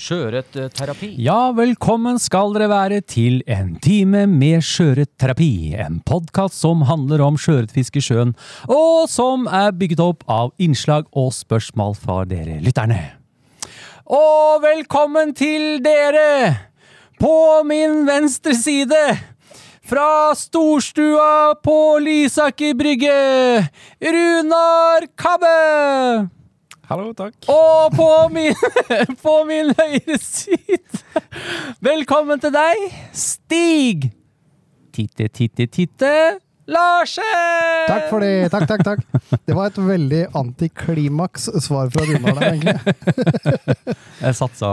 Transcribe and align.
Sjøørretterapi. 0.00 1.10
Ja, 1.20 1.50
velkommen 1.52 2.16
skal 2.22 2.54
dere 2.54 2.70
være 2.70 3.00
til 3.04 3.42
En 3.44 3.74
time 3.84 4.22
med 4.30 4.64
sjøørretterapi. 4.64 5.76
En 5.76 5.98
podkast 6.08 6.56
som 6.56 6.86
handler 6.88 7.20
om 7.20 7.36
sjøørretfiske 7.36 8.00
i 8.00 8.06
sjøen, 8.06 8.32
og 8.64 9.10
som 9.12 9.44
er 9.44 9.76
bygget 9.76 10.00
opp 10.00 10.24
av 10.24 10.54
innslag 10.56 11.04
og 11.12 11.34
spørsmål 11.36 11.98
fra 12.00 12.22
dere 12.30 12.56
lytterne. 12.64 13.02
Og 14.08 14.64
velkommen 14.64 15.36
til 15.36 15.84
dere! 15.84 16.56
På 17.20 17.60
min 17.68 18.06
venstre 18.08 18.56
side, 18.56 19.04
fra 19.84 20.32
storstua 20.32 21.60
på 21.60 21.78
Lysaker 22.00 22.72
brygge, 22.72 23.16
Runar 24.00 25.10
Kabbe! 25.20 26.39
Hallo, 26.90 27.12
takk. 27.14 27.36
Og 27.52 27.92
på 27.94 28.06
min, 28.34 28.54
på 29.24 29.34
min 29.46 29.68
høyre 29.78 30.16
side 30.18 31.02
Velkommen 31.86 32.40
til 32.42 32.50
deg, 32.54 32.86
Stig! 33.14 34.08
Titte, 34.90 35.28
titte, 35.30 35.68
titte 35.70 36.10
Larsen! 36.70 37.86
Takk 37.90 38.04
for 38.10 38.22
det. 38.22 38.50
Takk, 38.52 38.66
takk, 38.70 38.82
takk. 38.86 39.00
Det 39.46 39.54
var 39.56 39.70
et 39.72 39.78
veldig 39.82 40.20
antiklimaks 40.38 41.48
svar 41.64 41.88
fra 41.90 42.04
Runar 42.06 42.36
der, 42.38 42.52
egentlig. 42.52 43.54
Jeg 44.22 44.36
satsa 44.38 44.70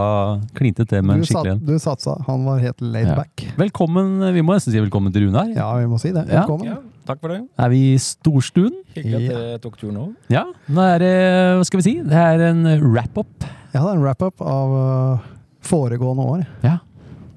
klinte 0.58 0.86
til 0.86 1.02
med 1.02 1.16
en 1.20 1.24
skikkelig 1.26 1.54
en. 1.56 1.62
du 1.66 1.74
satsa. 1.82 2.14
Han 2.28 2.44
var 2.46 2.60
helt 2.62 2.82
laid 2.84 3.08
Ja. 3.10 3.16
back. 3.18 3.42
Velkommen, 3.58 4.20
vi 4.36 4.44
må 4.46 4.54
nesten 4.54 4.74
si 4.76 4.78
velkommen 4.82 5.14
til 5.14 5.26
Runar. 5.26 5.50
Ja, 5.56 5.72
vi 5.80 5.88
må 5.90 5.98
si 6.02 6.12
det. 6.14 6.22
Ja. 6.30 6.44
Velkommen. 6.44 6.70
Ja, 6.70 6.78
takk 7.08 7.20
for 7.24 7.32
det. 7.32 7.40
Er 7.58 7.70
vi 7.72 7.80
i 7.92 7.98
storstuen? 8.02 8.74
Hyggelig 8.94 9.18
at 9.18 9.28
dere 9.32 9.60
tok 9.64 9.78
turen 9.80 9.96
òg. 10.02 10.10
Ja. 10.32 10.44
Nå 10.68 10.84
er 10.94 11.02
det, 11.02 11.12
hva 11.58 11.66
skal 11.68 11.80
vi 11.80 11.86
si, 11.88 11.94
det 12.04 12.20
er 12.24 12.44
en 12.50 12.62
wrap-up. 12.84 13.46
Ja, 13.72 13.80
det 13.82 13.86
er 13.86 13.94
en 13.96 14.04
wrap-up 14.04 14.42
av 14.44 14.74
uh, 14.76 15.28
foregående 15.68 16.26
år. 16.36 16.44
Ja. 16.64 16.76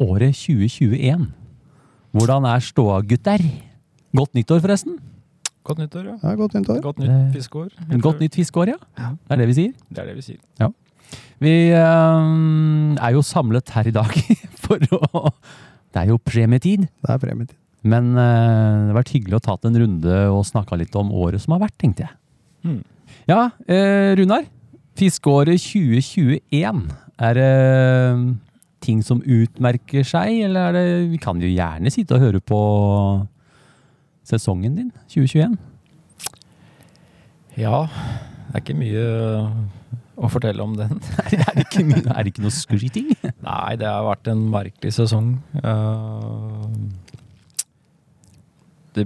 Året 0.02 0.36
2021. 0.40 1.30
Hvordan 2.12 2.48
er 2.52 2.64
ståa, 2.66 3.00
gutter? 3.08 3.44
Godt 4.18 4.34
nyttår, 4.36 4.60
forresten. 4.64 4.98
Godt 5.64 5.78
nyttår, 5.84 6.08
ja. 6.10 6.16
Ja, 6.26 6.36
godt 6.36 6.56
nyttår. 6.58 6.80
Godt 6.84 7.00
Eh, 7.00 7.08
nytt 7.08 7.36
fiskeår. 7.38 7.70
Godt 8.02 8.20
nytt 8.24 8.36
fiskeår, 8.36 8.74
ja. 8.74 8.80
Det 8.98 9.36
er 9.36 9.42
det 9.44 9.48
vi 9.52 9.58
sier. 9.60 9.74
Det 9.94 10.02
er 10.04 10.10
det 10.10 10.16
vi 10.18 10.26
sier. 10.26 10.40
Ja. 10.60 10.72
Vi 11.42 11.54
eh, 11.72 12.28
er 13.06 13.12
jo 13.16 13.22
samlet 13.26 13.70
her 13.76 13.88
i 13.88 13.94
dag 13.96 14.12
for 14.66 14.82
å 14.98 15.30
Det 15.92 16.02
er 16.02 16.12
jo 16.14 16.18
premietid. 16.24 16.88
Det 16.88 17.14
er 17.14 17.22
premietid. 17.22 17.58
Men 17.84 18.12
eh, 18.14 18.86
det 18.86 18.92
har 18.92 18.98
vært 19.00 19.14
hyggelig 19.16 19.40
å 19.40 19.44
ta 19.48 19.56
en 19.66 19.78
runde 19.82 20.18
og 20.30 20.44
snakke 20.46 20.78
litt 20.78 20.96
om 21.00 21.10
året 21.18 21.42
som 21.42 21.56
har 21.56 21.64
vært, 21.64 21.78
tenkte 21.82 22.06
jeg. 22.06 22.14
Mm. 22.68 22.82
Ja, 23.30 23.40
eh, 23.66 24.12
Runar. 24.20 24.46
Fiskeåret 25.00 25.58
2021. 25.64 26.84
Er 27.22 27.38
det 27.40 27.48
eh, 27.48 28.22
ting 28.86 29.02
som 29.06 29.22
utmerker 29.26 30.06
seg, 30.06 30.44
eller 30.46 30.70
er 30.70 30.78
det 30.78 31.09
Vi 31.14 31.20
kan 31.22 31.42
jo 31.42 31.50
gjerne 31.50 31.90
sitte 31.94 32.18
og 32.18 32.24
høre 32.26 32.42
på 32.42 32.62
sesongen 34.30 34.78
din, 34.78 34.92
2021. 35.09 35.58
Ja, 37.59 37.84
det 38.52 38.56
er 38.58 38.62
ikke 38.64 38.78
mye 38.80 39.06
å 40.22 40.30
fortelle 40.32 40.64
om 40.64 40.76
den. 40.78 41.00
er, 41.34 41.53
det 41.58 41.66
ikke, 41.66 41.84
mye- 41.88 42.06
er 42.13 42.22
det 42.28 42.34
ikke 42.34 42.46
noe 42.46 42.53
skryting? 42.53 43.09
Nei, 43.42 43.74
det 43.81 43.90
har 43.90 44.06
vært 44.06 44.30
en 44.31 44.44
merkelig 44.53 44.94
sesong. 45.00 45.34
Eh, 45.62 46.68
det, 48.97 49.06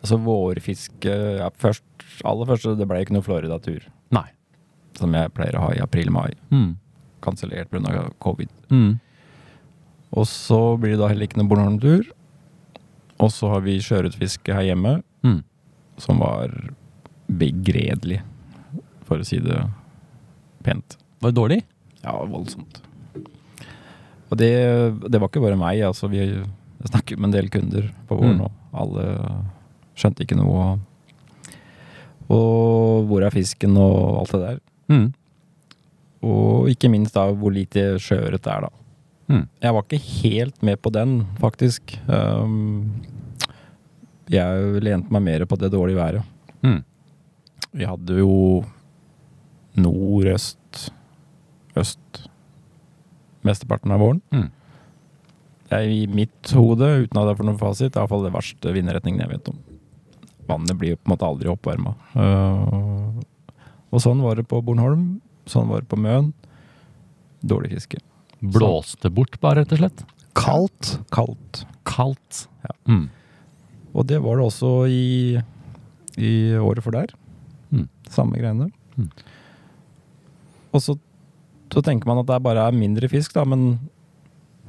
altså 0.00 0.18
vårfiske 0.24 1.14
ja, 1.40 1.48
først, 1.60 1.84
Aller 2.24 2.46
første, 2.46 2.74
det 2.78 2.86
ble 2.88 3.00
ikke 3.02 3.14
noe 3.16 3.24
Florida-tur. 3.26 3.86
Nei. 4.14 4.26
Som 4.98 5.14
jeg 5.16 5.32
pleier 5.34 5.56
å 5.58 5.64
ha 5.66 5.70
i 5.74 5.80
april-mai. 5.82 6.30
Mm. 6.54 6.76
Kansellert 7.24 7.70
pga. 7.72 8.04
covid. 8.22 8.50
Mm. 8.70 9.00
Og 10.14 10.26
så 10.30 10.60
blir 10.78 10.94
det 10.94 11.00
da 11.00 11.08
heller 11.10 11.26
ikke 11.26 11.40
noe 11.40 11.50
Bornholm-tur. 11.50 12.10
Og 13.18 13.30
så 13.34 13.48
har 13.50 13.64
vi 13.66 13.78
sjøørretfiske 13.82 14.54
her 14.54 14.68
hjemme, 14.70 15.00
Mm. 15.24 15.40
som 15.98 16.18
var 16.20 16.50
begredelig, 17.30 18.20
for 19.08 19.18
å 19.18 19.24
si 19.26 19.38
det 19.40 19.56
pent. 20.62 20.96
Var 21.22 21.30
det 21.32 21.38
dårlig? 21.38 21.58
Ja, 22.04 22.12
voldsomt. 22.28 22.82
Og 24.30 24.36
det, 24.40 24.50
det 25.08 25.20
var 25.20 25.28
ikke 25.30 25.42
bare 25.44 25.56
meg. 25.56 25.80
altså 25.86 26.08
Vi 26.12 26.20
jeg 26.84 26.92
snakket 26.92 27.18
med 27.18 27.30
en 27.30 27.36
del 27.38 27.48
kunder 27.50 27.90
på 28.08 28.16
våren, 28.20 28.36
Mm. 28.38 28.44
og 28.44 28.80
alle 28.82 29.04
skjønte 29.96 30.24
ikke 30.26 30.36
noe. 30.36 30.78
Og, 32.28 33.04
hvor 33.08 33.22
er 33.24 33.30
fisken 33.34 33.76
og 33.76 34.20
alt 34.22 34.32
det 34.32 34.40
der. 34.40 34.58
Mm. 34.92 35.06
Og 36.24 36.68
ikke 36.72 36.88
minst 36.92 37.14
da 37.16 37.26
hvor 37.36 37.52
lite 37.52 37.98
sjøørret 38.00 38.42
det 38.44 38.52
er, 38.52 38.66
da. 38.66 38.70
Mm. 39.28 39.42
Jeg 39.62 39.74
var 39.74 39.84
ikke 39.84 40.00
helt 40.22 40.62
med 40.62 40.80
på 40.84 40.90
den, 40.92 41.18
faktisk. 41.40 41.96
Um, 42.08 43.02
jeg 44.32 44.82
lente 44.84 45.12
meg 45.12 45.22
mer 45.22 45.44
på 45.48 45.56
det 45.60 45.70
dårlige 45.72 45.96
været. 46.00 46.24
Mm. 46.64 46.82
Vi 47.74 47.84
hadde 47.88 48.18
jo 48.20 48.64
nordøst, 49.76 50.90
øst 51.76 52.24
mesteparten 53.44 53.92
av 53.92 54.00
våren. 54.00 54.20
Mm. 54.32 54.50
Det 55.68 55.78
er 55.78 55.90
i 55.90 56.02
mitt 56.10 56.52
hode, 56.56 56.88
uten 57.04 57.20
at 57.20 57.30
jeg 57.30 57.38
får 57.40 57.48
noen 57.48 57.60
fasit, 57.60 57.92
det 57.92 57.96
er 57.96 58.04
iallfall 58.04 58.26
det 58.26 58.34
verste 58.34 58.74
vindretningen 58.74 59.22
jeg 59.24 59.32
vet 59.32 59.52
om. 59.52 59.60
Vannet 60.48 60.76
blir 60.76 60.92
jo 60.92 61.00
på 61.00 61.08
en 61.08 61.14
måte 61.14 61.28
aldri 61.28 61.50
oppvarma. 61.52 61.94
Uh, 62.12 63.22
og 63.94 64.02
sånn 64.04 64.20
var 64.24 64.36
det 64.36 64.44
på 64.50 64.60
Bornholm. 64.64 65.22
Sånn 65.48 65.70
var 65.70 65.84
det 65.84 65.90
på 65.90 66.00
Møn. 66.00 66.32
Dårlig 67.44 67.72
fiske. 67.76 68.00
Blåste 68.44 69.08
bort, 69.12 69.38
bare, 69.40 69.62
rett 69.62 69.72
og 69.72 69.80
slett. 69.80 70.04
Kaldt. 70.36 70.98
Kaldt. 71.14 71.64
Kaldt. 71.88 72.44
Ja. 72.66 72.74
Mm. 72.90 73.06
Og 73.94 74.08
det 74.10 74.18
var 74.24 74.40
det 74.40 74.48
også 74.48 74.72
i, 74.90 75.40
i 76.18 76.32
året 76.58 76.84
for 76.84 76.96
der. 76.96 77.14
Mm. 77.70 77.86
Samme 78.12 78.40
greiene. 78.40 78.68
Mm. 78.98 79.10
Og 80.74 80.82
så, 80.82 80.96
så 81.72 81.82
tenker 81.86 82.10
man 82.10 82.20
at 82.20 82.28
det 82.28 82.40
bare 82.44 82.66
er 82.66 82.76
mindre 82.76 83.08
fisk, 83.12 83.36
da, 83.36 83.46
men 83.48 83.78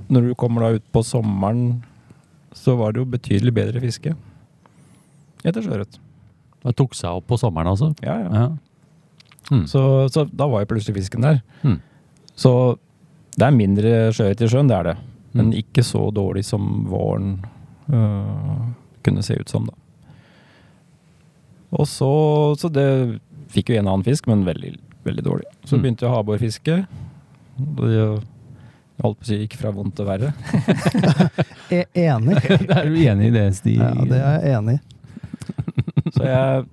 når 0.10 0.30
du 0.30 0.36
kommer 0.36 0.62
da 0.62 0.70
ut 0.78 0.84
på 0.94 1.02
sommeren, 1.04 1.84
så 2.56 2.76
var 2.78 2.94
det 2.94 3.02
jo 3.04 3.06
betydelig 3.12 3.54
bedre 3.54 3.82
fiske. 3.84 4.16
Etter 5.46 5.62
sjøørret. 5.66 5.98
Det 6.66 6.76
tok 6.80 6.96
seg 6.98 7.10
opp 7.20 7.28
på 7.30 7.38
sommeren, 7.38 7.68
altså. 7.74 7.92
Ja, 8.02 8.16
ja. 8.24 8.30
Ja. 8.34 8.48
Mm. 9.52 9.66
Så, 9.70 9.82
så 10.10 10.24
da 10.34 10.48
var 10.50 10.64
jo 10.64 10.72
plutselig 10.74 10.96
fisken 11.04 11.22
der. 11.22 11.42
Mm. 11.62 11.80
Så 12.36 12.52
det 13.38 13.46
er 13.46 13.52
mindre 13.54 13.92
sjøørret 14.16 14.42
i 14.42 14.48
sjøen, 14.50 14.68
det 14.72 14.78
er 14.80 14.84
det. 14.92 14.96
Men 15.36 15.50
Mm. 15.52 15.58
ikke 15.60 15.84
så 15.84 16.00
dårlig 16.16 16.46
som 16.48 16.86
våren 16.88 17.34
øh, 17.92 18.70
kunne 19.04 19.22
se 19.24 19.36
ut 19.36 19.50
som, 19.52 19.66
da. 19.68 19.74
Og 21.76 21.86
så 21.92 22.56
Så 22.58 22.70
det 22.72 23.20
fikk 23.52 23.70
jo 23.70 23.76
en 23.80 23.88
annen 23.88 24.04
fisk, 24.06 24.28
men 24.28 24.46
veldig, 24.46 24.78
veldig 25.04 25.24
dårlig. 25.26 25.46
Så 25.66 25.76
Mm. 25.78 25.82
begynte 25.84 26.06
jeg 26.06 26.16
havbårfiske. 26.16 26.88
Og 27.78 28.24
det 28.96 29.04
holdt 29.04 29.20
på 29.20 29.26
å 29.26 29.28
si 29.28 29.38
gikk 29.42 29.58
fra 29.60 29.72
vondt 29.76 29.98
til 29.98 30.08
verre. 30.08 30.32
E 31.76 31.82
enig. 31.98 32.38
Er 32.78 32.86
du 32.88 32.98
enig 33.02 33.32
i 33.32 33.34
det, 33.34 33.46
Stig? 33.58 33.80
Ja, 33.82 33.92
det 34.08 34.20
er 34.22 34.36
jeg 34.46 34.58
enig 34.60 34.76
i. 34.78 34.82
Så 36.16 36.28
jeg 36.28 36.68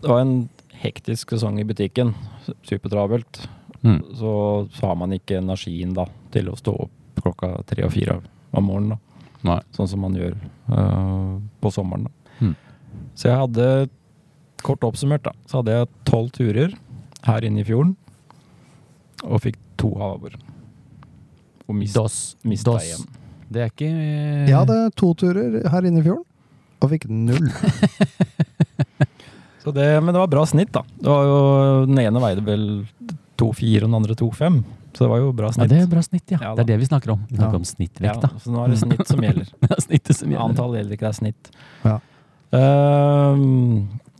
Det 0.00 0.10
var 0.12 0.22
en 0.22 0.36
hektisk 0.80 1.34
sesong 1.34 1.58
i 1.60 1.66
butikken. 1.66 2.14
Supertravelt. 2.64 3.42
Mm. 3.82 3.98
Så, 4.16 4.30
så 4.72 4.86
har 4.92 4.96
man 4.98 5.12
ikke 5.16 5.40
energien 5.40 5.92
da 5.96 6.06
til 6.34 6.48
å 6.50 6.56
stå 6.58 6.76
opp 6.86 7.20
klokka 7.20 7.52
tre 7.68 7.84
og 7.86 7.92
fire 7.94 8.20
om 8.56 8.68
morgenen. 8.70 8.96
da. 8.96 9.28
Nei. 9.46 9.60
Sånn 9.76 9.90
som 9.90 10.02
man 10.04 10.16
gjør 10.16 10.36
uh, 10.70 11.36
på 11.60 11.72
sommeren. 11.74 12.08
da. 12.08 12.34
Mm. 12.40 12.54
Så 13.18 13.30
jeg 13.30 13.40
hadde, 13.42 13.68
kort 14.64 14.84
oppsummert, 14.86 15.26
da, 15.26 15.34
så 15.48 15.60
hadde 15.60 15.76
jeg 15.76 15.92
tolv 16.08 16.32
turer 16.36 16.76
her 17.26 17.46
inne 17.46 17.62
i 17.62 17.66
fjorden. 17.66 17.96
Og 19.26 19.42
fikk 19.44 19.58
to 19.80 19.92
havabbor. 19.98 20.36
Og 21.68 21.74
mist, 21.74 21.94
Dos. 21.98 22.36
mista 22.46 22.70
dos. 22.76 22.84
igjen. 22.86 23.06
Det 23.50 23.60
er 23.62 23.66
ikke 23.70 23.88
Jeg 24.48 24.54
hadde 24.56 24.76
to 24.98 25.12
turer 25.18 25.60
her 25.70 25.82
inne 25.86 26.00
i 26.00 26.02
fjorden, 26.06 26.24
og 26.82 26.90
fikk 26.92 27.04
null. 27.10 27.50
Så 29.62 29.72
det, 29.74 29.86
men 30.02 30.14
det 30.14 30.20
var 30.22 30.30
bra 30.30 30.44
snitt, 30.46 30.70
da. 30.74 30.82
Det 30.94 31.10
var 31.10 31.24
jo, 31.26 31.38
den 31.90 31.98
ene 31.98 32.20
veide 32.22 32.42
vel 32.46 32.66
2,4 33.40 33.82
og 33.82 33.88
den 33.88 33.96
andre 33.98 34.14
2,5. 34.18 34.60
Så 34.96 35.04
det 35.04 35.08
var 35.10 35.18
jo 35.20 35.32
bra 35.36 35.48
Ja, 35.50 35.54
snitt. 35.58 35.68
det 35.72 35.80
er 35.82 35.88
bra 35.90 36.02
snitt, 36.06 36.30
ja. 36.32 36.38
Ja, 36.40 36.52
det 36.54 36.62
er 36.64 36.68
det 36.70 36.76
vi 36.84 36.88
snakker 36.88 37.10
om. 37.16 37.24
Vi 37.28 37.34
snakker 37.36 37.58
Ja. 37.58 37.60
om 37.60 37.64
snittvekt, 37.66 38.20
da. 38.22 38.28
så 38.40 38.50
nå 38.54 38.62
er 38.64 38.68
det 38.72 38.78
snitt 38.80 39.08
som 39.10 39.20
gjelder. 39.26 39.46
Det 39.66 39.70
er 39.74 39.82
snittet 39.82 40.16
som 40.20 40.30
gjelder. 40.30 40.44
Antall 40.46 40.76
gjelder 40.78 40.92
ikke, 40.96 41.06
det 41.06 41.10
er 41.10 41.18
snitt. 41.18 41.50
Ja. 41.84 41.96
Uh, 42.54 43.34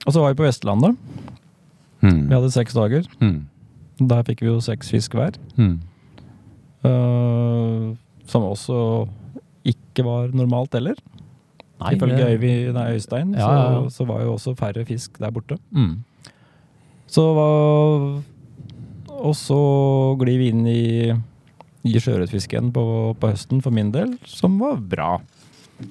og 0.06 0.12
så 0.12 0.20
var 0.22 0.34
vi 0.34 0.38
på 0.42 0.46
Vestlandet. 0.46 0.96
Mm. 2.02 2.26
Vi 2.28 2.34
hadde 2.34 2.50
seks 2.54 2.74
dager. 2.76 3.06
Mm. 3.22 3.38
Der 4.10 4.22
fikk 4.28 4.42
vi 4.44 4.50
jo 4.50 4.58
seks 4.60 4.90
fisk 4.92 5.14
hver. 5.16 5.38
Hmm. 5.56 5.78
Eh, 6.86 7.92
som 8.30 8.46
også 8.46 8.80
ikke 9.66 10.04
var 10.06 10.34
normalt 10.36 10.74
heller. 10.78 10.98
Nei, 11.76 11.92
Ifølge 11.92 12.30
Øystein 12.32 13.34
Ja, 13.36 13.48
ja, 13.52 13.64
ja. 13.72 13.80
Så, 13.90 13.98
så 13.98 14.04
var 14.08 14.22
jo 14.24 14.32
også 14.32 14.54
færre 14.56 14.84
fisk 14.88 15.18
der 15.20 15.30
borte. 15.30 15.58
Mm. 15.70 16.04
Så 17.06 17.22
var 17.36 18.22
Og 19.16 19.34
så 19.36 19.60
glir 20.20 20.38
vi 20.40 20.48
inn 20.52 20.66
i, 20.68 21.12
i 21.84 22.00
sjøørretfisken 22.00 22.72
på, 22.72 22.84
på 23.20 23.32
høsten 23.32 23.62
for 23.64 23.72
min 23.72 23.92
del, 23.92 24.16
som 24.28 24.58
var 24.60 24.76
bra. 24.80 25.16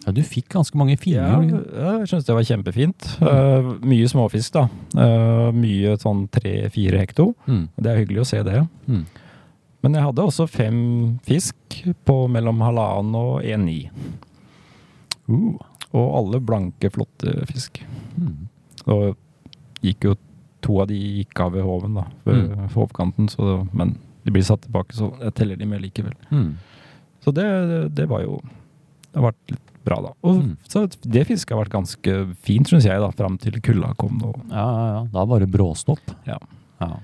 Ja, 0.05 0.13
du 0.13 0.21
fikk 0.25 0.49
ganske 0.53 0.77
mange 0.77 0.97
fine. 0.97 1.21
Ja, 1.21 1.91
jeg 1.99 2.09
syns 2.09 2.25
det 2.25 2.35
var 2.37 2.45
kjempefint. 2.45 3.07
Eh, 3.21 3.67
mye 3.85 4.09
småfisk, 4.09 4.55
da. 4.55 4.65
Uh, 4.97 5.49
mye 5.53 5.93
sånn 6.01 6.25
tre-fire 6.33 7.01
hekto. 7.03 7.31
Mm. 7.45 7.67
Det 7.77 7.91
er 7.91 8.01
hyggelig 8.01 8.23
å 8.23 8.27
se 8.29 8.41
det. 8.45 8.63
Hmm. 8.87 9.03
Men 9.85 9.93
jeg 9.99 10.07
hadde 10.07 10.23
også 10.25 10.47
fem 10.49 10.79
fisk 11.27 11.75
på 12.09 12.15
mellom 12.33 12.59
halvannen 12.65 13.15
og 13.19 13.43
1,9. 13.45 13.75
Uh. 15.29 15.55
Og 15.95 16.07
alle 16.19 16.39
blanke, 16.43 16.89
flotte 16.91 17.31
fisk. 17.47 17.79
Mm. 18.19 18.47
Og 18.91 19.13
gikk 19.85 20.07
jo 20.09 20.15
to 20.65 20.79
av 20.81 20.89
de 20.89 20.97
gikk 21.21 21.39
av 21.45 21.53
ved 21.55 21.63
hoven, 21.63 21.93
da. 22.01 22.07
Ved 22.25 22.41
Mm. 22.49 22.67
hovkanten, 22.73 23.29
så, 23.29 23.61
men 23.71 23.93
de 24.25 24.31
blir 24.33 24.43
satt 24.43 24.65
tilbake, 24.65 24.91
så 24.97 25.11
jeg 25.21 25.33
teller 25.37 25.55
de 25.61 25.65
med 25.69 25.81
likevel. 25.85 26.15
Mm. 26.33 26.57
Så 27.23 27.31
det, 27.33 27.45
det 27.95 28.07
var 28.09 28.21
jo 28.25 28.41
Det 29.15 29.21
har 29.21 29.29
vært 29.31 29.51
litt 29.53 29.69
bra, 29.85 30.01
da. 30.01 30.09
Og 30.27 30.41
Mm. 30.41 30.57
så 30.67 30.81
det 31.05 31.27
fisket 31.29 31.53
har 31.55 31.61
vært 31.63 31.71
ganske 31.77 32.35
fint, 32.43 32.67
syns 32.67 32.83
jeg, 32.83 32.99
da, 32.99 33.11
fram 33.15 33.37
til 33.39 33.61
kulda 33.61 33.93
kom. 33.95 34.17
Og, 34.27 34.35
Ja, 34.49 34.65
ja, 34.65 34.87
ja. 34.97 35.03
Da 35.13 35.23
var 35.25 35.39
det 35.39 35.47
bråstopp. 35.53 36.01
Ja. 36.27 36.37
ja. 36.81 36.97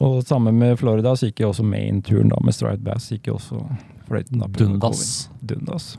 Og 0.00 0.22
sammen 0.28 0.56
med 0.58 0.78
Florida 0.80 1.12
så 1.16 1.28
gikk 1.28 1.42
jeg 1.44 1.50
også 1.52 1.64
main-turen 1.66 2.30
da, 2.32 2.38
med 2.44 2.56
Stride 2.56 2.82
Bass. 2.84 3.10
Gikk 3.12 3.28
jeg 3.28 3.36
også 3.36 3.60
fløyten 4.08 4.40
da. 4.42 4.48
Dundas. 4.56 5.28
Dundas. 5.44 5.92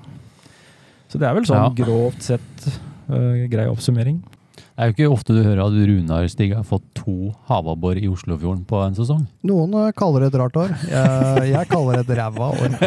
Så 1.12 1.19
det 1.21 1.27
er 1.27 1.36
vel 1.38 1.45
sånn 1.48 1.62
Ja. 1.62 1.86
grovt 1.86 2.24
sett 2.25 2.68
uh, 3.12 3.45
grei 3.51 3.68
oppsummering. 3.69 4.21
Det 4.56 4.88
er 4.88 4.89
jo 4.89 4.94
ikke 4.95 5.13
ofte 5.13 5.36
du 5.36 5.42
hører 5.44 5.62
at 5.68 5.75
Runar 5.75 6.27
Stig 6.31 6.53
har 6.56 6.63
fått 6.65 6.83
to 6.98 7.31
havabbor 7.50 8.00
i 8.00 8.07
Oslofjorden 8.09 8.63
på 8.65 8.80
en 8.81 8.95
sesong. 8.98 9.25
Noen 9.45 9.74
eh, 9.77 9.92
kaller 9.98 10.24
det 10.25 10.31
et 10.31 10.38
rart 10.42 10.57
år. 10.57 10.71
Jeg, 10.89 11.51
jeg 11.51 11.69
kaller 11.69 12.00
det 12.00 12.06
et 12.07 12.18
ræva 12.18 12.47
år. 12.56 12.77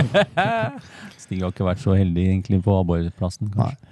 Stig 1.23 1.45
har 1.45 1.53
ikke 1.55 1.69
vært 1.69 1.83
så 1.85 1.95
heldig 1.95 2.25
egentlig 2.33 2.59
på 2.65 2.75
abborplassen. 2.81 3.53
Nei. 3.55 3.69
kanskje. 3.71 3.91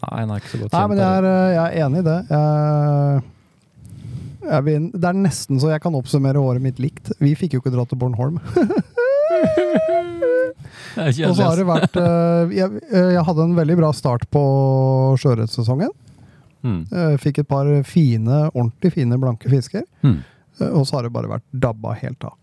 Nei, 0.00 0.12
han 0.20 0.30
er 0.30 0.38
ikke 0.44 0.52
så 0.52 0.60
godt 0.60 0.76
Nei, 0.76 0.84
men 0.92 1.00
jeg 1.02 1.18
er, 1.18 1.26
eh, 1.32 1.50
jeg 1.56 1.64
er 1.64 1.86
enig 1.88 2.02
i 2.04 2.06
det. 2.06 2.18
Jeg, 2.30 3.24
vil, 4.66 4.88
det 4.94 5.06
er 5.06 5.18
nesten 5.18 5.60
så 5.62 5.70
jeg 5.70 5.82
kan 5.84 5.94
oppsummere 5.98 6.40
året 6.42 6.62
mitt 6.64 6.80
likt. 6.82 7.12
Vi 7.22 7.34
fikk 7.38 7.54
jo 7.56 7.62
ikke 7.62 7.72
dra 7.74 7.84
til 7.88 8.00
Bornholm. 8.00 8.40
Og 10.98 11.34
så 11.36 11.44
har 11.46 11.56
det 11.58 11.66
vært 11.68 11.96
eh, 12.00 12.54
jeg, 12.56 12.82
eh, 12.90 13.12
jeg 13.14 13.24
hadde 13.28 13.46
en 13.46 13.56
veldig 13.58 13.76
bra 13.78 13.90
start 13.96 14.26
på 14.34 14.42
sjøørretsesongen. 15.22 15.92
Hmm. 16.64 16.82
Eh, 16.92 17.14
Fikk 17.22 17.42
et 17.42 17.48
par 17.48 17.68
fine, 17.88 18.42
ordentlig 18.50 18.92
fine 18.98 19.18
blanke 19.20 19.50
fisker. 19.52 19.86
Eh, 20.04 20.70
Og 20.70 20.84
så 20.88 20.98
har 20.98 21.06
det 21.06 21.14
bare 21.14 21.30
vært 21.30 21.46
dabba 21.54 21.94
helt 22.02 22.26
av. 22.26 22.36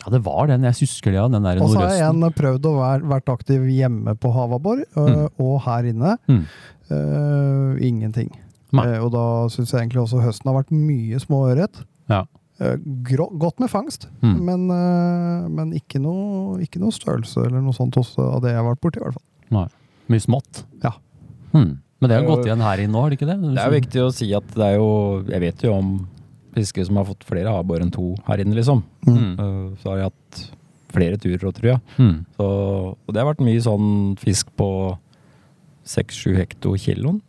Ja, 0.00 0.12
det 0.14 0.22
var 0.24 0.48
den. 0.48 0.64
Jeg 0.64 0.78
husker 0.80 1.12
det, 1.12 1.18
ja. 1.18 1.26
Den 1.28 1.44
der 1.44 1.60
Og 1.60 1.74
så 1.74 1.82
har 1.82 1.90
jeg 1.92 2.00
igjen 2.06 2.30
prøvd 2.38 2.68
å 2.70 2.76
være, 2.78 3.08
vært 3.10 3.32
aktiv 3.34 3.66
hjemme 3.68 4.14
på 4.16 4.30
havabbor, 4.32 4.80
mm. 4.96 5.26
og 5.44 5.58
her 5.66 5.90
inne. 5.90 6.14
Mm. 6.30 6.44
eh, 6.88 7.82
ingenting. 7.90 8.30
Eh, 8.72 8.98
og 9.02 9.10
da 9.12 9.24
syns 9.50 9.72
jeg 9.72 9.80
egentlig 9.82 10.02
også 10.04 10.22
høsten 10.22 10.46
har 10.52 10.62
vært 10.62 10.70
mye 10.70 11.18
små 11.22 11.40
ørret. 11.50 11.82
Ja. 12.08 12.24
Eh, 12.60 12.76
godt 13.40 13.58
med 13.58 13.70
fangst, 13.72 14.06
Mm. 14.22 14.40
men, 14.44 14.70
eh, 14.70 15.48
men 15.48 15.72
ikke, 15.72 15.98
noe, 16.00 16.58
ikke 16.60 16.78
noe 16.78 16.92
størrelse 16.92 17.38
eller 17.46 17.60
noe 17.62 17.72
sånt 17.72 17.96
også, 17.96 18.18
av 18.36 18.42
det 18.42 18.50
jeg 18.52 18.62
har 18.62 18.68
vært 18.74 18.80
borti, 18.80 19.00
i 19.00 19.04
hvert 19.04 19.16
fall. 19.18 19.68
Mye 20.10 20.20
smått. 20.20 20.64
Ja. 20.84 20.92
Hmm. 21.52 21.78
Men 22.00 22.08
det 22.08 22.16
har 22.20 22.26
gått 22.28 22.46
igjen 22.46 22.60
her 22.62 22.78
inne 22.78 22.92
nå, 22.92 23.00
har 23.02 23.10
det 23.10 23.18
ikke 23.18 23.26
det? 23.28 23.40
Det 23.42 23.58
er 23.58 23.70
jo 23.70 23.80
viktig 23.80 24.00
å 24.06 24.12
si 24.14 24.32
at 24.34 24.46
det 24.54 24.64
er 24.64 24.76
jo 24.78 25.22
Jeg 25.28 25.40
vet 25.40 25.62
jo 25.62 25.72
om 25.74 26.08
fiskere 26.54 26.86
som 26.86 26.96
har 26.96 27.04
fått 27.04 27.24
flere 27.24 27.46
abbor 27.52 27.80
enn 27.80 27.90
to 27.92 28.14
her 28.26 28.38
inne, 28.38 28.54
liksom. 28.54 28.82
Mm. 29.06 29.38
Eh, 29.38 29.76
Så 29.82 29.90
har 29.90 29.96
jeg 29.98 30.10
hatt 30.10 30.50
flere 30.90 31.16
turer 31.18 31.44
og 31.46 31.54
tror 31.54 31.68
jeg. 31.74 31.80
Mm. 31.98 32.26
Så, 32.36 32.46
og 33.06 33.12
det 33.14 33.16
har 33.22 33.34
vært 33.34 33.44
mye 33.44 33.60
sånn 33.62 34.16
fisk 34.18 34.48
på 34.56 34.98
seks-sju 35.84 36.34
hekto 36.36 36.74
kiloen 36.78 37.20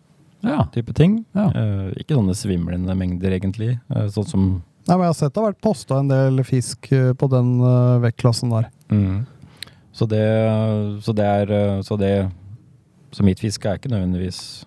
Ja. 0.41 0.65
type 0.73 0.93
ting. 0.97 1.21
Ja. 1.37 1.49
Uh, 1.53 1.91
ikke 2.01 2.17
sånne 2.17 2.35
svimlende 2.37 2.95
mengder, 2.97 3.33
egentlig. 3.37 3.75
Uh, 3.93 4.07
sånn 4.11 4.29
som 4.29 4.51
Nei, 4.87 4.95
men 4.95 5.03
Jeg 5.05 5.11
har 5.11 5.17
sett 5.19 5.33
det 5.35 5.37
har 5.37 5.51
vært 5.51 5.61
posta 5.61 5.99
en 6.01 6.07
del 6.09 6.41
fisk 6.41 6.87
eh, 6.97 7.11
på 7.13 7.27
den 7.29 7.51
uh, 7.61 7.99
vektklassen 8.01 8.49
der. 8.49 8.65
Mm. 8.89 9.19
Så 9.93 10.07
det 10.09 10.23
Så 11.05 11.13
det 11.13 11.25
er 11.27 11.81
Så 11.83 11.97
det 11.99 12.31
Så 13.13 13.25
mitt 13.27 13.39
fiske 13.43 13.67
er 13.69 13.77
ikke 13.77 13.91
nødvendigvis 13.91 14.65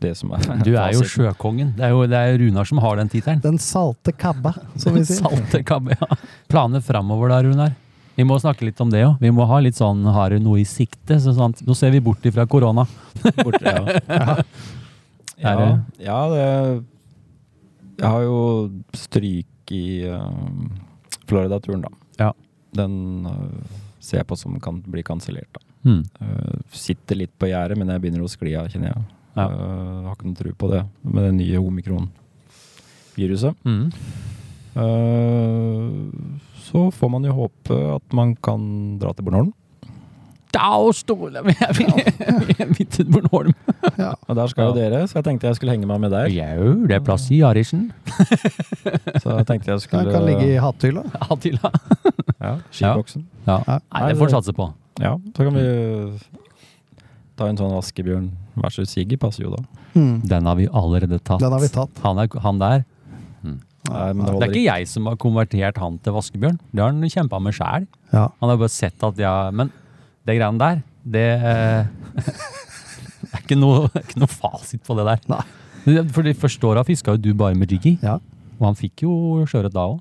det 0.00 0.14
som 0.18 0.32
er 0.34 0.42
Du 0.64 0.74
er 0.74 0.92
jo 0.92 1.04
sjøkongen. 1.06 1.74
Det 1.76 1.86
er 1.86 1.94
jo 1.94 2.02
det 2.10 2.18
er 2.18 2.38
Runar 2.42 2.68
som 2.68 2.82
har 2.82 2.98
den 2.98 3.08
tittelen. 3.08 3.40
Den 3.40 3.58
salte 3.62 4.12
kabba, 4.12 4.52
som 4.76 4.96
vi 4.96 5.04
sier. 5.08 5.22
Salte 5.24 5.62
kabbe, 5.64 5.96
ja. 5.96 6.18
Planer 6.52 6.82
framover 6.84 7.32
da, 7.32 7.42
Runar? 7.46 7.72
Vi 8.16 8.24
må 8.24 8.38
snakke 8.40 8.64
litt 8.64 8.80
om 8.80 8.90
det 8.92 9.04
òg. 9.04 9.18
Vi 9.20 9.30
må 9.32 9.44
ha 9.48 9.60
litt 9.60 9.76
sånn 9.76 10.04
Har 10.08 10.32
du 10.32 10.40
noe 10.40 10.62
i 10.62 10.66
sikte? 10.68 11.18
Så 11.20 11.36
sånn, 11.36 11.54
nå 11.64 11.76
ser 11.76 11.92
vi 11.92 12.00
bort 12.04 12.24
ifra 12.28 12.46
korona. 12.48 12.86
Bort, 13.42 13.60
ja. 13.60 14.00
ja. 14.08 14.36
Er 15.38 15.56
det- 15.60 16.04
ja, 16.06 16.20
det 16.32 16.84
Jeg 17.98 18.08
har 18.12 18.22
jo 18.22 18.70
stryk 18.92 19.46
i 19.72 20.04
uh, 20.08 20.30
Florida-turen, 21.26 21.80
da. 21.82 21.88
Ja. 22.18 22.32
Den 22.76 23.26
uh, 23.26 23.32
ser 24.00 24.18
jeg 24.20 24.26
på 24.28 24.36
som 24.38 24.58
kan 24.60 24.82
bli 24.82 25.02
kansellert, 25.02 25.48
da. 25.52 25.60
Mm. 25.90 26.02
Uh, 26.20 26.58
sitter 26.72 27.16
litt 27.16 27.32
på 27.38 27.46
gjerdet, 27.48 27.76
men 27.78 27.88
jeg 27.88 28.00
begynner 28.04 28.22
å 28.24 28.28
skli 28.30 28.54
av, 28.58 28.68
kjenner 28.68 28.92
jeg. 28.92 29.04
Ja. 29.36 29.48
Har 29.48 30.14
ikke 30.14 30.26
noe 30.30 30.36
tro 30.38 30.52
på 30.56 30.70
det 30.72 30.82
med 31.04 31.22
det 31.26 31.34
nye 31.36 31.58
omikron-viruset. 31.60 33.54
Mm. 33.68 33.90
Eh, 34.76 35.90
så 36.66 36.90
får 36.92 37.10
man 37.12 37.24
jo 37.24 37.32
håpe 37.36 37.76
at 37.96 38.16
man 38.16 38.34
kan 38.36 38.98
dra 39.00 39.12
til 39.16 39.24
Bornholm. 39.28 39.52
Da 40.56 40.70
stoler 40.96 41.44
vi 41.46 41.54
Vi 42.78 42.86
til 42.90 43.08
Bornholm. 43.12 43.52
Ja. 43.98 44.12
Og 44.26 44.36
der 44.38 44.50
skal 44.52 44.70
jo 44.70 44.76
dere, 44.76 45.02
så 45.08 45.20
jeg 45.20 45.26
tenkte 45.28 45.50
jeg 45.50 45.58
skulle 45.58 45.74
henge 45.76 45.88
meg 45.88 46.00
med 46.02 46.14
der. 46.14 46.30
Jau, 46.32 46.72
det 46.88 46.96
er 46.98 47.04
plass 47.04 47.28
i 47.34 47.42
Arisen. 47.46 47.90
Så 49.22 49.36
jeg 49.36 49.46
tenkte 49.48 49.70
jeg 49.70 49.76
Den 49.76 49.84
skulle 49.84 50.12
kan 50.12 50.26
ligge 50.26 50.48
i 50.54 50.56
hatthylla. 50.60 51.04
Hatthylla. 51.28 51.70
ja, 52.40 52.56
skiboksen. 52.70 53.26
Ja. 53.46 53.60
Nei, 53.68 54.02
det 54.08 54.18
får 54.18 54.30
vi 54.30 54.34
satse 54.36 54.56
på. 54.56 54.70
Ja, 55.02 55.14
så 55.36 55.44
kan 55.44 55.56
vi 55.56 55.64
ta 57.36 57.48
en 57.50 57.58
sånn 57.60 57.74
Askebjørn 57.76 58.30
versus 58.56 58.94
Siggy, 58.94 59.18
passer 59.20 59.44
jo 59.44 59.52
da. 59.52 59.62
Mm. 59.92 60.22
Den 60.28 60.48
har 60.48 60.56
vi 60.56 60.68
allerede 60.72 61.18
tatt. 61.20 61.42
Den 61.42 61.52
har 61.52 61.60
vi 61.60 61.68
tatt. 61.72 62.00
Han, 62.04 62.20
er, 62.22 62.30
han 62.44 62.62
der. 62.62 62.84
Nei, 63.90 64.12
men 64.16 64.26
Det 64.26 64.46
er 64.46 64.52
ikke 64.52 64.64
jeg 64.64 64.88
som 64.90 65.08
har 65.10 65.18
konvertert 65.20 65.80
han 65.80 65.98
til 66.02 66.16
vaskebjørn. 66.16 66.58
Det 66.72 66.82
har 66.82 66.92
han 66.92 67.12
kjempa 67.12 67.40
med 67.42 67.56
sjæl. 67.56 67.86
Ja. 68.12 68.28
Han 68.40 68.52
har 68.52 68.58
bare 68.60 68.72
sett 68.72 69.02
at 69.06 69.20
jeg 69.20 69.54
Men 69.58 69.72
det 70.26 70.36
greiene 70.38 70.58
der, 70.60 70.80
det 71.06 71.26
eh, 71.38 71.86
Det 73.26 73.32
er 73.32 73.42
ikke 73.42 73.58
noe, 73.58 73.88
ikke 73.98 74.20
noe 74.22 74.30
fasit 74.30 74.82
på 74.86 74.94
det 74.98 75.04
der. 75.08 75.20
Nei. 75.30 76.02
For 76.14 76.26
de 76.26 76.32
første 76.38 76.66
åra 76.68 76.82
fiska 76.86 77.14
jo 77.16 77.20
du 77.22 77.30
bare 77.38 77.54
med 77.58 77.70
jiggy, 77.72 77.96
Ja. 78.02 78.16
og 78.58 78.64
han 78.68 78.76
fikk 78.78 79.02
jo 79.06 79.12
sjøørret 79.46 79.74
da 79.74 79.84
òg. 79.92 80.00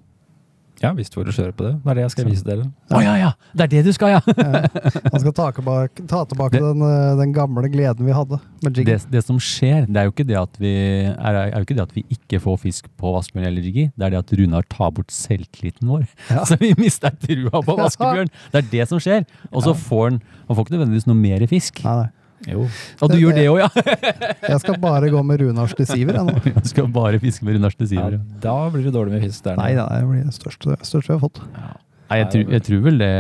Ja, 0.84 0.90
visst 0.98 1.14
hvor 1.16 1.24
du 1.24 1.32
kjører 1.32 1.54
på 1.56 1.64
det. 1.64 1.74
Det 1.84 1.92
er 1.92 1.96
det 1.98 2.04
jeg 2.04 2.12
skal 2.12 2.26
vise 2.28 2.44
dere. 2.44 2.66
Å 2.92 3.00
ja, 3.04 3.14
ja! 3.22 3.30
Det 3.56 3.64
er 3.64 3.70
det 3.72 3.84
du 3.88 3.92
skal, 3.96 4.10
ja! 4.18 4.20
Han 5.14 5.22
skal 5.24 5.34
ta 5.38 5.46
tilbake, 5.56 6.04
ta 6.12 6.24
tilbake 6.28 6.52
Det- 6.58 6.64
den, 6.66 6.82
eh, 6.84 7.16
den 7.22 7.32
gamle 7.36 7.70
gleden 7.72 8.06
vi 8.06 8.12
hadde 8.18 8.40
med 8.66 8.76
jiggy. 8.76 8.90
Det, 8.92 9.12
det 9.14 9.24
som 9.24 9.40
skjer, 9.40 9.86
det 9.88 10.02
er 10.02 10.10
jo 10.10 10.12
ikke 10.16 10.28
det 10.28 10.38
at 10.42 10.60
vi 10.60 10.74
er, 11.14 11.40
er 11.46 11.56
jo 11.56 11.64
ikke 11.68 11.78
det 11.80 11.86
at 11.88 11.96
vi 11.96 12.04
ikke 12.18 12.42
får 12.44 12.60
fisk 12.66 12.90
på 13.00 13.14
vaskebjørn 13.16 13.48
eller 13.48 13.62
jiggy, 13.70 13.88
det 13.96 14.08
er 14.10 14.16
det 14.18 14.20
at 14.26 14.36
Runar 14.42 14.68
tar 14.70 14.92
bort 14.98 15.12
selvtilliten 15.16 15.88
vår. 15.94 16.04
Ja. 16.30 16.44
Så 16.50 16.60
vi 16.60 16.74
mister 16.78 17.16
trua 17.24 17.64
på 17.64 17.78
vaskebjørn. 17.84 18.34
Det 18.52 18.64
er 18.64 18.70
det 18.76 18.90
som 18.92 19.00
skjer. 19.00 19.24
Og 19.52 19.64
så 19.64 19.74
får 19.78 20.10
han 20.10 20.22
Han 20.48 20.56
får 20.58 20.66
ikke 20.68 20.76
nødvendigvis 20.78 21.08
noe 21.10 21.18
mer 21.18 21.48
fisk. 21.50 21.80
Nei, 21.88 21.96
nei. 22.04 22.10
Jo. 22.46 22.66
Og 23.02 23.10
du 23.10 23.16
gjør 23.18 23.34
det 23.38 23.46
òg, 23.50 23.58
ja! 23.64 23.70
Jeg 24.52 24.60
skal 24.62 24.76
bare 24.84 25.08
gå 25.10 25.22
med 25.26 25.42
Runars 25.42 25.74
desiver, 25.78 26.18
jeg 26.20 26.28
nå. 26.28 26.36
Jeg 26.60 26.68
skal 26.70 26.90
bare 26.94 27.20
fiske 27.24 27.46
med 27.48 27.58
Runars 27.58 27.78
Ja, 27.90 28.10
da 28.44 28.56
blir 28.74 28.84
det 28.86 28.94
dårlig 28.94 29.16
med 29.16 29.24
fisk 29.26 29.46
der 29.48 29.56
Nei, 29.58 29.72
nede. 29.74 29.88
nei, 29.90 30.00
det 30.04 30.10
blir 30.12 30.26
det 30.28 30.36
største, 30.36 30.76
største 30.86 31.10
vi 31.10 31.16
har 31.16 31.24
fått. 31.24 31.40
Nei, 31.56 32.20
jeg, 32.22 32.28
tror, 32.34 32.52
jeg 32.54 32.66
tror 32.68 32.84
vel 32.86 33.00
det 33.02 33.14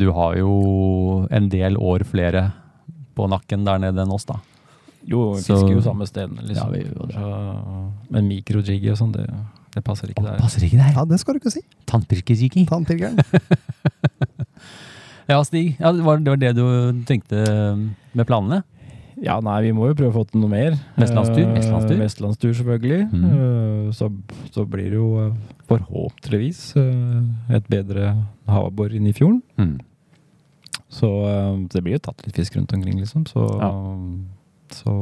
Du 0.00 0.06
har 0.16 0.38
jo 0.40 0.50
en 1.30 1.48
del 1.52 1.76
år 1.78 2.04
flere 2.08 2.48
på 3.18 3.28
nakken 3.30 3.64
der 3.68 3.78
nede 3.84 4.02
enn 4.02 4.12
oss, 4.14 4.26
da. 4.26 4.40
Jo, 5.08 5.34
vi 5.36 5.42
Så- 5.44 5.54
fisker 5.56 5.76
jo 5.76 5.84
samme 5.84 6.06
stedene, 6.08 6.42
liksom. 6.48 6.72
Ja, 6.72 6.72
vi 6.72 6.82
gjør 6.84 7.06
det. 7.06 7.14
Så, 7.14 8.10
men 8.16 8.28
mikrojiggy 8.28 8.90
og 8.92 8.98
sånn, 9.00 9.12
det, 9.14 9.28
Det 9.76 9.84
passer 9.84 10.10
ikke 10.12 10.24
der. 10.24 10.38
passer 10.42 10.64
ikke 10.66 10.80
der. 10.80 10.92
Ja, 10.96 11.04
det 11.04 11.20
skal 11.20 11.34
du 11.36 11.40
ikke 11.40 11.54
si. 11.54 11.62
Tannpirkerjiggy. 11.86 12.66
Tannpirkeren. 12.68 13.18
Ja, 15.28 15.42
Stig. 15.44 15.76
Ja, 15.80 15.92
det, 15.92 16.02
var, 16.06 16.18
det 16.24 16.32
var 16.32 16.40
det 16.40 16.52
du 16.56 17.02
tenkte 17.08 17.42
med 18.16 18.26
planene? 18.28 18.62
Ja, 19.20 19.40
nei, 19.42 19.56
vi 19.66 19.72
må 19.74 19.88
jo 19.90 19.96
prøve 19.98 20.12
å 20.12 20.16
få 20.20 20.22
til 20.30 20.40
noe 20.44 20.52
mer. 20.52 20.76
Vestlandstur? 20.96 21.42
Eh, 21.42 21.54
Vestlandstur? 21.58 21.98
Vestlandstur, 21.98 22.52
selvfølgelig. 22.54 23.00
Mm. 23.10 23.90
Så, 23.98 24.08
så 24.54 24.64
blir 24.70 24.92
det 24.92 25.00
jo 25.00 25.08
eh, 25.24 25.32
forhåpentligvis 25.68 26.60
et 26.78 27.66
bedre 27.72 28.12
havabbor 28.48 28.94
inne 28.94 29.10
i 29.10 29.16
fjorden. 29.16 29.42
Mm. 29.58 29.74
Så 30.88 31.10
det 31.74 31.82
blir 31.84 31.98
jo 31.98 32.04
tatt 32.06 32.22
litt 32.24 32.38
fisk 32.38 32.56
rundt 32.56 32.72
omkring, 32.78 32.96
liksom. 33.02 33.26
Så, 33.28 33.42
Ja. 33.60 33.72
så, 34.72 34.94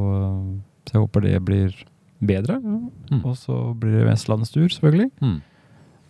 så 0.88 0.97
jeg 0.97 1.04
håper 1.04 1.23
det 1.28 1.37
blir 1.47 1.76
bedre. 2.18 2.56
Mm. 2.64 3.21
Og 3.23 3.37
så 3.38 3.61
blir 3.78 4.00
det 4.00 4.09
vestlandstur, 4.09 4.66
selvfølgelig. 4.73 5.11
Mm. 5.23 5.38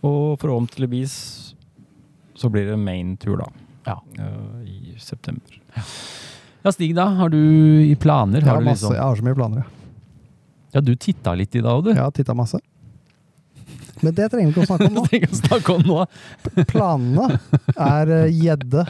Og 0.07 0.39
forhåpentligvis 0.41 1.13
så 2.37 2.49
blir 2.53 2.71
det 2.71 2.79
main-tur, 2.79 3.37
da. 3.43 3.51
Ja. 3.87 3.97
eh, 4.19 4.67
I 4.67 4.95
september. 4.99 5.57
Ja, 6.63 6.71
Stig, 6.75 6.93
da. 6.97 7.05
Har 7.21 7.29
du 7.31 7.37
i 7.39 7.95
planer? 7.95 8.41
Jeg 8.41 8.47
Har 8.49 8.57
har, 8.57 8.61
du 8.65 8.69
masse, 8.69 8.83
liksom 8.83 8.95
jeg 8.97 9.03
har 9.07 9.15
så 9.21 9.27
mye 9.27 9.37
planer, 9.39 9.63
ja. 9.63 9.73
Ja, 10.75 10.81
du 10.83 10.91
titta 10.99 11.33
litt 11.39 11.55
i 11.55 11.61
dag, 11.63 11.83
du. 11.85 11.93
Jeg 11.93 12.01
har 12.03 12.11
titta 12.11 12.35
masse. 12.35 12.59
Men 14.03 14.13
det 14.13 14.27
trenger 14.29 14.51
vi 14.51 14.53
ikke 14.53 14.65
å 14.65 14.69
snakke 14.69 14.89
om 14.91 14.97
nå. 14.99 15.05
Å 15.31 15.39
snakke 15.39 15.75
om 15.79 15.85
nå. 15.87 16.01
Planene 16.69 17.39
er 17.73 18.11
eh, 18.19 18.27
gjedde 18.35 18.83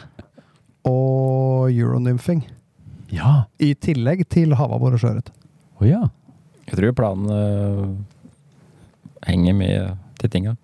og 0.88 1.70
euronymfing. 1.70 2.42
Ja. 3.14 3.44
I 3.62 3.72
tillegg 3.80 4.26
til 4.32 4.52
havabbor 4.58 4.96
og 4.98 5.00
sjøørret. 5.00 5.30
Oh, 5.80 5.86
ja. 5.88 6.02
Jeg 6.68 6.76
tror 6.80 6.92
planen 6.98 7.30
eh, 7.32 7.84
henger 9.30 9.56
med 9.56 9.94
til 10.20 10.32
tinga. 10.34 10.56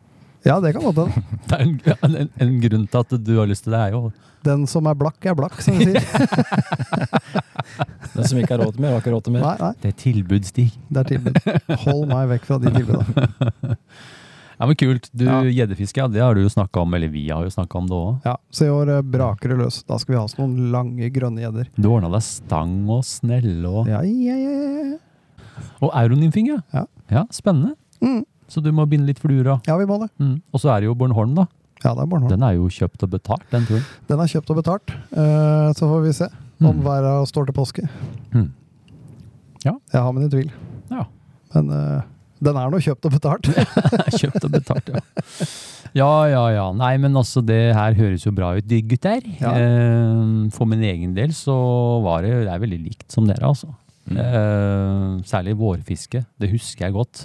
Ja, 0.44 0.58
det 0.60 0.74
kan 0.76 0.84
godt 0.84 0.98
hende. 1.00 1.22
Det 1.48 1.56
er 1.56 1.60
en, 2.04 2.14
en, 2.24 2.28
en 2.40 2.54
grunn 2.60 2.86
til 2.90 2.98
at 3.04 3.10
du 3.24 3.32
har 3.38 3.46
lyst 3.48 3.64
til 3.66 3.72
det, 3.74 3.80
er 3.80 3.90
jo 3.96 4.00
Den 4.44 4.66
som 4.68 4.84
er 4.90 4.96
blakk, 4.98 5.16
er 5.24 5.34
blakk, 5.38 5.56
som 5.64 5.78
de 5.80 5.84
sier. 5.88 6.04
Den 8.14 8.24
som 8.28 8.38
ikke 8.38 8.52
har 8.54 8.60
råd 8.64 8.72
til 8.76 8.82
mer, 8.84 8.92
har 8.94 9.00
ikke 9.02 9.14
råd 9.14 9.24
til 9.26 9.34
mer. 9.34 9.42
Nei, 9.46 9.54
nei, 9.62 9.72
Det 9.82 9.88
er 9.92 9.96
tilbud, 10.04 10.44
Stig. 10.48 10.70
det 10.92 10.98
er 11.02 11.06
tilbud. 11.14 11.34
Hold 11.86 12.04
meg 12.12 12.24
vekk 12.34 12.44
fra 12.50 12.56
de 12.62 12.66
tilbudene. 12.76 13.14
Ja, 14.54 14.68
men 14.70 14.76
kult. 14.78 15.08
Du, 15.10 15.24
Ja. 15.26 15.40
Gjeddefiske, 15.42 15.98
ja, 15.98 16.04
det 16.06 16.20
har 16.22 16.36
du 16.38 16.44
jo 16.44 16.50
snakka 16.52 16.84
om, 16.84 16.92
eller 16.94 17.10
vi 17.10 17.24
har 17.26 17.42
jo 17.42 17.50
snakka 17.50 17.74
om 17.80 17.88
det 17.90 17.96
òg. 17.98 18.12
Ja, 18.28 18.36
så 18.54 18.68
i 18.68 18.70
år 18.70 18.86
eh, 18.94 19.00
braker 19.02 19.50
det 19.50 19.56
løs. 19.58 19.80
Da 19.88 19.96
skal 19.98 20.14
vi 20.14 20.18
ha 20.20 20.28
oss 20.28 20.36
noen 20.38 20.68
lange, 20.70 21.08
grønne 21.10 21.42
gjedder. 21.42 21.66
Du 21.74 21.88
ordna 21.90 22.06
deg 22.14 22.22
stang 22.22 22.76
og 22.94 23.02
snelle 23.08 23.66
og 23.66 23.90
Ja, 23.90 23.98
ja, 24.06 24.36
ja, 24.38 24.52
ja. 24.92 24.94
Og 25.82 25.90
euronymfing, 25.90 26.46
ja. 26.52 26.60
Ja. 26.70 26.84
ja. 27.10 27.24
Spennende. 27.34 27.74
Mm. 27.98 28.22
Så 28.48 28.60
du 28.62 28.70
må 28.76 28.84
binde 28.90 29.06
litt 29.08 29.20
fluer 29.22 29.46
av. 29.54 29.60
Ja, 29.68 29.76
vi 29.80 29.86
må 29.88 29.98
det. 30.02 30.10
mm. 30.20 30.34
Og 30.52 30.60
så 30.62 30.70
er 30.74 30.80
det 30.84 30.90
jo 30.90 30.94
Bornholm, 30.98 31.34
da. 31.38 31.46
Ja, 31.84 31.92
det 31.94 32.04
er 32.04 32.08
Bornholm. 32.08 32.30
Den 32.32 32.42
er 32.46 32.54
jo 32.56 32.68
kjøpt 32.72 33.02
og 33.06 33.10
betalt, 33.12 33.44
den 33.52 33.66
turen. 33.68 33.84
Den 34.08 34.20
er 34.24 34.30
kjøpt 34.30 34.50
og 34.54 34.58
betalt. 34.62 34.94
Uh, 35.12 35.70
så 35.76 35.88
får 35.90 36.02
vi 36.06 36.12
se 36.16 36.28
om 36.64 36.70
Mm. 36.78 36.84
været 36.86 37.28
står 37.28 37.46
til 37.48 37.54
påske. 37.56 37.82
Mm. 38.32 38.50
Ja. 39.64 39.72
Jeg 39.92 40.00
har 40.00 40.12
mine 40.12 40.30
tvil. 40.30 40.50
Ja. 40.90 41.04
Men 41.54 41.70
uh, 41.70 42.00
den 42.44 42.56
er 42.60 42.70
nå 42.72 42.78
kjøpt 42.84 43.04
og 43.08 43.12
betalt. 43.16 43.48
Kjøpt 44.20 44.44
og 44.44 44.50
betalt, 44.52 44.88
ja. 44.94 45.00
Ja, 45.94 46.10
ja, 46.26 46.42
ja. 46.50 46.64
Nei, 46.74 46.96
men 46.98 47.14
altså, 47.16 47.40
det 47.46 47.74
her 47.76 47.94
høres 47.94 48.24
jo 48.26 48.32
bra 48.34 48.52
ut, 48.58 48.66
gutter. 48.90 49.22
Ja. 49.40 49.52
Uh, 49.54 50.50
for 50.54 50.66
min 50.70 50.82
egen 50.84 51.14
del 51.16 51.32
så 51.36 51.54
var 52.04 52.22
det, 52.26 52.32
det 52.44 52.52
er 52.54 52.62
veldig 52.64 52.80
likt 52.84 53.10
som 53.14 53.26
dere, 53.28 53.44
altså. 53.48 53.72
Eh, 54.04 55.12
særlig 55.24 55.54
vårfiske. 55.56 56.20
Det 56.40 56.50
husker 56.52 56.84
jeg 56.86 56.92
godt. 56.92 57.22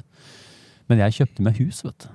Men 0.89 0.97
jeg 1.05 1.13
kjøpte 1.19 1.43
meg 1.45 1.57
hus, 1.61 1.83
vet 1.85 2.05
du. 2.05 2.09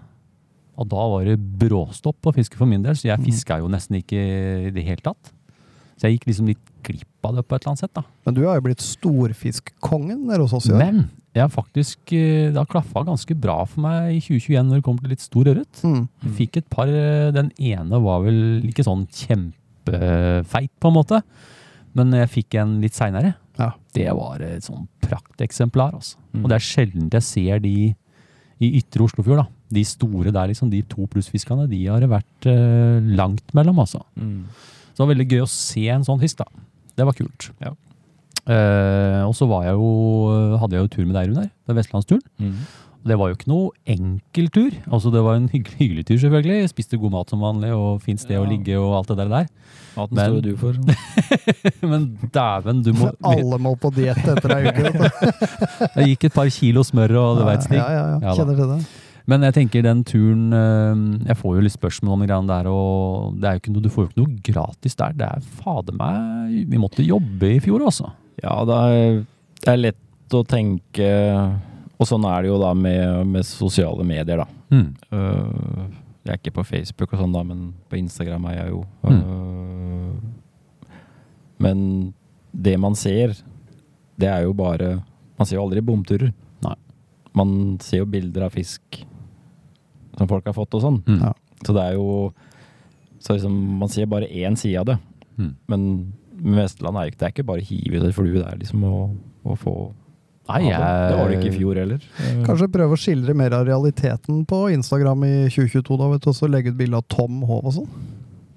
Og 0.83 0.89
da 0.91 0.97
var 1.13 1.25
det 1.29 1.37
bråstopp 1.39 2.17
på 2.21 2.33
fiske 2.35 2.57
for 2.59 2.67
min 2.67 2.83
del, 2.83 2.95
så 2.99 3.07
jeg 3.13 3.19
Mm. 3.21 3.25
fiska 3.29 3.59
jo 3.61 3.69
nesten 3.71 3.97
ikke 4.03 4.19
i 4.67 4.71
det 4.75 4.85
hele 4.85 5.01
tatt. 5.01 5.31
Så 5.97 6.09
jeg 6.09 6.19
gikk 6.19 6.27
liksom 6.27 6.47
litt 6.51 6.59
glipp 6.83 7.23
av 7.29 7.37
det 7.37 7.45
på 7.47 7.55
et 7.55 7.63
eller 7.63 7.71
annet 7.71 7.79
sett, 7.85 7.95
da. 7.95 8.03
Men 8.27 8.35
du 8.35 8.41
har 8.45 8.57
jo 8.59 8.65
blitt 8.67 8.83
storfiskkongen 8.83 10.27
der 10.29 10.43
hos 10.43 10.53
oss 10.53 10.67
i 10.69 10.73
år. 10.75 10.79
Men 10.83 11.11
jeg 11.35 11.43
har 11.45 11.49
faktisk, 11.55 11.99
eh, 12.13 12.51
det 12.51 12.57
har 12.57 12.67
klaffa 12.67 13.05
ganske 13.07 13.35
bra 13.41 13.65
for 13.65 13.81
meg 13.81 14.17
i 14.17 14.21
2021 14.21 14.67
når 14.69 14.75
det 14.81 14.85
kom 14.85 14.99
til 14.99 15.09
litt 15.11 15.21
stor 15.23 15.45
ørret. 15.45 15.83
Mm. 15.85 16.09
Jeg 16.25 16.33
fikk 16.41 16.57
et 16.59 16.69
par, 16.71 16.89
eh, 16.89 17.31
den 17.31 17.53
ene 17.59 18.03
var 18.03 18.23
vel 18.27 18.61
ikke 18.63 18.85
sånn 18.85 19.07
kjempefeit 19.09 20.71
på 20.81 20.89
en 20.91 20.95
måte, 20.99 21.23
men 21.95 22.11
jeg 22.13 22.29
fikk 22.31 22.55
en 22.61 22.81
litt 22.83 22.93
seinere. 22.97 23.35
Ja. 23.59 23.73
Det 23.95 24.09
var 24.13 24.43
et 24.43 24.63
sånn 24.67 24.89
prakteksemplar, 25.01 25.95
altså. 25.95 26.17
Mm. 26.35 26.43
Og 26.45 26.49
det 26.51 26.57
er 26.57 26.65
sjelden 26.67 27.11
jeg 27.13 27.23
ser 27.23 27.59
de 27.61 27.95
i 28.63 28.71
ytre 28.79 29.07
Oslofjord, 29.07 29.43
da. 29.43 29.47
De 29.75 29.83
store 29.87 30.31
der, 30.35 30.51
liksom, 30.53 30.71
de 30.71 30.83
to 30.91 31.09
plussfiskene, 31.11 31.67
de 31.71 31.81
har 31.89 32.05
det 32.05 32.11
vært 32.13 32.49
eh, 32.51 33.15
langt 33.19 33.55
mellom, 33.57 33.81
altså. 33.83 34.05
Mm. 34.15 34.45
Så 34.93 35.01
det 35.01 35.03
var 35.03 35.11
veldig 35.15 35.31
gøy 35.33 35.43
å 35.43 35.51
se 35.51 35.89
en 35.91 36.07
sånn 36.07 36.23
fisk, 36.23 36.45
da. 36.45 36.65
Det 36.95 37.09
var 37.09 37.19
kult. 37.19 37.49
Ja. 37.65 37.73
Eh, 38.45 39.23
og 39.25 39.33
så 39.37 39.49
var 39.49 39.65
jeg 39.67 39.79
jo, 39.81 39.91
hadde 40.61 40.77
jeg 40.77 40.85
jo 40.85 40.93
tur 40.93 41.07
med 41.09 41.17
deg, 41.17 41.33
Runar, 41.33 41.51
Vestlandsturen. 41.81 42.23
Mm. 42.39 42.59
Det 43.05 43.17
var 43.21 43.29
jo 43.29 43.37
ikke 43.37 43.51
noe 43.51 43.71
enkel 43.85 44.47
tur. 44.55 44.77
Altså, 44.89 45.11
det 45.13 45.21
var 45.27 45.37
en 45.37 45.49
hyggelig, 45.53 45.77
hyggelig 45.77 46.05
tur, 46.09 46.17
selvfølgelig. 46.23 46.61
Jeg 46.63 46.71
spiste 46.73 46.97
god 47.01 47.13
mat 47.13 47.33
som 47.35 47.43
vanlig, 47.45 47.73
og 47.77 48.01
fint 48.05 48.23
sted 48.23 48.39
å 48.41 48.47
ligge 48.49 48.79
og 48.81 48.95
alt 49.01 49.11
det 49.13 49.19
der. 49.21 49.29
der. 49.35 49.49
Maten 49.95 50.17
Men- 50.17 50.31
står 50.31 50.37
jo 50.39 50.41
du 50.41 50.57
for. 50.57 50.73
Men 51.93 52.07
dæven, 52.33 52.83
du 52.83 52.93
må 52.97 53.11
Alle 53.35 53.59
må 53.61 53.75
på 53.79 53.93
diett 53.95 54.25
etter 54.25 54.57
ei 54.57 54.73
uke. 54.73 55.11
Det 55.95 56.07
gikk 56.15 56.29
et 56.31 56.37
par 56.41 56.49
kilo 56.51 56.83
smør 56.87 57.17
og 57.21 57.41
du 57.43 57.45
veit, 57.51 57.67
Stig. 57.67 57.77
Ja, 57.79 57.89
ja, 57.93 58.05
ja. 58.15 58.21
Ja. 58.25 58.37
Kjenner 58.41 58.57
til 58.63 58.73
det. 58.73 58.81
Men 59.31 59.41
jeg 59.47 59.55
tenker 59.57 59.81
den 59.87 60.03
turen 60.05 60.53
øh, 60.53 60.97
Jeg 61.31 61.37
får 61.41 61.55
jo 61.57 61.63
litt 61.65 61.73
spørsmål 61.73 62.19
om 62.19 62.25
greiene 62.27 62.51
der, 62.51 62.67
og 62.69 63.39
det 63.41 63.49
er 63.49 63.55
jo 63.57 63.63
ikke 63.63 63.73
noe, 63.73 63.85
du 63.87 63.93
får 63.93 64.05
jo 64.05 64.11
ikke 64.11 64.21
noe 64.21 64.41
gratis 64.51 64.99
der. 65.01 65.15
Det 65.17 65.29
er 65.29 65.47
fader 65.63 65.97
meg 65.97 66.67
Vi 66.73 66.81
måtte 66.81 67.05
jobbe 67.07 67.55
i 67.55 67.61
fjor, 67.65 67.85
altså. 67.89 68.11
Ja, 68.43 68.59
det 68.69 68.81
er, 68.97 69.23
det 69.65 69.73
er 69.73 69.81
lett 69.81 70.35
å 70.37 70.43
tenke 70.49 71.09
Og 72.05 72.09
sånn 72.11 72.27
er 72.29 72.45
det 72.45 72.51
jo 72.51 72.61
da 72.61 72.75
med, 72.77 73.31
med 73.33 73.47
sosiale 73.49 74.05
medier, 74.05 74.43
da. 74.43 74.47
Mm. 74.75 74.89
Uh, 75.09 75.87
jeg 76.25 76.33
er 76.35 76.41
ikke 76.41 76.59
på 76.59 76.67
Facebook 76.69 77.15
og 77.15 77.21
sånn, 77.21 77.33
da, 77.33 77.41
men 77.49 77.71
på 77.89 77.97
Instagram 78.01 78.45
er 78.51 78.59
jeg 78.59 78.75
jo. 78.75 78.83
Mm. 79.05 79.19
Øh, 79.21 80.91
men 81.65 81.81
det 82.53 82.75
man 82.81 82.97
ser, 82.97 83.35
det 84.21 84.31
er 84.31 84.47
jo 84.47 84.55
bare 84.57 85.03
Man 85.35 85.49
ser 85.49 85.57
jo 85.57 85.65
aldri 85.65 85.81
bomturer. 85.83 86.31
Nei. 86.63 86.77
Man 87.35 87.49
ser 87.83 88.05
jo 88.05 88.07
bilder 88.07 88.45
av 88.47 88.55
fisk 88.55 89.01
som 90.15 90.29
folk 90.31 90.47
har 90.47 90.55
fått 90.55 90.77
og 90.79 90.85
sånn. 90.85 91.01
Mm. 91.09 91.25
Ja. 91.25 91.33
Så 91.67 91.75
det 91.75 91.83
er 91.83 91.97
jo 91.99 92.31
så 93.19 93.35
liksom, 93.35 93.57
Man 93.81 93.91
ser 93.91 94.07
bare 94.07 94.31
én 94.31 94.55
side 94.57 94.79
av 94.79 94.87
det. 94.93 94.97
Mm. 95.35 95.51
Men 95.67 95.89
med 96.39 96.61
Vestland 96.63 96.97
er 96.97 97.09
det 97.09 97.13
ikke, 97.13 97.19
det 97.19 97.27
er 97.27 97.35
ikke 97.35 97.49
bare 97.51 97.67
hive 97.67 97.99
ut 97.99 98.07
ei 98.07 98.15
flue, 98.15 98.39
det 98.39 98.47
er 98.47 98.61
liksom 98.63 98.87
å, 98.87 98.95
å 99.43 99.59
få 99.59 99.75
Nei, 100.45 100.61
jeg... 100.67 100.81
det. 100.81 100.89
Det 101.09 101.21
var 101.21 101.31
det 101.31 101.39
ikke 101.39 101.53
i 101.53 101.59
fjor 101.59 101.79
heller. 101.81 102.09
Kanskje 102.45 102.69
prøve 102.75 102.97
å 102.97 103.01
skildre 103.01 103.37
mer 103.39 103.57
av 103.57 103.65
realiteten 103.69 104.43
på 104.49 104.59
Instagram 104.75 105.25
i 105.25 105.33
2022, 105.49 106.01
da, 106.01 106.11
vet 106.13 106.27
du, 106.27 106.29
og 106.33 106.37
så 106.37 106.51
legge 106.53 106.75
ut 106.75 106.79
bilde 106.81 107.01
av 107.01 107.07
Tom 107.09 107.41
Hov 107.49 107.71
og 107.71 107.79
sånn. 107.79 107.89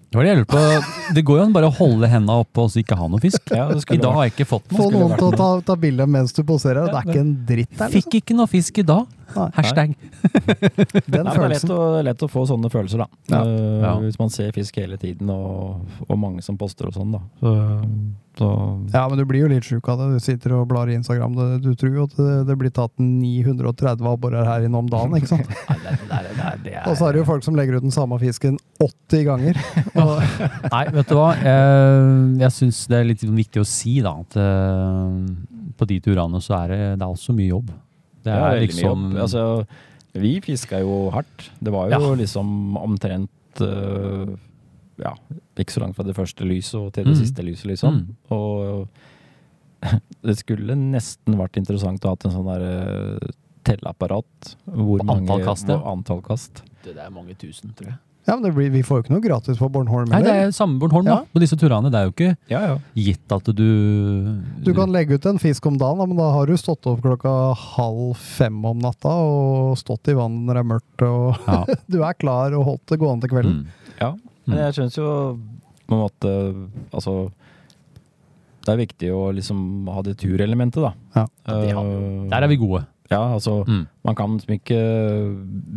Det 0.08 0.24
det. 0.24 0.84
Det 1.16 1.22
går 1.28 1.38
jo 1.38 1.44
an 1.44 1.54
bare 1.54 1.68
å 1.68 1.74
holde 1.76 2.08
henda 2.08 2.38
oppe 2.40 2.64
og 2.64 2.76
ikke 2.80 2.96
ha 2.96 3.10
noe 3.12 3.20
fisk. 3.20 3.52
Ja, 3.52 3.68
det 3.68 3.84
I 3.92 4.00
dag 4.00 4.16
har 4.16 4.28
jeg 4.28 4.38
ikke 4.38 4.48
fått 4.48 4.72
Få 4.72 4.88
noen 4.94 5.18
til 5.20 5.28
å 5.28 5.36
ta, 5.36 5.50
ta 5.68 5.76
bilde 5.80 6.08
mens 6.08 6.32
du 6.34 6.46
poserer. 6.48 6.88
Det 6.88 6.96
er 6.96 7.10
ikke 7.12 7.24
en 7.26 7.34
dritt 7.48 7.74
der. 7.76 7.92
Fikk 7.92 8.08
Liksom. 8.08 8.22
ikke 8.24 8.38
noe 8.40 8.48
fisk 8.52 8.80
i 8.80 8.86
dag. 8.88 9.17
Nei. 9.36 9.48
Hashtag. 9.58 9.96
Den 11.12 11.26
Nei, 11.28 11.34
det 11.34 11.44
er 11.44 11.52
lett 11.56 11.74
å, 11.74 11.80
lett 12.06 12.24
å 12.24 12.30
få 12.32 12.46
sånne 12.50 12.72
følelser, 12.74 13.04
da. 13.04 13.10
Ja. 13.34 13.42
Uh, 13.44 13.66
Ja. 13.88 13.96
Hvis 14.02 14.18
man 14.20 14.32
ser 14.34 14.54
fisk 14.56 14.78
hele 14.80 14.98
tiden, 15.00 15.30
og, 15.34 15.84
og 16.08 16.18
mange 16.20 16.44
som 16.46 16.58
poster 16.60 16.90
og 16.90 16.96
sånn, 16.96 17.14
da. 17.16 17.22
Så, 17.42 17.54
så 18.40 18.50
Ja, 18.94 19.04
men 19.10 19.20
du 19.20 19.26
blir 19.30 19.46
jo 19.46 19.50
litt 19.52 19.68
sjuk 19.68 19.88
av 19.92 20.02
det. 20.02 20.08
Du 20.18 20.24
sitter 20.24 20.56
og 20.58 20.68
blar 20.72 20.90
i 20.90 20.96
Instagram. 20.98 21.36
Du, 21.38 21.70
du 21.70 21.72
tror 21.78 21.94
jo 21.94 22.08
at 22.08 22.16
det, 22.18 22.36
det 22.50 22.58
blir 22.60 22.74
tatt 22.74 22.94
930 23.02 24.08
abborer 24.08 24.48
her 24.48 24.68
inne 24.68 24.82
om 24.82 24.90
dagen, 24.92 25.16
ikke 25.20 25.32
sant? 25.36 25.52
Og 26.88 26.96
så 26.98 27.08
er 27.08 27.16
det 27.16 27.22
jo 27.22 27.28
folk 27.28 27.46
som 27.46 27.58
legger 27.58 27.78
ut 27.78 27.86
den 27.86 27.94
samme 27.94 28.18
fisken 28.22 28.58
80 28.84 29.26
ganger. 29.28 29.60
Nei, 30.74 30.84
vet 30.94 31.10
du 31.12 31.16
hva? 31.18 31.32
Jeg, 31.42 32.14
jeg 32.44 32.56
syns 32.60 32.84
det 32.92 33.00
er 33.02 33.10
litt 33.12 33.26
viktig 33.26 33.64
å 33.64 33.68
si 33.68 33.98
da, 34.06 34.16
at 34.22 34.38
eh, 34.42 35.74
på 35.78 35.88
de 35.90 36.00
turene 36.06 36.42
så 36.44 36.58
er 36.62 36.74
det, 36.74 36.82
det 37.02 37.06
er 37.06 37.12
også 37.12 37.36
mye 37.38 37.52
jobb. 37.52 37.74
Det 38.28 38.34
det 38.34 38.36
er, 38.36 38.44
er 38.44 38.58
veldig 38.58 38.68
liksom 38.68 39.04
mye 39.08 39.14
jobb. 39.14 39.22
Altså, 39.24 39.44
vi 40.18 40.34
fiska 40.44 40.80
jo 40.84 41.00
hardt. 41.14 41.50
Det 41.64 41.72
var 41.74 41.92
jo 41.96 42.14
liksom 42.20 42.78
omtrent 42.82 43.62
uh, 43.64 44.36
Ja, 44.98 45.12
ikke 45.62 45.76
så 45.76 45.82
langt 45.84 45.96
fra 45.98 46.04
det 46.08 46.16
første 46.18 46.46
lyset 46.50 46.80
og 46.80 46.88
til 46.96 47.06
det 47.06 47.14
Mm. 47.14 47.20
siste 47.22 47.44
lyset, 47.46 47.68
liksom. 47.70 48.00
Mm. 48.02 48.16
Og 48.34 48.88
det 50.26 50.38
skulle 50.40 50.74
nesten 50.76 51.38
vært 51.38 51.60
interessant 51.62 52.02
å 52.04 52.10
ha 52.10 52.16
hatt 52.16 52.26
en 52.26 52.34
sånn 52.34 52.48
derre 52.50 53.20
uh, 53.22 53.36
telleapparat. 53.68 54.56
Hvor 54.66 55.04
Antall 55.04 55.22
mange 55.28 55.46
kast, 55.46 55.70
ja. 55.70 55.78
antall 55.92 56.22
kast. 56.26 56.64
Det 56.84 56.96
er 56.98 57.12
mange 57.14 57.36
tusen, 57.38 57.74
tror 57.78 57.92
jeg. 57.92 58.00
Ja, 58.28 58.36
men 58.36 58.44
det 58.44 58.52
blir, 58.58 58.68
vi 58.74 58.82
får 58.84 58.98
jo 59.00 59.04
ikke 59.06 59.14
noe 59.16 59.24
gratis 59.24 59.56
på 59.62 59.70
Bornholm 59.72 60.10
Nei, 60.12 60.20
det 60.26 60.32
er 60.36 60.50
samme 60.52 60.76
Bornholm, 60.82 61.06
da. 61.08 61.22
Ja. 61.22 61.32
På 61.32 61.40
disse 61.40 61.56
turene. 61.56 61.88
Det 61.94 61.96
er 62.00 62.10
jo 62.10 62.12
ikke 62.12 62.30
Ja, 62.52 62.62
ja. 62.74 62.78
gitt 63.00 63.32
at 63.32 63.48
du 63.56 63.64
Du 64.66 64.74
kan 64.76 64.92
legge 64.92 65.16
ut 65.16 65.26
en 65.32 65.40
fisk 65.40 65.66
om 65.70 65.78
dagen, 65.80 66.02
da, 66.02 66.06
men 66.12 66.20
da 66.20 66.28
har 66.36 66.46
du 66.50 66.58
stått 66.60 66.86
opp 66.92 67.00
klokka 67.06 67.32
halv 67.56 68.18
fem 68.20 68.58
om 68.68 68.82
natta 68.84 69.14
og 69.24 69.78
stått 69.80 70.12
i 70.12 70.18
vannet 70.18 70.44
når 70.50 70.60
det 70.60 70.64
er 70.66 70.72
mørkt, 70.74 71.06
og 71.08 71.48
Ja. 71.48 71.62
du 71.96 72.02
er 72.04 72.20
klar 72.20 72.52
og 72.60 72.66
holdt 72.68 72.86
det 72.92 73.00
gående 73.00 73.24
til 73.24 73.32
kvelden. 73.38 73.58
Mm. 73.64 73.96
Ja, 74.02 74.12
men 74.46 74.60
jeg 74.66 74.76
syns 74.82 74.98
jo 75.00 75.08
på 75.88 75.96
en 75.96 76.04
måte 76.04 76.32
Altså 76.92 77.14
Det 78.68 78.74
er 78.74 78.82
viktig 78.82 79.10
å 79.16 79.30
liksom 79.32 79.88
ha 79.96 80.02
det 80.04 80.18
turelementet, 80.20 80.84
da. 80.84 80.92
Ja. 81.16 81.26
det 81.64 81.72
har 81.78 81.92
Der 82.34 82.44
er 82.44 82.52
vi 82.52 82.58
gode. 82.60 82.84
Ja, 83.10 83.22
altså 83.38 83.62
Mm. 83.68 83.86
Man 84.04 84.16
kan 84.16 84.34
liksom 84.38 84.54
ikke 84.58 84.80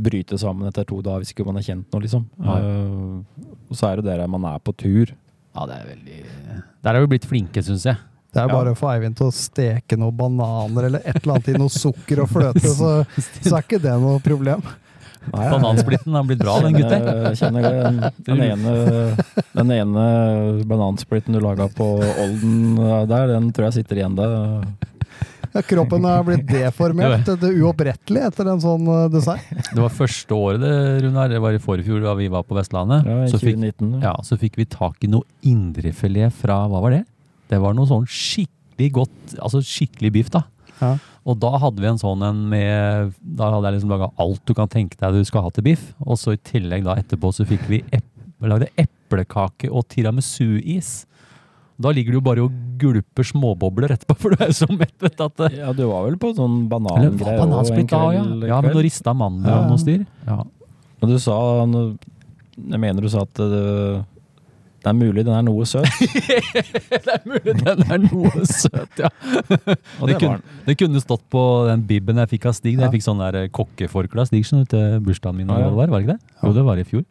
bryte 0.04 0.38
sammen 0.38 0.66
etter 0.68 0.84
to 0.88 1.00
dager 1.02 1.22
hvis 1.22 1.32
ikke 1.34 1.46
man 1.46 1.56
er 1.60 1.66
kjent 1.66 1.86
noe, 1.92 2.02
liksom. 2.02 2.24
Nei. 2.38 2.58
Eh, 2.60 3.48
og 3.70 3.76
så 3.78 3.90
er 3.92 4.00
det 4.00 4.04
der 4.10 4.26
man 4.30 4.44
er 4.50 4.58
på 4.58 4.74
tur. 4.76 5.12
Ja, 5.54 5.66
det 5.66 5.76
er 5.80 5.88
veldig 5.94 6.18
Der 6.84 6.94
er 6.94 7.00
vi 7.04 7.10
blitt 7.16 7.26
flinke, 7.26 7.62
syns 7.62 7.84
jeg. 7.86 7.96
Det 8.32 8.38
er 8.42 8.46
Ja. 8.46 8.54
bare 8.54 8.70
å 8.72 8.78
få 8.78 8.86
Eivind 8.92 9.16
til 9.18 9.26
å 9.26 9.32
steke 9.34 9.96
noen 9.98 10.14
bananer 10.16 10.84
eller 10.86 11.00
et 11.04 11.18
eller 11.24 11.34
annet 11.34 11.48
i 11.48 11.58
noe 11.58 11.68
sukker 11.68 12.22
og 12.22 12.28
fløte, 12.30 12.62
så, 12.62 13.04
så 13.42 13.56
er 13.56 13.62
ikke 13.64 13.80
det 13.82 13.96
noe 14.00 14.20
problem. 14.22 14.62
Banansplitten 15.30 16.14
har 16.16 16.22
blitt 16.24 16.38
bra, 16.40 16.54
den 16.64 16.72
gutten. 16.78 17.02
Jeg 17.26 17.36
kjenner 17.42 17.66
den, 17.66 17.98
den, 18.24 18.40
ene, 18.40 19.16
den 19.52 19.72
ene 19.74 20.04
banansplitten 20.70 21.34
du 21.36 21.40
laga 21.44 21.66
på 21.68 21.88
Olden 22.00 22.78
eh, 22.78 23.02
der, 23.10 23.26
den 23.34 23.50
tror 23.52 23.68
jeg 23.68 23.80
sitter 23.82 24.00
igjen 24.00 24.16
der. 24.16 24.62
Kroppen 25.66 26.04
er 26.06 26.22
blitt 26.26 26.46
deformert, 26.54 27.26
det 27.26 27.48
er 27.48 27.58
uopprettelig 27.64 28.22
etter 28.28 28.50
en 28.52 28.62
sånn 28.62 28.86
eh, 28.86 29.06
dessert. 29.12 29.48
Det 29.74 29.82
var 29.82 29.92
første 29.94 30.36
året 30.36 30.62
det, 30.62 30.72
Runar, 31.04 31.30
det 31.32 31.40
var 31.42 31.56
i 31.56 31.62
forfjor 31.62 32.04
da 32.04 32.14
vi 32.18 32.28
var 32.30 32.44
på 32.46 32.56
Vestlandet. 32.58 33.06
Ja, 33.06 33.18
så, 33.30 33.40
fikk, 33.42 33.58
2019. 33.58 33.92
ja, 34.04 34.14
så 34.26 34.38
fikk 34.40 34.58
vi 34.60 34.66
tak 34.70 35.06
i 35.06 35.10
noe 35.10 35.26
indrefilet 35.46 36.34
fra 36.34 36.62
Hva 36.70 36.82
var 36.84 36.94
det? 36.94 37.04
Det 37.50 37.58
var 37.62 37.74
noe 37.74 37.88
sånn 37.90 38.06
skikkelig 38.06 38.90
godt 39.00 39.34
Altså 39.42 39.60
skikkelig 39.66 40.12
biff, 40.14 40.30
da. 40.32 40.44
Ja. 40.80 40.94
Og 41.28 41.36
da 41.42 41.50
hadde 41.60 41.82
vi 41.82 41.90
en 41.90 42.00
sånn 42.00 42.22
en 42.24 42.44
med 42.48 43.10
Da 43.20 43.50
hadde 43.52 43.68
jeg 43.68 43.78
liksom 43.78 43.92
laga 43.92 44.08
alt 44.22 44.40
du 44.48 44.54
kan 44.56 44.70
tenke 44.72 44.96
deg 45.00 45.18
du 45.18 45.26
skal 45.28 45.44
ha 45.44 45.50
til 45.54 45.66
biff. 45.66 45.90
Og 46.06 46.16
så 46.20 46.36
i 46.36 46.40
tillegg 46.40 46.86
da 46.86 46.96
etterpå 47.00 47.32
så 47.36 47.46
fikk 47.48 47.66
vi 47.70 47.82
ep 47.90 48.06
vi 48.40 48.48
lagde 48.48 48.70
eplekake 48.80 49.68
og 49.68 49.84
tiramisu-is. 49.92 51.02
Da 51.80 51.92
ligger 51.96 52.12
du 52.12 52.18
jo 52.18 52.24
bare 52.24 52.44
og 52.44 52.56
gulper 52.80 53.26
småbobler 53.26 53.94
etterpå, 53.96 54.16
for 54.20 54.34
du 54.34 54.42
er 54.44 54.52
jo 54.52 54.58
så 54.62 54.68
mett. 54.72 54.94
vet 55.00 55.16
du, 55.16 55.24
at 55.26 55.42
Ja, 55.56 55.72
du 55.76 55.84
var 55.88 56.06
vel 56.08 56.18
på 56.20 56.32
sånn 56.36 56.62
hva, 56.68 56.78
banansplitt 56.80 57.90
da, 57.92 58.04
ja. 58.16 58.24
Ja, 58.54 58.60
men 58.64 58.76
du 58.76 58.80
rista 58.84 59.14
mandler 59.16 59.62
og 59.62 59.72
noe 59.72 59.80
styr. 59.80 60.04
Ja. 60.28 60.42
Men 61.00 61.12
du 61.14 61.18
sa 61.22 61.36
Jeg 61.64 62.80
mener 62.82 63.00
du 63.04 63.08
sa 63.12 63.24
at 63.24 63.40
det, 63.40 63.60
det 64.80 64.88
er 64.88 64.96
mulig 64.96 65.24
den 65.24 65.36
er 65.36 65.44
noe 65.44 65.64
søt. 65.68 65.88
det 67.04 67.14
er 67.14 67.24
mulig 67.28 67.56
den 67.60 67.82
er 67.84 68.00
noe 68.04 68.44
søt, 68.48 69.00
ja. 69.00 69.10
Og 70.00 70.08
det, 70.08 70.16
kunne, 70.20 70.40
det 70.66 70.76
kunne 70.80 71.02
stått 71.04 71.24
på 71.32 71.42
den 71.68 71.84
bibben 71.88 72.20
jeg 72.22 72.34
fikk 72.36 72.48
av 72.48 72.56
Stig. 72.56 72.78
Ja. 72.78 72.86
Jeg 72.88 72.98
fikk 72.98 73.08
sånn 73.08 73.20
kokkeforkle 73.56 74.24
av 74.24 74.30
Stig 74.30 74.48
til 74.48 75.00
bursdagen 75.04 75.40
min. 75.40 75.48
eller 75.52 75.68
Ja, 75.68 75.74
var, 75.76 75.92
var 75.92 76.00
det 76.00 76.08
ikke 76.08 76.16
det? 76.16 76.36
Jo, 76.44 76.54
det 76.56 76.64
var 76.68 76.80
i 76.80 76.86
fjor. 76.88 77.04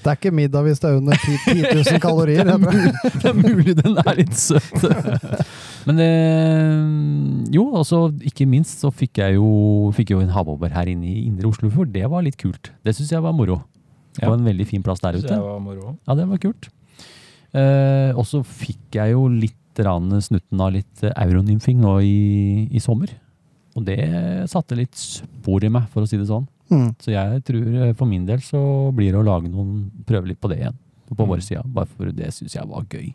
Det 0.00 0.08
er 0.08 0.16
ikke 0.16 0.32
middag 0.32 0.64
hvis 0.64 0.80
det 0.80 0.88
er 0.88 0.96
under 0.96 1.18
10 1.20 1.34
10 1.44 1.64
000 1.92 2.00
kalorier. 2.00 2.44
Det 2.48 2.54
er, 2.54 2.58
det. 2.58 2.70
mulig, 2.72 3.12
det 3.22 3.30
er 3.30 3.36
mulig 3.36 3.74
den 3.76 3.98
er 4.00 4.16
litt 4.16 4.38
søt. 4.38 4.86
Men 5.88 6.00
eh, 6.04 7.52
jo, 7.54 7.66
altså 7.76 8.06
ikke 8.26 8.48
minst 8.48 8.80
så 8.84 8.92
fikk 8.94 9.20
jeg 9.20 9.36
jo, 9.36 9.50
fikk 9.96 10.14
jo 10.14 10.22
en 10.24 10.32
havbobber 10.32 10.72
her 10.72 10.88
inne 10.92 11.08
i 11.08 11.26
Indre 11.28 11.50
Oslofjord. 11.52 11.92
Det 11.92 12.08
var 12.12 12.24
litt 12.24 12.40
kult. 12.40 12.72
Det 12.86 12.96
syns 12.96 13.12
jeg 13.12 13.24
var 13.24 13.36
moro. 13.36 13.60
Det 14.16 14.26
var 14.26 14.36
en 14.36 14.48
veldig 14.48 14.66
fin 14.68 14.84
plass 14.84 15.02
der 15.04 15.20
ute. 15.20 15.30
jeg 15.30 15.44
var 15.44 15.60
moro. 15.62 15.94
Ja, 16.08 16.16
det 16.18 16.26
var 16.28 16.40
kult. 16.42 16.70
Eh, 17.56 18.10
og 18.14 18.24
så 18.28 18.42
fikk 18.46 19.00
jeg 19.00 19.14
jo 19.14 19.26
litt 19.32 19.56
rann 19.84 20.12
snutten 20.22 20.60
av 20.62 20.74
litt 20.74 21.04
eh, 21.06 21.14
euronymfing 21.24 21.80
nå 21.82 21.98
i, 22.04 22.68
i 22.72 22.82
sommer. 22.82 23.12
Og 23.78 23.86
det 23.86 24.00
satte 24.50 24.78
litt 24.78 24.96
spor 24.98 25.64
i 25.64 25.70
meg, 25.72 25.86
for 25.92 26.02
å 26.02 26.08
si 26.10 26.18
det 26.18 26.28
sånn. 26.28 26.48
Mm. 26.70 26.94
Så 27.02 27.10
jeg 27.10 27.42
tror 27.44 27.74
eh, 27.88 27.92
for 27.98 28.06
min 28.06 28.26
del 28.28 28.38
så 28.46 28.60
blir 28.94 29.10
det 29.12 29.18
å 29.20 29.26
lage 29.26 29.50
noen 29.50 29.90
Prøve 30.06 30.28
litt 30.30 30.40
på 30.40 30.48
det 30.52 30.60
igjen. 30.60 30.76
På 31.10 31.24
Mm. 31.24 31.28
vår 31.32 31.40
side. 31.42 31.64
Bare 31.74 31.86
for 31.90 32.12
det 32.14 32.28
syns 32.32 32.54
jeg 32.54 32.68
var 32.70 32.84
gøy. 32.86 33.08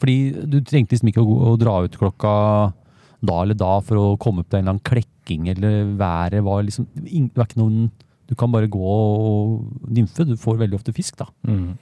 Fordi 0.00 0.16
du 0.50 0.58
trengte 0.60 0.92
liksom 0.92 1.08
ikke 1.08 1.22
å, 1.24 1.38
å 1.52 1.56
dra 1.58 1.78
ut 1.84 1.96
klokka 1.96 2.74
da 3.22 3.42
eller 3.42 3.54
da 3.54 3.80
for 3.84 3.96
å 3.96 4.18
komme 4.20 4.40
opp 4.40 4.48
til 4.50 4.58
en 4.60 4.64
eller 4.64 4.74
annen 4.76 4.84
klekking, 4.84 5.48
eller 5.52 5.96
været 5.96 6.42
var 6.44 6.62
liksom 6.64 6.86
Det 6.96 7.36
var 7.36 7.46
ikke 7.48 7.60
noen 7.60 7.90
Du 8.28 8.34
kan 8.38 8.52
bare 8.52 8.68
gå 8.70 8.78
og 8.78 9.64
nymfe. 9.90 10.24
Du 10.24 10.36
får 10.36 10.58
veldig 10.60 10.76
ofte 10.78 10.92
fisk, 10.94 11.16
da. 11.18 11.26
Mm. 11.48 11.74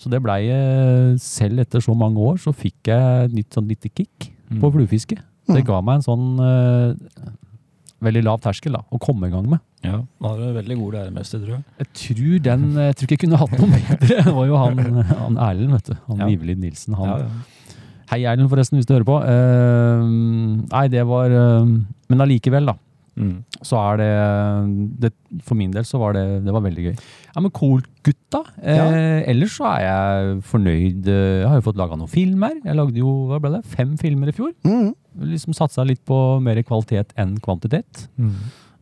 Så 0.00 0.10
det 0.10 0.20
blei 0.22 0.42
eh, 0.50 1.14
Selv 1.18 1.60
etter 1.62 1.80
så 1.80 1.94
mange 1.96 2.18
år 2.18 2.36
så 2.42 2.52
fikk 2.52 2.90
jeg 2.90 3.24
et 3.30 3.32
nytt 3.32 3.54
sånn 3.54 3.68
lite 3.70 3.88
kick 3.94 4.32
Mm. 4.50 4.58
på 4.60 4.72
fluefiske. 4.74 5.16
Det 5.46 5.60
ga 5.64 5.76
meg 5.80 6.00
en 6.00 6.02
sånn 6.02 6.40
eh, 6.42 6.94
veldig 8.04 8.22
lav 8.26 8.40
terskel 8.44 8.76
da, 8.76 8.82
å 8.88 8.98
komme 9.02 9.28
i 9.28 9.32
gang 9.34 9.46
med. 9.50 9.62
Ja, 9.84 10.00
da 10.20 10.32
har 10.32 10.40
du 10.40 10.58
veldig 10.58 10.76
god 10.76 10.96
læremester, 10.98 11.40
tror 11.40 11.54
jeg. 11.56 11.64
Jeg 11.80 11.88
tror 12.02 12.42
den 12.44 12.66
Jeg 12.76 12.96
tror 12.96 13.06
ikke 13.06 13.16
jeg 13.16 13.22
kunne 13.22 13.40
hatt 13.40 13.54
noe 13.56 13.70
bedre. 13.72 14.18
Det 14.26 14.34
var 14.36 14.50
jo 14.50 14.58
han, 14.60 14.82
han 15.08 15.40
Erlend, 15.48 15.72
vet 15.78 15.88
du. 15.92 15.96
Han 16.10 16.20
Ja. 16.24 16.28
Vivelid 16.28 16.60
Nilsen. 16.60 16.96
Han. 17.00 17.08
Ja, 17.08 17.16
ja. 17.24 17.76
Hei, 18.10 18.20
Erlend, 18.26 18.50
forresten, 18.50 18.80
hvis 18.80 18.88
du 18.88 18.94
hører 18.96 19.06
på. 19.08 19.16
Uh, 19.22 20.04
nei, 20.66 20.86
det 20.92 21.04
var 21.06 21.30
uh, 21.30 21.62
Men 22.10 22.24
allikevel, 22.26 22.72
da. 22.72 22.76
Mm. 23.20 23.64
Så 23.66 23.76
er 23.76 24.00
det, 24.00 24.10
det 25.02 25.10
For 25.44 25.58
min 25.58 25.72
del 25.74 25.84
så 25.84 26.00
var 26.00 26.14
det, 26.16 26.24
det 26.46 26.54
var 26.54 26.64
veldig 26.64 26.86
gøy. 26.88 26.94
Ja, 27.34 27.42
men 27.44 27.52
cool, 27.56 27.82
gutta. 28.06 28.40
Eh, 28.62 29.20
Ellers 29.30 29.58
så 29.58 29.68
er 29.74 29.84
jeg 29.84 30.40
fornøyd. 30.50 31.10
Jeg 31.10 31.46
har 31.46 31.60
jo 31.60 31.66
fått 31.68 31.78
laga 31.80 31.98
noen 32.00 32.10
filmer. 32.10 32.56
Jeg 32.64 32.78
lagde 32.78 33.02
jo 33.02 33.12
hva 33.30 33.40
ble 33.42 33.52
det, 33.58 33.62
fem 33.70 33.96
filmer 34.00 34.32
i 34.32 34.36
fjor. 34.36 34.54
Mm. 34.66 34.90
Liksom 35.34 35.56
Satsa 35.56 35.84
litt 35.86 36.02
på 36.08 36.16
mer 36.42 36.62
kvalitet 36.66 37.12
enn 37.20 37.36
kvantitet. 37.44 38.06
Mm. 38.20 38.34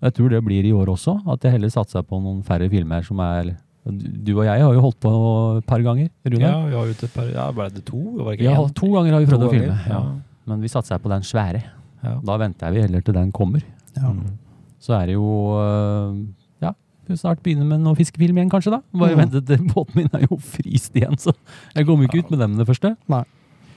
Jeg 0.07 0.15
tror 0.15 0.31
det 0.31 0.45
blir 0.47 0.67
i 0.69 0.75
år 0.77 0.93
også. 0.95 1.17
At 1.29 1.43
jeg 1.45 1.57
heller 1.57 1.73
satser 1.75 2.05
på 2.07 2.21
noen 2.23 2.45
færre 2.47 2.69
filmer 2.71 3.03
som 3.07 3.19
er 3.25 3.57
Du 3.89 4.35
og 4.37 4.45
jeg 4.45 4.61
har 4.61 4.75
jo 4.75 4.83
holdt 4.85 4.99
på 5.01 5.11
et 5.59 5.67
par 5.67 5.83
ganger. 5.83 6.11
Rune. 6.29 6.45
Ja, 6.45 6.55
vi 6.67 6.77
har 6.77 6.87
jo 6.91 6.95
et 6.95 7.15
par 7.15 7.29
Ja, 7.33 7.49
ble 7.57 7.71
det 7.73 7.85
to? 7.89 7.99
Var 8.19 8.31
det 8.31 8.39
ikke 8.39 8.51
Ja, 8.51 8.67
to 8.77 8.91
ganger 8.95 9.17
har 9.17 9.25
vi 9.25 9.31
prøvd 9.33 9.47
å 9.49 9.51
filme. 9.55 9.79
Ja. 9.89 9.99
ja. 9.99 10.03
Men 10.49 10.63
vi 10.65 10.71
satser 10.73 11.01
på 11.03 11.11
den 11.13 11.25
svære. 11.27 11.63
Ja. 12.05 12.15
Da 12.25 12.37
venter 12.41 12.73
vi 12.75 12.85
heller 12.85 13.03
til 13.05 13.17
den 13.17 13.33
kommer. 13.35 13.65
Ja. 14.03 14.13
Mm. 14.15 14.37
Så 14.81 14.95
er 14.95 15.07
det 15.11 15.15
jo 15.19 15.29
øh, 15.59 16.19
Ja, 16.63 16.73
vi 17.09 17.17
snart 17.19 17.41
begynne 17.43 17.67
med 17.67 17.81
noe 17.83 17.97
fiskefilm 17.99 18.37
igjen, 18.39 18.51
kanskje. 18.53 18.71
da. 18.77 18.81
Bare 18.95 19.17
Mm. 19.17 19.25
vente 19.25 19.41
til 19.47 19.65
båten 19.73 19.97
min 19.97 20.09
er 20.15 20.27
jo 20.29 20.37
fryst 20.39 20.95
igjen, 20.95 21.17
så 21.19 21.35
jeg 21.75 21.87
kommer 21.89 22.07
ikke 22.09 22.23
ut 22.25 22.31
med 22.31 22.39
dem 22.45 22.57
det 22.61 22.67
første. 22.69 22.95
Nei. 23.09 23.25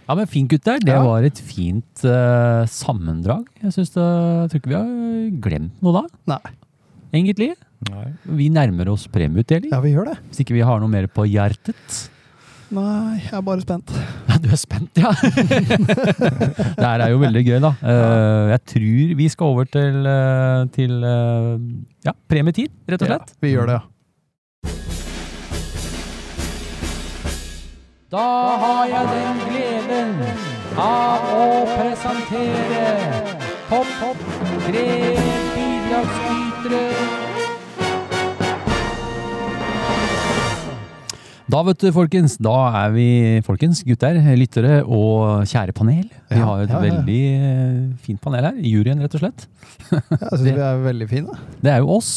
Ja, 0.10 0.16
men 0.16 0.28
fint, 0.28 0.50
gutter. 0.52 0.80
Det 0.82 0.92
Ja. 0.92 1.02
var 1.06 1.24
et 1.24 1.38
fint 1.40 2.04
uh, 2.04 2.66
sammendrag. 2.68 3.46
Jeg 3.64 3.72
synes 3.72 3.92
det, 3.96 4.04
jeg 4.04 4.50
tror 4.52 4.60
ikke 4.60 4.72
vi 4.74 4.76
har 4.76 5.40
glemt 5.42 5.82
noe 5.82 5.94
da, 6.02 6.04
Nei. 6.36 6.52
egentlig. 7.14 7.54
Nei. 7.90 8.08
Vi 8.26 8.50
nærmer 8.50 8.90
oss 8.92 9.08
premieutdeling. 9.08 9.72
Ja, 9.72 9.80
vi 9.82 9.94
gjør 9.96 10.12
det. 10.12 10.18
Hvis 10.30 10.42
ikke 10.44 10.54
vi 10.54 10.62
har 10.68 10.80
noe 10.84 10.90
mer 10.92 11.08
på 11.08 11.24
hjertet. 11.26 12.10
Nei, 12.72 13.18
jeg 13.24 13.34
er 13.34 13.42
bare 13.42 13.62
spent. 13.64 13.90
Ja, 14.42 14.48
du 14.48 14.54
er 14.56 14.58
spent, 14.58 14.98
ja. 14.98 15.12
det 16.80 16.82
her 16.82 17.02
er 17.06 17.12
jo 17.14 17.20
veldig 17.22 17.44
gøy, 17.46 17.60
da. 17.62 17.70
Eh, 17.86 18.50
jeg 18.56 18.62
tror 18.74 19.12
vi 19.20 19.28
skal 19.30 19.52
over 19.54 19.68
til, 19.70 20.00
eh, 20.10 20.64
til 20.74 20.96
eh, 21.06 21.60
ja, 22.08 22.14
premietid, 22.32 22.72
rett 22.90 23.04
og 23.06 23.12
Ja, 23.12 23.20
slett. 23.20 23.36
vi 23.46 23.52
gjør 23.54 23.70
det, 23.70 23.78
ja. 23.78 23.82
Da 28.12 28.26
har 28.66 28.82
jeg 28.92 29.06
den 29.14 29.38
gleden 29.46 30.10
av 30.82 31.30
å 31.38 31.46
presentere 31.78 32.82
topp 33.70 33.94
topp 34.02 34.26
tre 34.66 34.88
bidragsytere. 35.54 37.21
Da 41.52 41.60
vet 41.68 41.82
du, 41.84 41.90
folkens, 41.92 42.38
da 42.40 42.54
er 42.86 42.92
vi, 42.96 43.06
folkens, 43.44 43.82
gutter, 43.84 44.16
lyttere 44.40 44.78
og 44.86 45.42
kjære 45.50 45.74
panel. 45.76 46.06
Vi 46.30 46.38
Ja, 46.40 46.46
har 46.48 46.62
et 46.64 46.70
ja, 46.72 46.78
ja. 46.78 46.84
veldig 46.86 47.22
eh, 47.36 47.80
fint 48.06 48.22
panel 48.24 48.46
her. 48.48 48.60
Juryen, 48.64 49.02
rett 49.04 49.18
og 49.18 49.24
slett. 49.26 49.48
Jeg 49.92 50.30
syns 50.30 50.46
vi 50.46 50.54
er 50.56 50.80
veldig 50.86 51.08
fine. 51.12 51.36
Det 51.60 51.74
er 51.74 51.82
jo 51.84 51.90
oss. 51.98 52.12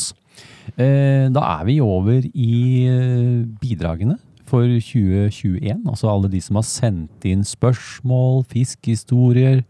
Eh, 0.77 1.27
da 1.35 1.43
er 1.57 1.65
vi 1.67 1.81
over 1.83 2.21
i 2.31 2.53
eh, 2.87 3.41
bidragene 3.59 4.21
for 4.47 4.69
2021. 4.69 5.83
Altså 5.83 6.13
alle 6.13 6.31
de 6.31 6.43
som 6.45 6.61
har 6.61 6.69
sendt 6.69 7.27
inn 7.27 7.43
spørsmål, 7.49 8.45
fiskehistorier, 8.55 9.65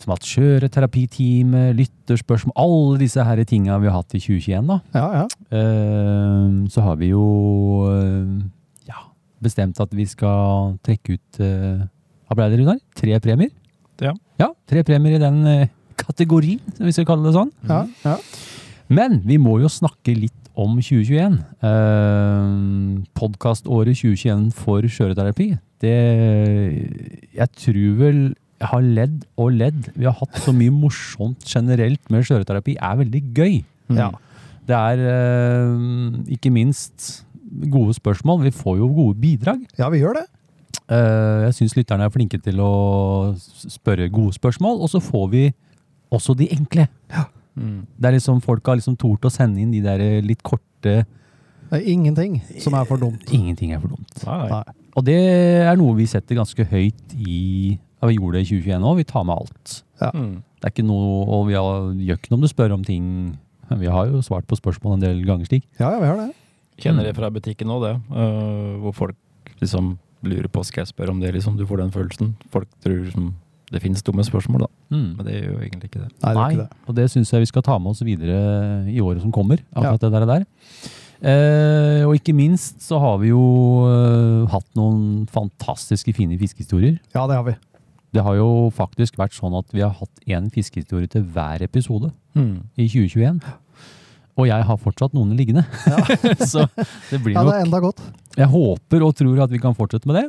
som 0.00 0.12
har 0.12 0.20
hatt 0.20 0.30
kjøreterapitime, 0.30 1.64
lytterspørsmål, 1.80 2.54
alle 2.60 3.02
disse 3.02 3.24
her 3.26 3.42
tinga 3.50 3.80
vi 3.82 3.90
har 3.90 3.98
hatt 3.98 4.14
i 4.14 4.22
2021. 4.22 4.70
da. 4.70 4.78
Ja, 4.94 5.24
ja. 5.24 5.26
Så 6.70 6.86
har 6.86 6.96
vi 7.02 7.10
jo 7.10 7.26
ja, 7.90 8.59
bestemt 9.42 9.80
at 9.82 9.92
vi 9.96 10.06
skal 10.08 10.76
trekke 10.86 11.16
ut 11.18 11.40
eh, 11.44 11.82
Hva 12.28 12.36
ble 12.38 12.48
det, 12.52 12.60
Runar? 12.62 12.80
Tre 12.98 13.18
premier? 13.24 13.50
Ja. 14.00 14.14
Ja, 14.40 14.50
tre 14.70 14.82
premier 14.86 15.16
i 15.18 15.22
den 15.22 15.40
eh, 15.48 15.68
kategorien, 16.00 16.60
hvis 16.80 17.00
vi 17.00 17.06
kaller 17.08 17.28
det 17.28 17.36
sånn. 17.36 17.52
ja, 17.68 17.84
ja. 18.06 18.16
Men 18.90 19.20
vi 19.22 19.36
må 19.38 19.60
jo 19.62 19.68
snakke 19.70 20.16
litt 20.18 20.34
om 20.58 20.78
2021. 20.82 21.36
Eh, 21.62 22.54
Podkaståret 23.14 23.94
2021 24.00 24.48
for 24.56 24.82
skjøreterapi. 24.90 25.52
Det 25.80 25.96
Jeg 27.36 27.48
tror 27.56 27.92
vel 28.00 28.22
jeg 28.60 28.68
har 28.68 28.82
ledd 28.84 29.22
og 29.40 29.54
ledd. 29.56 29.86
Vi 29.96 30.04
har 30.04 30.16
hatt 30.18 30.36
så 30.42 30.52
mye 30.52 30.72
morsomt 30.74 31.46
generelt 31.48 32.10
med 32.12 32.26
skjøreterapi. 32.28 32.74
er 32.76 32.98
veldig 32.98 33.22
gøy. 33.32 33.54
Ja. 33.96 34.10
Det 34.68 34.76
er 34.76 35.00
eh, 35.08 36.34
ikke 36.36 36.52
minst 36.52 37.24
gode 37.70 37.94
spørsmål. 37.96 38.44
Vi 38.46 38.54
får 38.54 38.78
jo 38.78 38.90
gode 38.94 39.18
bidrag. 39.20 39.66
ja, 39.78 39.88
vi 39.90 40.02
gjør 40.02 40.20
det. 40.20 40.26
Eh, 40.90 41.44
jeg 41.46 41.56
syns 41.58 41.76
lytterne 41.78 42.06
er 42.06 42.14
flinke 42.14 42.38
til 42.42 42.60
å 42.62 42.72
spørre 43.38 44.08
gode 44.10 44.34
spørsmål, 44.34 44.80
og 44.82 44.90
så 44.90 45.02
får 45.02 45.28
vi 45.34 45.44
også 46.10 46.34
de 46.38 46.48
enkle. 46.54 46.86
Mm. 47.54 47.86
Det 47.98 48.06
er 48.08 48.14
liksom 48.14 48.38
Folk 48.42 48.66
har 48.70 48.78
liksom 48.78 48.96
tort 48.98 49.26
å 49.26 49.30
sende 49.32 49.60
inn 49.60 49.72
de 49.74 49.80
der 49.82 50.22
litt 50.22 50.40
korte 50.46 51.02
Det 51.02 51.76
er 51.76 51.88
ingenting 51.90 52.38
som 52.62 52.76
er 52.78 52.86
for 52.88 53.02
dumt. 53.02 53.26
Ingenting 53.34 53.74
er 53.74 53.82
for 53.82 53.94
dumt. 53.94 54.22
Nei, 54.26 54.46
nei. 54.50 54.76
Og 54.98 55.06
det 55.06 55.18
er 55.66 55.78
noe 55.78 55.94
vi 55.98 56.06
setter 56.10 56.38
ganske 56.38 56.66
høyt 56.70 57.14
i 57.14 57.76
ja, 57.76 58.08
Vi 58.08 58.16
gjorde 58.16 58.38
det 58.38 58.46
i 58.46 58.50
2021 58.54 58.86
òg. 58.86 58.96
Vi 59.02 59.06
tar 59.10 59.26
med 59.28 59.36
alt. 59.36 59.74
Mm. 60.00 60.34
Det 60.40 60.66
er 60.66 60.74
ikke 60.74 60.86
noe, 60.88 61.26
Og 61.26 61.46
vi 61.50 61.58
har, 61.58 61.90
gjør 61.94 62.18
ikke 62.18 62.32
noe 62.32 62.40
om 62.40 62.46
du 62.46 62.50
spør 62.50 62.74
om 62.78 62.84
ting 62.86 63.04
Vi 63.78 63.90
har 63.92 64.08
jo 64.10 64.22
svart 64.24 64.48
på 64.48 64.58
spørsmål 64.58 64.96
en 64.96 65.04
del 65.04 65.22
ganger 65.26 65.46
slik. 65.50 65.66
Ja, 65.78 65.92
ja, 65.92 66.00
vi 66.00 66.10
har 66.10 66.22
det. 66.22 66.30
Kjenner 66.80 67.04
det 67.06 67.14
fra 67.16 67.30
butikken 67.30 67.70
òg, 67.74 67.82
det. 67.86 67.94
Uh, 68.10 68.78
hvor 68.84 68.94
folk 68.96 69.54
liksom 69.60 69.94
lurer 70.26 70.48
på 70.52 70.62
skal 70.64 70.82
jeg 70.84 70.90
spørre 70.94 71.12
om 71.14 71.20
det, 71.20 71.32
liksom. 71.36 71.56
Du 71.56 71.64
får 71.68 71.82
den 71.84 71.92
følelsen. 71.94 72.34
Folk 72.52 72.68
tror 72.84 73.04
liksom 73.06 73.30
det 73.70 73.78
finnes 73.84 74.02
dumme 74.02 74.24
spørsmål, 74.26 74.64
da. 74.64 74.68
Mm. 74.90 75.10
Men 75.16 75.26
det 75.28 75.34
gjør 75.36 75.50
jo 75.52 75.58
egentlig 75.62 75.88
ikke 75.92 76.00
det. 76.02 76.08
Nei, 76.24 76.30
det 76.34 76.40
er 76.42 76.54
ikke 76.56 76.62
det. 76.64 76.78
og 76.90 76.94
det 76.96 77.04
syns 77.12 77.30
jeg 77.30 77.44
vi 77.44 77.50
skal 77.52 77.62
ta 77.62 77.76
med 77.78 77.92
oss 77.92 78.00
videre 78.02 78.40
i 78.90 78.96
året 78.98 79.22
som 79.22 79.30
kommer. 79.30 79.60
akkurat 79.78 80.00
det 80.02 80.10
der. 80.16 80.26
der. 80.26 80.44
Eh, 81.20 82.02
og 82.08 82.14
ikke 82.16 82.32
minst 82.34 82.80
så 82.82 82.98
har 82.98 83.18
vi 83.20 83.28
jo 83.30 83.40
eh, 83.86 84.46
hatt 84.50 84.66
noen 84.78 85.26
fantastiske 85.30 86.14
fine 86.16 86.38
fiskehistorier. 86.40 86.96
Ja, 87.14 87.26
det 87.28 87.36
har 87.36 87.44
vi. 87.46 87.54
Det 88.10 88.24
har 88.26 88.34
jo 88.40 88.48
faktisk 88.74 89.20
vært 89.20 89.36
sånn 89.36 89.54
at 89.54 89.68
vi 89.70 89.84
har 89.84 89.92
hatt 90.00 90.24
én 90.26 90.48
fiskehistorie 90.50 91.06
til 91.12 91.22
hver 91.30 91.62
episode 91.62 92.10
Mm. 92.34 92.62
i 92.78 92.84
2021. 92.86 93.40
Og 94.38 94.46
jeg 94.48 94.64
har 94.64 94.76
fortsatt 94.80 95.12
noen 95.16 95.34
liggende. 95.36 95.64
så 96.52 96.66
det 97.10 97.18
blir 97.24 97.34
Ja, 97.34 97.42
det 97.44 97.54
er 97.58 97.64
enda 97.66 97.80
godt. 97.82 98.00
Jeg 98.38 98.48
håper 98.52 99.02
og 99.04 99.16
tror 99.18 99.42
at 99.44 99.50
vi 99.50 99.58
kan 99.62 99.74
fortsette 99.76 100.06
med 100.08 100.20
det. 100.20 100.26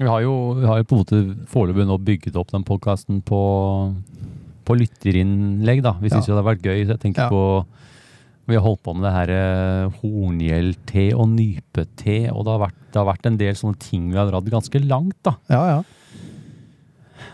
Vi 0.00 0.04
har 0.08 0.20
jo, 0.24 0.32
vi 0.58 0.66
har 0.68 0.80
jo 0.80 0.84
på 0.88 0.96
en 0.96 1.02
måte 1.04 1.20
foreløpig 1.52 1.86
nå 1.88 1.96
bygget 2.04 2.34
opp 2.36 2.50
den 2.52 2.64
podkasten 2.68 3.22
på, 3.24 3.38
på 4.66 4.76
lytterinnlegg, 4.76 5.80
da. 5.86 5.94
Vi 6.02 6.10
syns 6.12 6.26
Ja. 6.26 6.32
jo 6.32 6.36
det 6.36 6.42
har 6.44 6.50
vært 6.54 6.66
gøy. 6.66 6.80
Så 6.84 6.96
jeg 6.96 7.00
tenker 7.06 7.26
Ja. 7.26 7.30
på 7.32 7.66
Vi 8.46 8.54
har 8.54 8.62
holdt 8.62 8.82
på 8.86 8.92
med 8.94 9.02
det 9.02 9.12
her 9.16 9.30
eh, 9.34 9.94
horngjellte 10.00 11.06
og 11.18 11.28
nypete, 11.32 12.30
og 12.30 12.44
det 12.46 12.52
har, 12.52 12.60
vært, 12.68 12.76
det 12.92 13.00
har 13.00 13.08
vært 13.08 13.26
en 13.26 13.38
del 13.40 13.54
sånne 13.58 13.78
ting 13.82 14.04
vi 14.12 14.18
har 14.20 14.28
dratt 14.30 14.44
ganske 14.52 14.78
langt, 14.86 15.16
da. 15.26 15.32
Ja, 15.50 15.62
ja. 15.66 15.80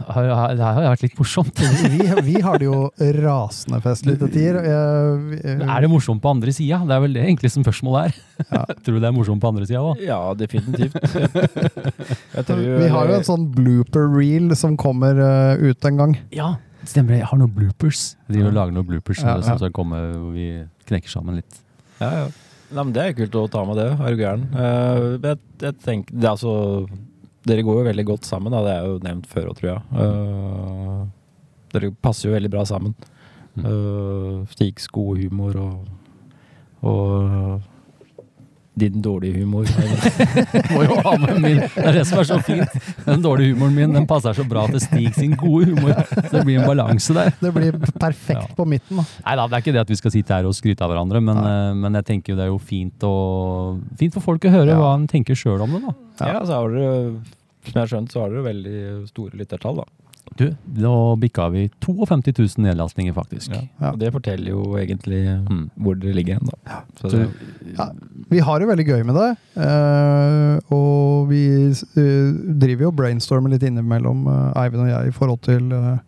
Har- 0.06 0.54
Det 0.56 0.62
har 0.64 0.80
jo 0.82 0.90
vært 0.92 1.02
litt 1.04 1.16
morsomt. 1.18 1.60
Vi, 1.92 2.06
vi 2.26 2.40
har 2.42 2.58
det 2.58 2.66
jo 2.68 2.80
rasende 3.22 3.80
festlig 3.84 4.16
til 4.20 4.30
tider. 4.34 4.58
Er 4.64 5.80
det 5.84 5.90
morsomt 5.92 6.22
på 6.24 6.30
andre 6.32 6.52
sida? 6.54 6.80
Det 6.86 6.96
er 6.96 7.02
vel 7.04 7.12
det 7.16 7.22
egentlig 7.26 7.50
som 7.54 7.64
spørsmålet 7.66 8.10
er. 8.10 8.46
Ja. 8.50 8.64
Tror 8.82 8.96
du 8.96 9.00
det 9.02 9.08
er 9.10 9.16
morsomt 9.16 9.42
på 9.42 9.50
andre 9.52 9.66
sida 9.68 9.82
òg? 9.84 10.02
Ja, 10.02 10.20
definitivt. 10.38 10.96
jeg 12.36 12.44
tror, 12.48 12.60
Vi 12.82 12.90
har 12.94 13.10
jo 13.12 13.16
en 13.20 13.26
sånn 13.28 13.48
blooper 13.54 14.08
reel 14.16 14.54
som 14.58 14.76
kommer 14.80 15.18
eh, 15.22 15.66
ut 15.70 15.88
en 15.88 16.00
gang. 16.00 16.16
Ja, 16.34 16.54
stemmer 16.88 17.14
det. 17.16 17.22
Jeg 17.22 17.30
har 17.32 17.42
noen 17.42 17.54
bloopers. 17.56 18.04
De 18.28 18.40
vil 18.42 18.54
lage 18.56 18.74
noen 18.74 18.88
bloopers 18.88 19.22
Ja, 19.22 19.36
som 19.42 19.54
ja. 19.56 19.60
som 19.66 19.74
kommer, 19.76 20.12
hvor 20.18 20.32
vi 20.36 20.48
knekker 20.88 21.12
sammen 21.12 21.38
litt. 21.40 21.60
Ja, 22.02 22.10
ja. 22.24 22.26
Nei, 22.72 22.86
men 22.88 22.92
det 22.96 23.02
er 23.04 23.12
kult 23.18 23.34
å 23.36 23.44
ta 23.52 23.62
med 23.68 23.76
det, 23.76 23.90
er 24.00 24.14
du 24.16 24.20
gæren. 24.22 24.44
Eh, 24.56 25.00
jeg, 25.28 25.38
jeg 25.60 25.74
tenker, 25.84 26.14
det 26.16 26.24
er 26.24 26.30
altså, 26.32 26.52
dere 27.48 27.64
går 27.66 27.80
jo 27.80 27.88
veldig 27.88 28.04
godt 28.06 28.28
sammen, 28.28 28.54
da. 28.54 28.62
det 28.66 28.74
er 28.76 28.86
jo 28.86 29.00
nevnt 29.02 29.26
før 29.30 29.50
òg, 29.50 29.58
tror 29.58 29.70
jeg. 29.72 29.80
Uh, 29.96 31.02
dere 31.74 31.90
passer 32.04 32.28
jo 32.28 32.36
veldig 32.36 32.52
bra 32.52 32.64
sammen. 32.68 32.94
Mm. 33.56 33.66
Uh, 33.66 34.36
Stigs 34.52 34.86
gode 34.92 35.26
humor 35.26 35.58
og, 35.60 35.88
og 36.88 37.71
din 38.74 39.02
dårlige 39.04 39.42
humor. 39.42 39.66
Må 40.72 40.82
jo 40.86 40.94
ha 41.04 41.12
med 41.20 41.40
min. 41.44 41.58
Det 41.74 41.82
er 41.84 41.96
det 41.98 42.04
som 42.08 42.22
er 42.22 42.28
så 42.28 42.38
fint. 42.44 42.76
Den 43.04 43.20
dårlige 43.24 43.52
humoren 43.52 43.74
min 43.76 43.92
den 43.98 44.06
passer 44.08 44.32
så 44.38 44.46
bra 44.48 44.62
til 44.72 44.80
Stig 44.80 45.10
sin 45.18 45.34
gode 45.36 45.68
humor. 45.72 45.92
Så 46.08 46.30
det 46.38 46.44
blir 46.48 46.60
en 46.62 46.68
balanse 46.70 47.12
der. 47.16 47.34
Det 47.42 47.52
blir 47.52 47.76
perfekt 48.00 48.38
Ja. 48.48 48.54
på 48.56 48.64
midten. 48.68 49.02
Nei 49.02 49.36
da, 49.36 49.44
det 49.46 49.58
er 49.58 49.64
ikke 49.66 49.74
det 49.76 49.82
at 49.84 49.92
vi 49.92 49.98
skal 50.00 50.14
sitte 50.14 50.32
her 50.38 50.48
og 50.48 50.56
skryte 50.56 50.80
av 50.86 50.90
hverandre, 50.94 51.20
men, 51.20 51.36
eh, 51.36 51.74
men 51.84 52.00
jeg 52.00 52.08
tenker 52.14 52.32
jo 52.32 52.38
det 52.40 52.46
er 52.46 52.52
jo 52.54 52.58
fint, 52.64 53.04
å, 53.04 53.12
fint 54.00 54.14
for 54.16 54.24
folk 54.24 54.48
å 54.48 54.54
høre 54.56 54.72
Ja. 54.72 54.78
hva 54.80 54.92
han 54.96 55.06
tenker 55.10 55.36
sjøl 55.36 55.60
om 55.66 55.76
det. 55.76 55.82
da. 55.84 56.26
ja, 56.32 56.40
så 56.48 56.52
har 56.62 56.72
dere, 56.72 57.12
som 57.68 57.74
jeg 57.76 57.82
har 57.82 57.90
skjønt, 57.92 58.12
så 58.16 58.20
har 58.24 58.30
dere 58.32 58.46
veldig 58.48 59.08
store 59.12 59.36
lyttertall, 59.36 59.82
da. 59.84 59.84
Du, 60.38 60.46
da 60.64 60.92
bikka 61.20 61.48
vi 61.52 61.66
52 61.84 62.32
000 62.38 62.64
nedlastninger, 62.64 63.12
faktisk. 63.12 63.52
Ja. 63.52 63.60
Ja. 63.82 63.90
Og 63.92 63.98
det 64.00 64.12
forteller 64.14 64.50
jo 64.54 64.62
egentlig 64.80 65.18
Mm. 65.50 65.66
hvor 65.76 65.94
dere 66.00 66.14
ligger 66.16 66.38
hen, 66.38 66.48
da. 66.48 66.78
Så 67.00 67.10
Så, 67.10 67.20
Ja, 67.78 67.90
vi 68.30 68.38
har 68.40 68.58
det 68.62 68.68
veldig 68.68 68.86
gøy 68.86 69.02
med 69.04 69.14
det. 69.14 69.30
Uh, 69.56 70.58
og 70.74 71.28
vi 71.28 71.42
uh, 71.68 72.32
driver 72.62 72.86
jo 72.86 72.88
og 72.92 72.96
brainstormer 72.96 73.52
litt 73.52 73.62
innimellom, 73.66 74.26
uh, 74.26 74.52
Eivind 74.62 74.84
og 74.86 74.88
jeg, 74.92 75.08
i 75.08 75.16
forhold 75.16 75.40
til 75.44 75.72
eh, 75.72 75.98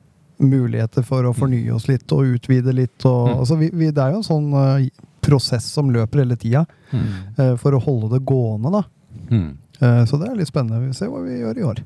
muligheter 0.45 1.05
for 1.07 1.25
å 1.29 1.35
fornye 1.37 1.73
oss 1.75 1.87
litt 1.89 2.11
og 2.13 2.25
utvide 2.37 2.73
litt. 2.75 3.05
Og, 3.05 3.29
Mm. 3.29 3.39
altså, 3.39 3.57
vi, 3.61 3.71
vi, 3.73 3.91
det 3.91 4.03
er 4.03 4.11
jo 4.15 4.23
en 4.23 4.27
sånn 4.31 4.49
eh, 4.61 4.89
prosess 5.25 5.65
som 5.73 5.91
løper 5.95 6.25
hele 6.25 6.37
tida 6.37 6.65
mm. 6.93 7.05
eh, 7.39 7.55
for 7.61 7.73
å 7.77 7.81
holde 7.83 8.11
det 8.17 8.25
gående. 8.27 8.71
da. 8.73 8.83
Mm. 9.31 9.51
Eh, 9.81 10.05
så 10.09 10.19
det 10.21 10.29
er 10.31 10.37
litt 10.41 10.49
spennende. 10.51 10.81
Vi 10.87 10.93
ser 10.97 11.09
hva 11.13 11.23
vi 11.25 11.39
gjør 11.41 11.59
i 11.61 11.69
år. 11.71 11.85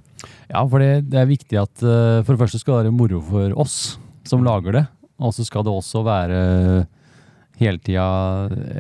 Ja, 0.51 0.63
for 0.67 0.83
det, 0.83 1.09
det 1.13 1.21
er 1.21 1.29
viktig 1.31 1.59
at 1.61 1.83
uh, 1.85 2.21
for 2.25 2.35
det 2.35 2.41
første 2.43 2.61
skal 2.63 2.81
det 2.81 2.89
være 2.89 2.97
moro 2.99 3.21
for 3.25 3.55
oss 3.61 3.99
som 4.29 4.43
lager 4.45 4.75
det. 4.75 4.85
Og 5.23 5.33
så 5.35 5.45
skal 5.47 5.65
det 5.67 5.73
også 5.73 6.03
være 6.07 6.41
hele 7.59 7.81
tida 7.83 8.05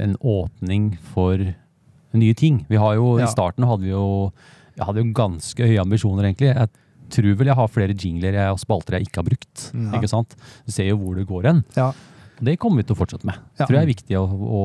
en 0.05 0.15
åpning 0.23 0.93
for 1.15 1.41
nye 2.19 2.35
ting. 2.39 2.61
Vi 2.71 2.79
har 2.79 2.95
jo, 2.99 3.17
Ja. 3.19 3.27
I 3.27 3.33
starten 3.33 3.67
hadde 3.67 3.83
vi 3.87 3.91
jo, 3.91 4.33
jeg 4.77 4.87
hadde 4.87 5.03
jo 5.03 5.13
ganske 5.17 5.67
høye 5.67 5.81
ambisjoner, 5.83 6.29
egentlig. 6.29 6.53
Jeg 6.55 6.69
tror 7.11 7.35
vel 7.41 7.51
jeg 7.51 7.59
har 7.59 7.73
flere 7.73 7.97
jingler 7.97 8.37
jeg, 8.39 8.53
og 8.53 8.61
spalter 8.63 8.99
jeg 8.99 9.09
ikke 9.09 9.23
har 9.23 9.27
brukt. 9.31 9.65
Ja. 9.75 9.91
ikke 9.99 10.11
sant? 10.13 10.37
Du 10.67 10.73
ser 10.75 10.91
jo 10.91 10.99
hvor 11.01 11.17
det 11.19 11.27
går 11.27 11.49
hen. 11.51 11.65
Ja. 11.77 11.91
Det 12.41 12.55
kommer 12.63 12.83
vi 12.83 12.87
til 12.89 12.95
å 12.95 12.99
fortsette 13.01 13.27
med. 13.27 13.35
Ja. 13.59 13.67
tror 13.67 13.77
jeg 13.79 13.83
er 13.83 13.91
viktig 13.91 14.17
å, 14.19 14.23
å 14.29 14.63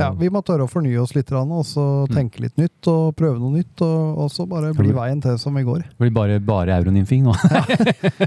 Ja, 0.00 0.10
vi 0.14 0.28
må 0.30 0.42
tørre 0.46 0.66
å 0.66 0.70
fornye 0.70 1.00
oss 1.02 1.14
litt, 1.16 1.26
grann, 1.28 1.50
og 1.52 1.64
så 1.66 1.84
Mm. 2.08 2.14
tenke 2.14 2.40
litt 2.44 2.56
nytt 2.56 2.86
og 2.92 3.16
prøve 3.18 3.38
noe 3.40 3.50
nytt. 3.58 3.82
Og, 3.82 4.18
og 4.24 4.30
så 4.30 4.46
bare 4.48 4.72
bli 4.74 4.92
veien 4.94 5.20
til 5.22 5.36
som 5.38 5.56
i 5.58 5.64
går. 5.66 5.82
Det 5.88 5.98
blir 5.98 6.14
bare, 6.14 6.38
bare 6.40 6.76
euronymfing 6.78 7.24
nå. 7.26 7.34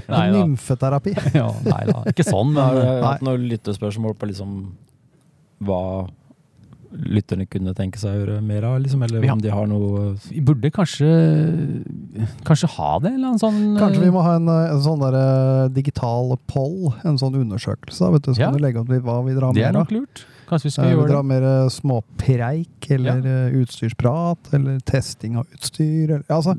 ja. 0.08 0.22
Nymfeterapi. 0.36 1.14
Ja, 1.34 1.48
nei 1.64 1.84
da. 1.88 2.02
Ikke 2.12 2.26
sånn, 2.26 2.52
Men 2.52 2.62
har 2.64 2.74
du 2.74 3.06
hatt 3.06 3.22
noen 3.24 3.48
lyttespørsmål 3.48 4.14
på 4.20 4.28
liksom 4.32 4.58
hva 5.62 5.80
lytterne 6.92 7.46
kunne 7.48 7.72
tenke 7.74 7.98
seg 7.98 8.12
å 8.14 8.18
gjøre 8.26 8.42
mer 8.42 8.64
av, 8.68 8.80
liksom? 8.82 9.02
Eller 9.04 9.22
Ja. 9.24 9.32
om 9.32 9.40
de 9.40 9.48
har 9.50 9.66
noe 9.66 10.16
Vi 10.30 10.40
burde 10.40 10.70
kanskje 10.70 11.08
Kanskje 12.44 12.68
ha 12.76 12.98
det, 13.02 13.12
eller 13.14 13.28
en 13.32 13.38
sånn 13.40 13.78
Kanskje 13.80 14.00
vi 14.04 14.10
må 14.14 14.22
ha 14.22 14.36
en, 14.36 14.48
eh, 14.48 14.70
en 14.74 14.80
sånn 14.84 15.00
der, 15.00 15.16
eh, 15.16 15.68
digital 15.68 16.36
poll, 16.46 16.94
en 17.04 17.16
sånn 17.18 17.34
undersøkelse. 17.34 18.12
vet 18.12 18.22
du, 18.22 18.32
Så 18.34 18.38
Ja. 18.40 18.50
kan 18.50 18.58
du 18.58 18.64
legge 18.64 18.80
opp 18.80 18.88
litt 18.88 19.02
hva 19.02 19.24
vi 19.24 19.32
drar 19.34 19.52
Det 19.54 19.62
er 19.64 19.72
mer 19.72 19.80
nok 19.80 19.90
lurt. 19.90 20.24
Kanskje 20.48 20.64
vi 20.64 20.70
skal 20.70 20.84
Eh, 20.84 20.90
gjøre 20.92 20.96
det. 20.96 21.06
Vi 21.08 21.12
drar 21.12 21.22
mer 21.24 21.42
eh, 21.42 21.68
småpreik, 21.68 22.90
eller 22.90 23.22
ja. 23.22 23.64
utstyrsprat, 23.64 24.52
eller 24.52 24.78
testing 24.80 25.36
av 25.36 25.46
utstyr. 25.54 26.04
Eller, 26.10 26.24
altså, 26.28 26.58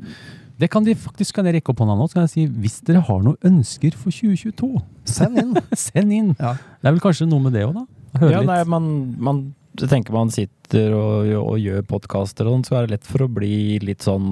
Det 0.60 0.69
kan 0.69 0.84
de 0.84 0.93
faktisk 0.93 1.34
kan 1.34 1.46
jeg 1.46 1.56
rekke 1.56 1.69
opp 1.74 1.78
hånda 1.80 1.98
nå. 1.98 2.08
Så 2.08 2.13
kan 2.13 2.24
jeg 2.24 2.30
si 2.30 2.48
hvis 2.48 2.82
dere 2.86 3.02
har 3.02 3.19
noen 3.22 3.38
ønsker 3.43 3.93
for 3.96 4.12
2022, 4.12 4.82
send 5.06 5.38
inn! 5.38 5.54
send 5.74 6.12
inn. 6.13 6.36
Ja. 6.39 6.54
Det 6.54 6.86
er 6.86 6.91
vel 6.91 7.00
kanskje 7.00 7.28
noe 7.28 7.39
med 7.41 7.54
det 7.54 7.63
òg, 7.65 7.74
da? 7.74 7.86
Høre 8.19 8.32
Ja, 8.32 8.39
litt. 8.39 8.48
nei, 8.48 8.63
man, 8.63 9.15
man 9.19 9.56
jeg 9.80 9.90
tenker 9.90 10.14
man 10.14 10.30
sitter 10.34 10.94
og, 10.94 11.30
og 11.54 11.58
gjør 11.60 11.82
podkaster 11.90 12.46
og 12.48 12.58
sånn, 12.60 12.66
så 12.68 12.76
er 12.78 12.86
det 12.88 12.92
lett 13.00 13.08
for 13.10 13.26
å 13.26 13.30
bli 13.34 13.80
litt 13.82 14.02
sånn 14.06 14.28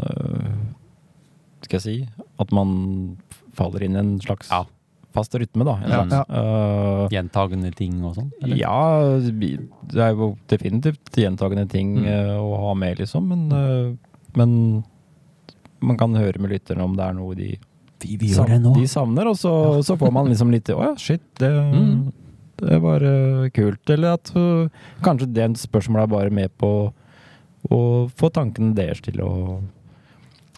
øh, 0.00 0.54
Skal 1.66 1.78
jeg 1.78 1.82
si 1.84 1.96
At 2.40 2.52
man 2.56 3.18
faller 3.56 3.84
inn 3.84 3.96
i 3.96 4.00
en 4.00 4.14
slags 4.24 4.48
Ja. 4.50 4.62
fast 5.12 5.34
rytme, 5.36 5.64
da. 5.68 5.74
En 5.84 5.90
Ja, 5.92 5.98
slags, 6.06 6.30
øh, 6.30 7.08
Gjentagende 7.12 7.74
ting 7.76 7.98
og 8.04 8.14
sånn? 8.16 8.30
Ja, 8.56 9.18
det 9.20 10.00
er 10.00 10.14
jo 10.16 10.30
definitivt 10.48 11.12
gjentagende 11.20 11.68
ting 11.68 11.98
Mm. 12.00 12.06
eh, 12.06 12.38
å 12.40 12.56
ha 12.68 12.72
med, 12.74 12.98
liksom. 12.98 13.28
Men, 13.28 13.52
eh, 13.52 13.92
men 14.34 14.84
man 15.82 15.96
kan 15.98 16.14
høre 16.14 16.38
med 16.40 16.50
lytterne 16.50 16.80
om 16.82 16.96
det 16.96 17.04
er 17.04 17.12
noe 17.12 17.34
de, 17.34 17.58
Vi, 18.02 18.16
vi 18.16 18.32
det 18.32 18.62
de 18.62 18.86
savner, 18.88 19.28
og 19.28 19.36
så, 19.36 19.82
så 19.84 19.96
får 19.98 20.10
man 20.12 20.26
liksom 20.32 20.50
litt 20.50 20.64
Å 20.72 20.80
ja, 20.82 20.94
shit, 20.96 21.20
det, 21.38 21.50
Mm. 21.52 22.12
Det 22.62 22.78
var 22.84 23.02
eh, 23.06 23.50
kult. 23.54 23.82
Eller 23.90 24.16
at 24.18 24.32
eh, 24.38 24.68
kanskje 25.04 25.30
det 25.34 25.50
spørsmålet 25.60 26.06
er 26.08 26.14
bare 26.16 26.34
med 26.40 26.54
på 26.62 26.72
å 27.70 27.82
få 28.18 28.30
tankene 28.34 28.74
deres 28.78 29.02
til 29.04 29.20
å 29.22 29.32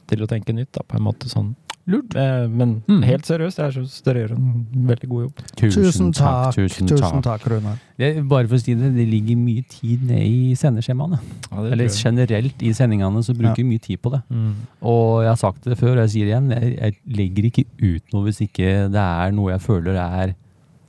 til 0.05 0.21
å 0.21 0.27
tenke 0.29 0.53
nytt, 0.53 0.69
da, 0.77 0.83
på 0.85 0.99
en 0.99 1.05
måte 1.07 1.31
sånn. 1.33 1.55
Lurt. 1.89 2.15
Eh, 2.17 2.47
Men 2.49 2.83
Mm. 2.89 3.03
helt 3.05 3.25
seriøst, 3.25 3.57
jeg 3.61 3.73
syns 3.73 4.03
dere 4.05 4.21
gjør 4.27 4.33
en 4.37 4.67
veldig 4.89 5.09
god 5.09 5.23
jobb. 5.25 5.41
Tusen 5.57 6.13
takk, 6.13 6.55
Tusen 6.55 6.87
tusen 6.89 7.23
takk. 7.23 7.23
takk, 7.25 7.47
Runar. 7.51 7.79
Det, 7.99 8.11
bare 8.29 8.47
for 8.49 8.57
å 8.57 8.61
si 8.61 8.75
det, 8.75 8.91
det 8.95 9.07
ligger 9.09 9.37
mye 9.37 9.65
tid 9.69 10.05
ned 10.05 10.23
i 10.29 10.55
sendeskjemaene. 10.61 11.19
Ja, 11.51 11.65
Eller 11.73 11.89
generelt 11.89 12.63
i 12.63 12.73
sendingene 12.77 13.23
så 13.25 13.35
bruker 13.37 13.57
vi 13.57 13.65
mye 13.65 13.81
tid 13.81 14.01
på 14.01 14.13
det. 14.13 14.23
Mm. 14.31 14.55
Og 14.83 15.23
jeg 15.25 15.29
har 15.33 15.37
sagt 15.41 15.65
det 15.65 15.77
før, 15.79 15.93
og 15.97 16.05
jeg 16.05 16.11
sier 16.11 16.25
det 16.29 16.33
igjen, 16.35 16.51
jeg, 16.53 16.79
jeg 16.79 17.17
legger 17.17 17.45
ikke 17.51 17.65
ut 17.83 18.13
noe 18.13 18.25
hvis 18.29 18.41
ikke 18.45 18.91
det 18.93 19.05
er 19.09 19.33
noe 19.33 19.53
jeg 19.53 19.61
føler 19.61 19.97
er 20.05 20.35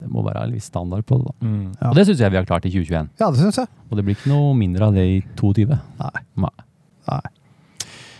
Det 0.05 0.11
må 0.13 0.21
være 0.25 0.43
en 0.45 0.51
viss 0.53 0.67
standard 0.69 1.05
på 1.09 1.17
det. 1.17 1.31
da. 1.31 1.47
Mm. 1.49 1.63
Ja. 1.81 1.89
Og 1.89 1.95
det 1.97 2.03
syns 2.05 2.19
jeg 2.21 2.31
vi 2.35 2.37
har 2.37 2.45
klart 2.45 2.65
i 2.69 2.71
2021. 2.73 3.09
Ja, 3.19 3.31
det 3.33 3.39
synes 3.41 3.57
jeg. 3.57 3.67
Og 3.89 3.97
det 3.97 4.05
blir 4.05 4.15
ikke 4.19 4.29
noe 4.29 4.51
mindre 4.57 4.85
av 4.91 4.93
det 4.93 5.05
i 5.09 5.17
2022. 5.39 5.79
Nei. 6.03 6.21
Nei. 6.45 6.53
Nei. 7.09 7.23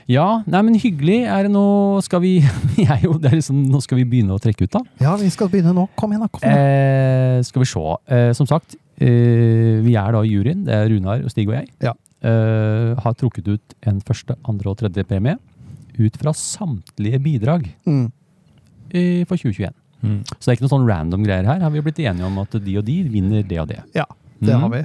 Ja, 0.06 0.26
nei, 0.46 0.60
men 0.68 0.76
hyggelig. 0.78 1.24
Er 1.26 1.48
det 1.48 1.52
noe 1.56 2.02
Skal 2.06 2.22
vi 2.22 2.36
jo, 3.06 3.16
det 3.18 3.32
er 3.32 3.38
liksom, 3.40 3.64
Nå 3.74 3.80
skal 3.82 3.98
vi 3.98 4.04
begynne 4.06 4.36
å 4.36 4.42
trekke 4.42 4.68
ut, 4.68 4.74
da. 4.76 4.82
Ja, 5.02 5.16
vi 5.18 5.30
skal 5.34 5.50
begynne 5.50 5.74
nå. 5.74 5.88
Kom 5.98 6.14
igjen, 6.14 6.26
da. 6.26 6.30
Kom 6.30 6.44
igjen. 6.46 6.60
Eh, 6.60 7.40
skal 7.48 7.64
vi 7.64 7.70
se. 7.72 7.86
Eh, 8.14 8.30
som 8.38 8.46
sagt, 8.50 8.76
eh, 9.02 9.80
vi 9.86 9.96
er 9.98 10.12
da 10.14 10.22
i 10.22 10.30
juryen. 10.36 10.62
Det 10.68 10.76
er 10.78 10.92
Runar 10.94 11.24
og 11.26 11.34
Stig 11.34 11.50
og 11.50 11.56
jeg. 11.58 11.72
Ja. 11.88 11.96
Eh, 12.26 12.92
har 13.02 13.18
trukket 13.18 13.50
ut 13.50 13.74
en 13.90 13.98
første, 14.06 14.38
andre 14.50 14.70
og 14.74 14.78
tredje 14.84 15.06
premie 15.10 15.38
ut 15.98 16.18
fra 16.22 16.34
samtlige 16.38 17.22
bidrag 17.24 17.66
Mm. 17.88 18.12
eh, 18.94 19.24
for 19.26 19.38
2021. 19.42 19.74
Mm. 20.02 20.22
Så 20.28 20.42
det 20.42 20.48
er 20.48 20.58
ikke 20.58 20.66
noen 20.68 20.76
sånn 20.76 20.90
random 20.90 21.26
greier 21.26 21.46
her. 21.48 21.60
Her 21.60 21.68
har 21.68 21.74
vi 21.74 21.84
blitt 21.86 22.02
enige 22.04 22.28
om 22.28 22.42
at 22.44 22.58
de 22.66 22.80
og 22.80 22.88
de 22.88 22.98
vinner 23.10 23.46
det 23.48 23.62
og 23.62 23.70
det. 23.72 23.82
Ja, 23.96 24.08
det 24.40 24.54
mm. 24.54 24.66
har 24.66 24.74
vi. 24.74 24.84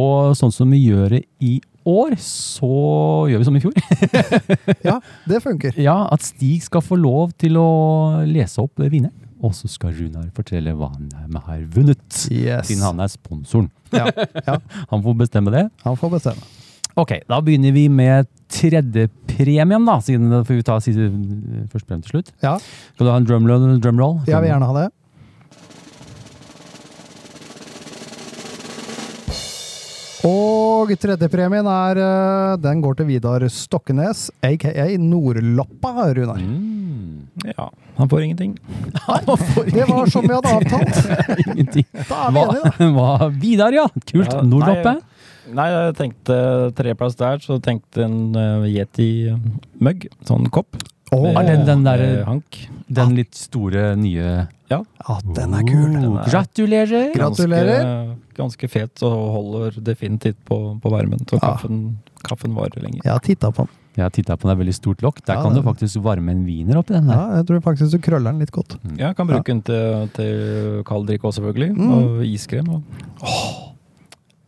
Og 0.00 0.38
sånn 0.38 0.54
som 0.54 0.70
vi 0.70 0.80
gjør 0.84 1.16
det 1.16 1.24
i 1.42 1.56
år, 1.88 2.14
så 2.22 2.70
gjør 3.30 3.40
vi 3.40 3.48
som 3.48 3.56
i 3.58 3.62
fjor. 3.64 3.74
Ja, 4.88 5.00
det 5.28 5.40
funker. 5.44 5.74
Ja, 5.80 6.04
At 6.12 6.24
Stig 6.24 6.62
skal 6.64 6.84
få 6.84 6.98
lov 7.00 7.34
til 7.40 7.58
å 7.60 7.70
lese 8.28 8.62
opp 8.62 8.80
vinneren. 8.80 9.16
Og 9.40 9.54
så 9.56 9.70
skal 9.72 9.94
Runar 9.96 10.26
fortelle 10.36 10.74
hva 10.76 10.90
han 10.92 11.36
har 11.46 11.62
vunnet. 11.72 12.02
Yes. 12.28 12.68
Siden 12.68 12.84
han 12.84 13.00
er 13.00 13.08
sponsoren. 13.08 13.70
Ja, 13.94 14.10
ja, 14.44 14.58
Han 14.92 15.00
får 15.02 15.16
bestemme 15.22 15.54
det. 15.54 15.70
han 15.82 15.96
får 15.96 16.12
bestemme. 16.18 16.44
Ok, 17.00 17.14
da 17.24 17.38
begynner 17.40 17.72
vi 17.72 17.86
med 17.88 18.28
tredjepremien, 18.50 19.84
da. 19.86 19.98
Siden 20.04 20.30
det 20.32 20.44
får 20.48 20.58
vi 20.60 20.66
ta 20.66 20.78
siste, 20.82 21.10
første 21.72 21.86
premie 21.90 22.06
til 22.06 22.16
slutt. 22.16 22.32
Ja, 22.44 22.56
Skal 22.94 23.06
du 23.06 23.12
ha 23.12 23.18
en 23.20 23.28
drumroll? 23.28 23.68
drumroll? 23.82 24.18
jeg 24.26 24.40
vil 24.42 24.52
gjerne 24.52 24.70
ha 24.70 24.78
det. 24.82 24.88
Og 30.26 30.90
tredjepremien 31.00 31.64
er 31.70 32.00
eh, 32.02 32.56
Den 32.60 32.82
går 32.84 32.98
til 32.98 33.08
Vidar 33.08 33.44
Stokkenes, 33.52 34.26
aka 34.44 34.84
Nordloppa, 35.00 36.10
Runar. 36.16 36.42
Mm. 36.44 37.30
Ja, 37.54 37.70
han 37.96 38.08
får 38.08 38.22
ingenting. 38.26 38.56
Det 39.72 39.86
var 39.88 40.10
som 40.12 40.26
vi 40.26 40.34
hadde 40.34 40.52
avtalt. 40.58 40.98
Ingenting. 41.46 41.86
Da 42.08 42.26
er 42.26 42.34
vi 42.34 42.42
enige, 42.42 42.90
da. 42.98 43.28
Vidar, 43.40 43.76
ja. 43.76 43.86
Kult. 44.10 44.34
Ja, 44.34 44.42
Nordloppe. 44.44 44.98
Nei, 45.54 45.68
jeg 45.72 45.94
tenkte 45.98 46.36
treplass 46.78 47.16
der, 47.18 47.38
så 47.44 47.58
tenkte 47.62 48.04
en 48.06 48.34
uh, 48.36 48.64
Yeti-mugg. 48.70 50.06
Sånn 50.28 50.48
kopp. 50.50 50.76
Oh, 51.12 51.26
Er 51.34 51.42
den- 51.42 51.66
den 51.66 51.82
der- 51.82 52.24
hank. 52.24 52.68
Den 52.88 53.14
litt 53.16 53.34
store, 53.34 53.96
nye 53.96 54.46
Ja. 54.70 54.84
Ah, 55.08 55.18
den 55.34 55.52
er 55.54 55.62
kul. 55.66 55.90
Den 55.92 56.16
er 56.16 56.24
Gratulerer! 56.30 57.12
Gratulerer. 57.14 57.82
Ganske, 57.82 58.34
ganske 58.36 58.68
fet 58.70 59.02
og 59.02 59.16
holder 59.34 59.80
definitivt 59.82 60.36
på, 60.46 60.78
på 60.80 60.90
varmen. 60.90 61.18
Så 61.26 61.34
Ja. 61.42 61.56
kaffen, 61.56 61.96
kaffen 62.22 62.54
varer 62.54 62.80
lenger. 62.80 63.00
Jeg 63.04 63.12
har 63.12 63.18
titta 63.18 63.50
på 63.50 63.66
den. 63.66 63.68
Jeg 63.96 64.04
har 64.04 64.10
titta 64.10 64.36
på 64.36 64.42
den, 64.46 64.50
det 64.50 64.60
er 64.60 64.64
veldig 64.64 64.74
stort 64.78 65.02
lokk. 65.02 65.24
Der 65.26 65.34
Ja, 65.34 65.42
kan 65.42 65.52
det- 65.54 65.62
du 65.64 65.68
faktisk 65.68 65.96
varme 66.00 66.30
en 66.30 66.44
wiener 66.46 66.76
oppi 66.78 66.94
den 66.94 67.08
Ja, 67.08 67.34
jeg 67.38 67.46
tror 67.46 67.60
faktisk 67.60 67.90
du 67.90 67.98
krøller 67.98 68.30
den 68.30 68.38
litt 68.38 68.52
godt. 68.52 68.78
Ja, 68.96 69.12
kan 69.12 69.26
bruke 69.26 69.44
den 69.46 69.62
til, 69.62 70.08
til 70.14 70.84
kald 70.84 71.06
drikke 71.08 71.24
også, 71.26 71.42
selvfølgelig. 71.42 71.74
Mm. 71.76 71.90
Og 71.90 72.22
iskrem. 72.24 72.68
Og 72.68 72.82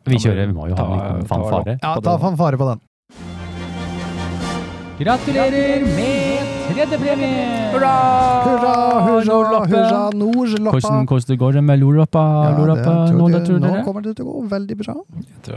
Vi 0.07 0.19
kjører, 0.19 0.47
vi 0.51 0.55
må 0.57 0.69
jo 0.71 0.75
ha 0.75 0.83
Ta- 0.83 0.88
en 0.88 0.99
liten 1.21 1.29
fanfare. 1.31 1.77
Ja, 1.83 1.93
ta 2.03 2.17
fanfare 2.19 2.59
på 2.59 2.67
den. 2.73 2.81
Gratulerer 5.03 5.83
med 5.97 6.51
tredjepremie! 6.69 7.47
Hurra, 7.73 7.93
hurra, 8.45 8.75
hurra, 9.67 10.03
Nordloppa. 10.15 10.77
Hvordan, 10.77 11.07
hvordan 11.09 11.27
det 11.31 11.38
går 11.41 11.57
det 11.57 11.62
med 11.65 11.81
Lorloppa? 11.81 12.23
Ja, 12.23 12.51
det 12.53 12.59
Lorloppa 12.61 12.93
tror 13.49 13.59
nå, 13.62 13.71
nå 13.73 13.83
kommer 13.87 14.05
det 14.05 14.12
til 14.19 14.29
å 14.29 14.35
gå 14.37 14.45
veldig 14.53 14.77
bra. 14.83 14.95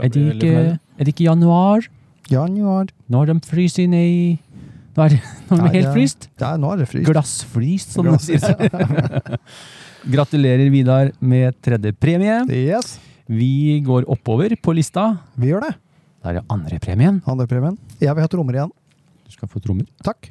Er 0.00 0.08
det 0.10 0.24
ikke, 0.34 0.52
er 0.72 1.04
det 1.04 1.14
ikke 1.14 1.28
januar? 1.28 1.86
Januar. 2.32 2.90
Nå 3.12 3.22
har 3.22 3.30
de 3.30 3.36
fryst 3.46 3.78
inne 3.82 4.00
i 4.02 4.18
Nå 4.96 5.04
er 5.04 5.12
det, 5.12 5.18
nå 5.50 5.56
er 5.58 5.62
det 5.66 5.72
helt 5.76 5.92
fryst. 5.92 6.26
Ja, 6.40 6.54
nå 6.56 6.70
er 6.72 6.78
det 6.80 6.86
fryst. 6.88 7.06
Glassfryst, 7.10 7.90
som 7.92 8.06
Glass. 8.08 8.26
de 8.26 8.38
sier. 8.40 9.36
Gratulerer, 10.16 10.70
Vidar, 10.72 11.10
med 11.20 11.58
tredje 11.62 11.92
premie. 12.00 12.38
Yes, 12.48 12.94
Vi 13.26 13.80
går 13.82 14.06
oppover 14.10 14.54
på 14.62 14.72
lista. 14.76 15.16
vi 15.34 15.48
gjør 15.50 15.60
det. 15.66 15.74
Da 16.22 16.30
er 16.30 16.34
det 16.40 16.44
andre 16.50 16.78
premien. 16.78 17.18
Andrepremien. 17.26 17.76
Jeg 18.00 18.14
vil 18.14 18.22
ha 18.22 18.28
trommer 18.30 18.54
igjen. 18.54 18.70
Du 19.26 19.32
skal 19.34 19.48
få 19.50 19.58
trommer. 19.62 19.86
Takk. 20.06 20.30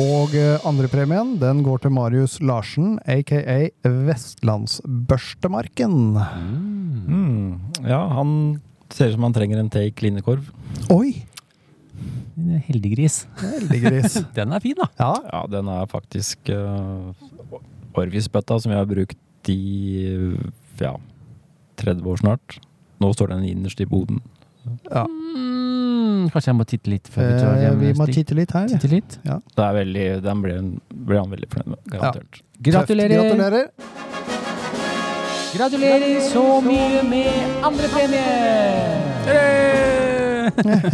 Og 0.00 0.32
eh, 0.34 0.56
andrepremien 0.66 1.36
den 1.38 1.60
går 1.62 1.78
til 1.84 1.92
Marius 1.94 2.40
Larsen, 2.42 2.96
aka 3.06 3.38
Vestlandsbørstemarken. 3.84 5.94
Mm. 7.06 7.60
Ja, 7.86 8.00
han 8.16 8.58
ser 8.90 9.08
ut 9.12 9.14
som 9.14 9.22
han 9.28 9.36
trenger 9.36 9.58
en 9.60 9.70
take 9.70 10.02
linjekorv. 10.02 10.48
Oi! 10.90 11.22
En 12.34 12.58
Heldiggris. 12.66 13.20
Heldiggris. 13.38 14.18
Den 14.36 14.50
er 14.56 14.60
fin, 14.64 14.74
da. 14.80 14.88
Ja, 14.98 15.12
Ja, 15.30 15.44
den 15.46 15.68
er 15.70 15.86
faktisk 15.86 16.50
uh, 16.50 17.14
Orvis-bøtta 17.94 18.56
som 18.60 18.72
vi 18.72 18.78
har 18.78 18.86
brukt 18.90 19.50
i 19.52 19.58
ja, 20.80 20.94
30 21.80 22.06
år 22.10 22.16
snart. 22.22 22.58
Nå 23.02 23.10
står 23.14 23.28
den 23.34 23.44
innerst 23.50 23.80
i 23.80 23.86
boden. 23.90 24.20
ja. 24.90 25.04
Mm, 25.04 26.30
kanskje 26.32 26.48
jeg 26.52 26.56
må 26.56 26.64
titte 26.64 26.88
litt 26.90 27.08
før 27.12 27.26
vi 27.28 27.34
tar 27.42 27.54
Eh, 27.58 27.62
hjem. 27.66 27.78
vi 27.82 27.92
må 27.98 28.06
titte 28.08 28.34
litt 28.38 28.52
her. 28.56 28.68
titte 28.70 28.88
litt. 28.88 29.18
Det 29.24 29.64
er 29.64 29.74
veldig, 29.76 30.04
den 30.24 30.40
ble, 30.42 30.54
ble 30.94 31.18
han 31.20 31.30
veldig 31.34 31.48
fornøyd 31.52 31.68
med, 31.74 31.80
garantert. 31.92 32.40
Gratulerer. 32.64 33.18
Gratulerer. 33.28 33.68
Gratulerer 35.54 36.20
så 36.30 36.44
mye 36.64 37.02
med 37.06 37.60
andre 37.62 37.88
premie! 37.92 38.24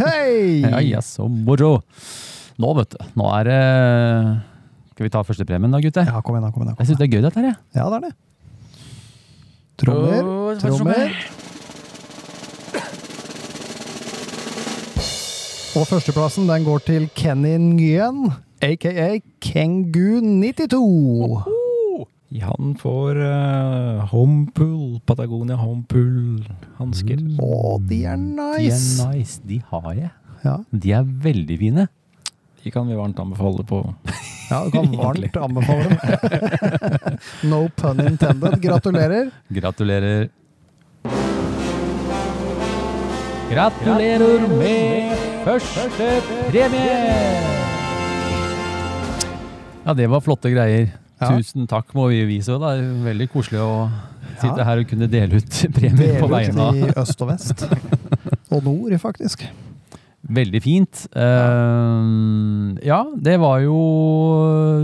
Hei! 0.01 0.61
Ja, 0.71 0.79
ja, 0.81 1.01
så 1.01 1.25
moro. 1.27 1.81
Nå, 2.61 2.73
vet 2.77 2.93
du. 2.93 2.97
Nå 3.19 3.25
er 3.39 3.43
det 3.49 3.61
Skal 5.01 5.07
vi 5.09 5.13
ta 5.17 5.21
førstepremien 5.25 5.71
da, 5.73 5.79
gutter? 5.81 6.05
Ja, 6.05 6.19
kom 6.21 6.35
igjen, 6.37 6.43
da. 6.45 6.51
Kom 6.53 6.61
igjen, 6.61 6.75
da. 6.77 6.83
Jeg 6.83 6.91
syns 6.91 6.99
det 6.99 7.05
er 7.07 7.13
gøy, 7.15 7.21
dette 7.25 7.41
her. 7.41 7.45
jeg. 7.47 7.57
Ja, 7.73 7.89
det 7.89 7.95
er 7.97 8.03
det. 8.03 8.11
Trommer. 9.81 10.27
Trommer. 10.61 11.09
Og 15.81 15.87
førsteplassen 15.89 16.45
den 16.51 16.67
går 16.67 16.83
til 16.85 17.07
Kenny 17.17 17.55
Nguyen, 17.57 18.29
aka 18.61 19.07
Kengu92. 19.41 20.77
Han 22.45 22.77
får 22.77 23.17
uh, 23.25 24.05
Homepool, 24.11 24.99
Patagonia 25.09 25.57
Homepool-hansker. 25.63 27.25
Å, 27.41 27.81
de 27.89 28.03
er 28.05 28.21
nice! 28.21 28.53
De 28.53 28.69
er 28.69 28.77
nice! 28.77 29.09
nice. 29.17 29.41
De 29.49 29.57
har 29.73 29.89
jeg. 29.97 30.13
Ja, 30.45 30.59
De 30.69 30.93
er 30.93 31.09
veldig 31.25 31.57
fine. 31.57 31.87
De 32.63 32.71
kan 32.71 32.87
vi 32.87 32.95
varmt 32.95 33.19
anbefale 33.19 33.63
på 33.65 33.79
ja 34.51 34.59
du 34.65 34.71
kan 34.71 34.91
varmt 34.99 35.37
anbefale 35.37 35.83
dem. 35.89 37.17
no 37.49 37.61
pun 37.75 37.99
intended. 38.05 38.59
Gratulerer. 38.61 39.31
Gratulerer. 39.49 40.27
Gratulerer 43.51 44.45
med 44.59 45.17
første 45.45 46.07
premie! 46.51 46.99
Ja, 49.85 49.95
det 49.97 50.07
var 50.11 50.21
flotte 50.23 50.51
greier. 50.53 50.91
Ja. 51.21 51.31
Tusen 51.35 51.67
takk 51.69 51.91
må 51.97 52.07
vi 52.11 52.21
vise. 52.29 52.55
Det 52.61 52.69
er 52.75 52.85
veldig 53.07 53.27
koselig 53.33 53.59
å 53.63 53.73
sitte 54.41 54.61
Ja. 54.61 54.67
her 54.69 54.81
og 54.83 54.87
kunne 54.89 55.09
dele 55.11 55.41
ut 55.41 55.59
premier 55.77 56.19
på 56.21 56.29
Dele 56.31 56.69
ut 56.69 56.79
i 56.79 56.93
øst 57.01 57.21
og 57.25 57.31
vest. 57.33 57.65
Og 58.51 58.63
nord, 58.65 58.95
faktisk. 59.01 59.43
Veldig 60.31 60.61
fint. 60.63 61.05
Uh, 61.11 62.77
ja, 62.85 63.01
det 63.19 63.35
var 63.41 63.59
jo 63.65 63.77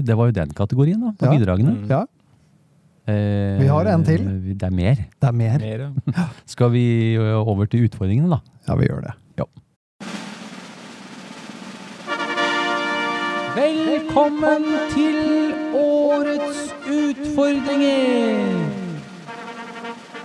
Det 0.04 0.18
var 0.18 0.30
jo 0.30 0.36
den 0.36 0.52
kategorien, 0.58 1.00
da, 1.00 1.14
på 1.16 1.26
Ja. 1.30 1.36
bidragene. 1.38 1.76
Mm. 1.84 1.90
Ja, 1.90 2.06
Uh, 3.08 3.56
Vi 3.62 3.68
har 3.72 3.86
en 3.88 4.04
til. 4.04 4.20
Det 4.60 4.64
er 4.68 4.70
mer. 4.70 4.96
det 4.96 5.28
er 5.30 5.32
mer. 5.32 5.60
mer. 5.64 6.26
Skal 6.46 6.74
vi 6.74 7.16
over 7.18 7.64
til 7.66 7.86
utfordringene, 7.88 8.28
da? 8.36 8.40
Ja, 8.68 8.76
vi 8.76 8.90
gjør 8.90 9.06
det. 9.06 9.14
Velkommen 13.58 14.66
til 14.94 15.54
årets 15.74 16.60
utfordringer! 16.86 18.44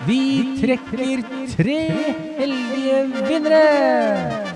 Vi 0.04 0.20
trekker 0.60 1.22
tre 1.54 1.78
heldige 2.36 2.98
vinnere! 3.30 4.51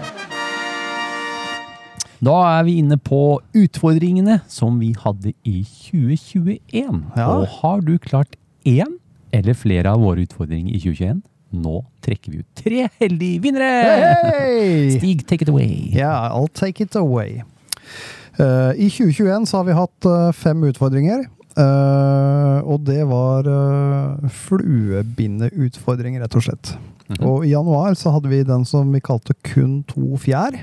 Da 2.25 2.37
er 2.57 2.63
vi 2.65 2.79
inne 2.81 2.97
på 2.97 3.41
utfordringene 3.57 4.41
som 4.49 4.79
vi 4.81 4.95
hadde 4.97 5.35
i 5.45 5.61
2021. 5.65 7.03
Ja. 7.17 7.27
Og 7.29 7.47
har 7.61 7.83
du 7.85 7.97
klart 8.01 8.39
én 8.65 8.97
eller 9.37 9.57
flere 9.59 9.93
av 9.93 10.01
våre 10.01 10.25
utfordringer 10.25 10.73
i 10.73 10.81
2021, 10.81 11.21
nå 11.57 11.81
trekker 12.05 12.33
vi 12.33 12.41
ut 12.41 12.59
tre 12.59 12.87
heldige 13.01 13.43
vinnere! 13.45 13.69
Hey! 14.33 14.91
Stig, 14.97 15.27
take 15.29 15.45
it 15.45 15.51
away. 15.53 15.91
Yeah, 15.93 16.31
I'll 16.33 16.49
take 16.49 16.83
it 16.83 16.97
away. 16.97 17.43
Uh, 18.41 18.73
I 18.77 18.89
2021 18.89 19.47
så 19.49 19.61
har 19.61 19.69
vi 19.69 19.77
hatt 19.77 20.09
uh, 20.09 20.33
fem 20.37 20.65
utfordringer. 20.69 21.27
Uh, 21.57 22.61
og 22.69 22.83
det 22.85 23.01
var 23.09 23.47
uh, 23.49 24.29
fluebindeutfordringer, 24.45 26.21
rett 26.25 26.37
og 26.37 26.45
slett. 26.49 26.75
Mhm. 27.07 27.23
Og 27.29 27.47
i 27.47 27.53
januar 27.53 27.95
så 27.97 28.11
hadde 28.15 28.33
vi 28.33 28.43
den 28.45 28.65
som 28.69 28.91
vi 28.93 29.01
kalte 29.05 29.37
kun 29.47 29.83
to 29.89 30.17
fjær. 30.21 30.59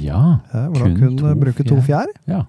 Ja, 0.00 0.40
eh, 0.54 0.66
hvor 0.72 0.78
da 0.78 0.84
Kun 0.88 0.98
kun 1.00 1.16
to 1.18 1.26
eh, 1.30 1.34
bruke 1.46 1.64
to 1.68 1.76
fjær. 1.84 2.06
ja. 2.28 2.44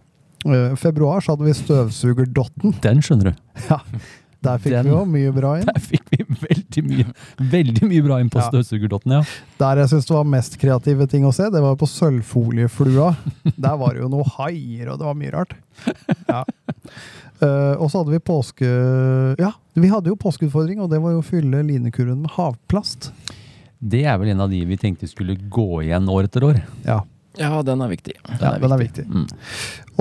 Eh, 0.46 0.74
februar 0.76 1.22
så 1.24 1.34
hadde 1.38 1.46
vi 1.48 1.54
støvsugerdotten. 1.56 2.74
Den 2.84 3.00
skjønner 3.02 3.32
du. 3.32 3.70
Der 4.44 4.58
fikk 4.60 4.74
Den- 4.76 4.90
vi 4.90 4.92
jo 4.92 5.06
mye 5.08 5.32
bra 5.32 5.54
inn. 5.56 5.66
Der 5.70 5.80
fikk 5.80 6.04
vi 6.12 6.26
veldig 6.28 6.82
mye, 6.84 7.06
veldig 7.40 7.88
mye 7.88 8.04
bra 8.04 8.18
inn 8.20 8.30
på 8.30 8.42
Ja. 8.42 8.50
støvsugerdotten, 8.52 9.14
ja. 9.16 9.22
Der 9.62 9.80
jeg 9.80 9.88
syns 9.94 10.06
det 10.10 10.16
var 10.18 10.26
mest 10.28 10.58
kreative 10.60 11.08
ting 11.08 11.24
å 11.24 11.32
se, 11.34 11.48
det 11.50 11.62
var 11.64 11.78
på 11.80 11.88
sølvfolieflua. 11.88 13.16
Der 13.56 13.78
var 13.80 13.94
det 13.96 14.02
jo 14.04 14.10
noe 14.12 14.28
haier, 14.36 14.92
og 14.92 15.00
det 15.00 15.08
var 15.08 15.16
mye 15.16 15.32
rart. 15.32 15.56
Ja. 16.28 16.44
Uh, 17.44 17.76
og 17.80 17.88
så 17.92 18.02
hadde 18.04 18.12
vi 18.12 18.20
påske... 18.20 18.68
Ja, 19.40 19.54
vi 19.80 19.88
hadde 19.92 20.12
jo 20.12 20.16
påskeutfordring, 20.20 20.80
og 20.84 20.92
det 20.92 21.00
var 21.04 21.16
jo 21.16 21.24
å 21.24 21.26
fylle 21.28 21.64
linekurven 21.64 22.20
med 22.24 22.32
havplast. 22.36 23.14
Det 23.80 24.04
er 24.08 24.20
vel 24.20 24.30
en 24.36 24.44
av 24.44 24.52
de 24.52 24.60
vi 24.68 24.76
tenkte 24.80 25.08
skulle 25.08 25.36
gå 25.40 25.84
igjen 25.88 26.08
år 26.12 26.28
etter 26.28 26.44
år. 26.52 26.60
Ja, 26.84 27.00
Ja, 27.40 27.64
den 27.66 27.82
er 27.82 27.90
viktig. 27.90 28.14
ja 28.42 28.58
den 28.62 28.72
er 28.76 28.78
viktig. 28.78 29.08
Mm. 29.10 29.26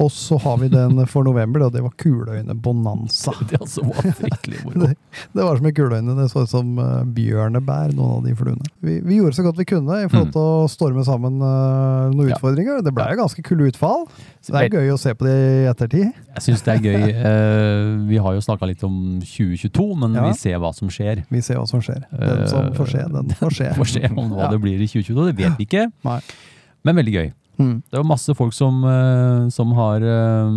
Og 0.01 0.09
så 0.13 0.39
har 0.41 0.57
vi 0.61 0.69
den 0.73 1.01
for 1.09 1.25
november, 1.25 1.67
og 1.67 1.73
det 1.75 1.83
var 1.85 1.93
Kuløyne 2.01 2.55
Bonanza. 2.57 3.33
Det 3.51 3.59
altså 3.61 3.85
var. 3.85 4.03
Det, 4.83 4.95
det 5.33 5.45
var 5.45 5.57
som 5.57 5.65
med 5.67 5.75
kuløyne. 5.77 6.15
Det 6.17 6.29
så 6.33 6.45
ut 6.45 6.51
som 6.51 6.71
uh, 6.81 7.03
bjørnebær, 7.13 7.93
noen 7.97 8.21
av 8.21 8.27
de 8.27 8.33
fluene. 8.37 8.69
Vi, 8.85 8.99
vi 9.05 9.19
gjorde 9.19 9.37
så 9.37 9.45
godt 9.45 9.59
vi 9.61 9.67
kunne 9.69 9.99
i 10.05 10.09
forhold 10.09 10.33
til 10.33 10.43
å 10.43 10.69
storme 10.73 11.05
sammen 11.05 11.37
uh, 11.43 12.09
noen 12.13 12.31
Ja. 12.33 12.37
utfordringer. 12.39 12.81
Det 12.85 12.93
ble 12.97 13.09
jo 13.13 13.21
ganske 13.21 13.45
kule 13.45 13.69
utfall. 13.69 14.07
Så 14.45 14.55
det 14.55 14.63
er 14.67 14.79
gøy 14.81 14.93
å 14.95 15.01
se 15.01 15.13
på 15.17 15.29
det 15.29 15.35
i 15.37 15.67
ettertid. 15.71 16.09
Jeg 16.37 16.45
syns 16.47 16.65
det 16.67 16.77
er 16.77 16.87
gøy. 16.89 17.03
Uh, 17.17 18.07
vi 18.13 18.21
har 18.25 18.37
jo 18.37 18.45
snakka 18.45 18.69
litt 18.73 18.85
om 18.89 18.97
2022, 19.25 19.89
men 20.05 20.17
Ja. 20.21 20.29
vi 20.31 20.41
ser 20.41 20.61
hva 20.63 20.73
som 20.77 20.89
skjer. 20.93 21.25
Vi 21.33 21.45
ser 21.45 21.61
hva 21.61 21.69
som 21.69 21.85
skjer. 21.85 22.05
Den 22.13 22.47
som 22.53 22.73
får 22.77 22.95
se, 22.97 23.05
den 23.13 23.37
får 23.41 23.59
se. 23.61 23.69
Får 23.77 23.93
se 23.97 24.09
om 24.13 24.33
hva 24.37 24.49
det 24.53 24.61
blir 24.65 24.81
i 24.81 24.89
2022. 24.89 25.29
Det 25.33 25.37
vet 25.45 25.61
vi 25.61 25.69
ikke, 25.69 25.89
Nei. 26.09 26.21
Men 26.85 26.97
veldig 26.99 27.15
gøy. 27.15 27.29
Mm. 27.61 27.75
Det 27.85 27.95
er 27.99 28.01
jo 28.03 28.09
masse 28.09 28.35
folk 28.35 28.55
som, 28.57 28.81
eh, 28.89 29.49
som 29.55 29.73
har 29.77 30.03
eh, 30.03 30.57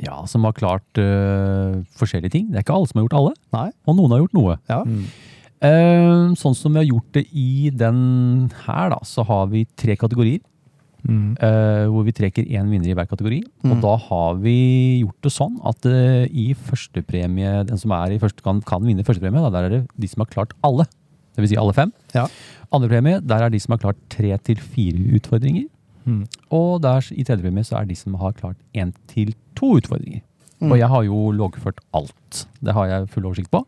Ja, 0.00 0.22
som 0.24 0.44
har 0.48 0.54
klart 0.56 0.96
uh, 0.96 1.80
forskjellige 2.00 2.30
ting. 2.32 2.46
Det 2.48 2.56
er 2.56 2.62
ikke 2.64 2.72
alle 2.72 2.88
som 2.88 2.96
har 3.00 3.04
gjort 3.04 3.16
alle, 3.18 3.32
Nei. 3.52 3.66
og 3.84 3.96
noen 3.98 4.14
har 4.14 4.22
gjort 4.22 4.36
noe. 4.38 4.54
Ja. 4.70 4.78
Eh, 5.60 6.30
sånn 6.40 6.56
som 6.56 6.72
vi 6.72 6.80
har 6.80 6.88
gjort 6.88 7.10
det 7.18 7.26
i 7.36 7.68
den 7.68 7.98
her, 8.64 8.94
da, 8.94 9.00
så 9.04 9.26
har 9.28 9.50
vi 9.52 9.66
tre 9.76 9.96
kategorier. 10.00 10.40
Mm. 11.04 11.32
Uh, 11.40 11.86
hvor 11.88 12.04
vi 12.04 12.12
trekker 12.12 12.44
én 12.44 12.68
vinner 12.68 12.90
i 12.90 12.96
hver 12.96 13.08
kategori. 13.08 13.42
Og 13.64 13.70
Mm. 13.76 13.80
da 13.80 13.92
har 13.96 14.34
vi 14.40 15.00
gjort 15.02 15.20
det 15.24 15.32
sånn 15.32 15.54
at 15.64 15.84
i 15.84 16.52
førstepremie, 16.54 17.66
den 17.68 17.78
som 17.80 17.92
er 17.92 18.12
i 18.12 18.18
første, 18.20 18.42
kan, 18.44 18.60
kan 18.60 18.80
vinne 18.84 19.04
førstepremie, 19.04 19.40
da, 19.40 19.50
der 19.50 19.64
er 19.64 19.70
det 19.70 19.88
de 19.98 20.08
som 20.08 20.20
har 20.24 20.32
klart 20.32 20.52
alle. 20.64 20.84
Det 21.40 21.46
vil 21.48 21.54
si 21.56 21.60
alle 21.60 21.74
fem. 21.76 21.92
Ja. 22.14 22.26
Andrepremie, 22.70 23.20
der 23.24 23.42
er 23.46 23.50
de 23.50 23.58
som 23.62 23.72
har 23.74 23.80
klart 23.82 24.00
tre 24.12 24.36
til 24.46 24.60
fire 24.60 25.00
utfordringer. 25.18 25.66
Mm. 26.06 26.24
Og 26.56 26.80
der 26.84 27.06
i 27.16 27.24
tredjepremie 27.24 27.64
så 27.66 27.80
er 27.80 27.88
de 27.88 27.96
som 27.98 28.14
har 28.20 28.32
klart 28.36 28.56
én 28.76 28.92
til 29.10 29.32
to 29.58 29.74
utfordringer. 29.80 30.22
Mm. 30.60 30.72
Og 30.74 30.76
jeg 30.76 30.88
har 30.92 31.02
jo 31.06 31.18
loggført 31.32 31.78
alt. 31.96 32.42
Det 32.60 32.74
har 32.76 32.86
jeg 32.90 33.08
full 33.08 33.24
oversikt 33.30 33.50
på. 33.50 33.62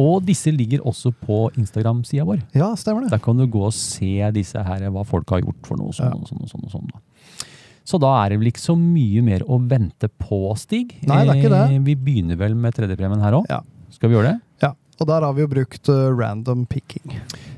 Og 0.00 0.24
disse 0.26 0.50
ligger 0.50 0.82
også 0.86 1.12
på 1.14 1.44
Instagram-sida 1.56 2.24
vår. 2.26 2.40
Ja, 2.58 2.72
stemmer 2.78 3.04
det. 3.06 3.12
Der 3.14 3.22
kan 3.22 3.38
du 3.38 3.46
gå 3.46 3.62
og 3.68 3.74
se 3.76 4.10
disse 4.34 4.58
her, 4.66 4.88
hva 4.90 5.04
folk 5.06 5.30
har 5.30 5.40
gjort 5.44 5.62
for 5.70 5.78
noe 5.78 5.94
sånn 5.94 6.10
Ja. 6.10 6.18
og 6.18 6.26
sånn. 6.26 6.42
og 6.42 6.50
sånn, 6.50 6.64
og 6.66 6.70
sånn 6.74 6.90
da. 6.90 6.98
Så 7.84 7.98
da 7.98 8.10
er 8.24 8.30
det 8.30 8.38
vel 8.40 8.50
ikke 8.50 8.60
så 8.62 8.76
mye 8.78 9.22
mer 9.22 9.40
å 9.46 9.56
vente 9.66 10.08
på, 10.18 10.56
Stig. 10.58 10.96
Nei, 11.06 11.24
det 11.24 11.30
er 11.36 11.40
ikke 11.40 11.50
det. 11.54 11.74
Eh, 11.74 11.78
Vi 11.78 11.94
begynner 11.94 12.36
vel 12.36 12.54
med 12.54 12.74
tredjepremien 12.74 13.20
her 13.22 13.32
òg. 13.32 13.46
Ja. 13.48 13.60
Skal 13.90 14.10
vi 14.10 14.16
gjøre 14.16 14.32
det? 14.34 14.40
Ja. 14.62 14.74
Og 15.00 15.08
der 15.08 15.24
har 15.24 15.32
vi 15.32 15.44
jo 15.44 15.48
brukt 15.48 15.88
eh, 15.88 16.08
random 16.12 16.66
picking. 16.68 17.14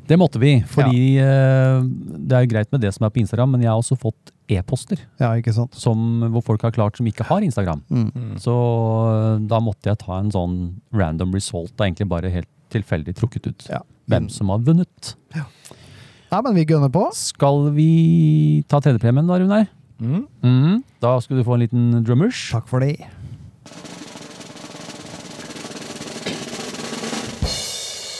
Det 0.06 0.18
måtte 0.18 0.38
vi, 0.42 0.54
fordi 0.68 1.16
eh, 1.22 1.82
det 2.28 2.36
er 2.38 2.48
greit 2.50 2.70
med 2.74 2.82
det 2.84 2.92
som 2.94 3.06
er 3.06 3.12
på 3.14 3.22
Instagram, 3.22 3.54
men 3.54 3.64
jeg 3.64 3.70
har 3.72 3.80
også 3.80 3.98
fått 3.98 4.30
e-poster 4.52 5.00
Ja, 5.22 5.32
ikke 5.38 5.54
sant? 5.56 5.74
som, 5.78 6.22
hvor 6.34 6.44
folk 6.44 6.62
har 6.66 6.74
klart 6.74 6.98
som 6.98 7.08
ikke 7.08 7.26
har 7.26 7.42
Instagram. 7.42 7.82
Mm. 7.90 8.08
Mm. 8.14 8.32
Så 8.42 8.54
eh, 8.54 9.40
da 9.50 9.58
måtte 9.64 9.90
jeg 9.90 10.00
ta 10.02 10.20
en 10.20 10.30
sånn 10.34 10.56
random 10.94 11.34
result, 11.34 11.74
da 11.74 11.88
egentlig 11.88 12.10
bare 12.12 12.30
helt 12.34 12.50
tilfeldig 12.72 13.16
trukket 13.18 13.50
ut. 13.50 13.66
Ja. 13.70 13.82
Hvem 14.10 14.28
som 14.32 14.50
har 14.52 14.62
vunnet. 14.66 15.14
Nei, 15.34 16.40
men 16.40 16.54
vi 16.56 16.64
gønner 16.64 16.90
på. 16.92 17.04
Skal 17.16 17.68
vi 17.76 18.62
ta 18.70 18.80
tredjepremien 18.82 19.28
da, 19.28 19.36
Runar? 19.42 19.66
Mm. 20.02 20.22
Mm. 20.42 20.78
Da 21.02 21.16
skal 21.22 21.38
du 21.38 21.44
få 21.46 21.58
en 21.58 21.66
liten 21.66 21.90
drummers. 22.06 22.48
Takk 22.54 22.70
for 22.70 22.82
det. 22.82 22.96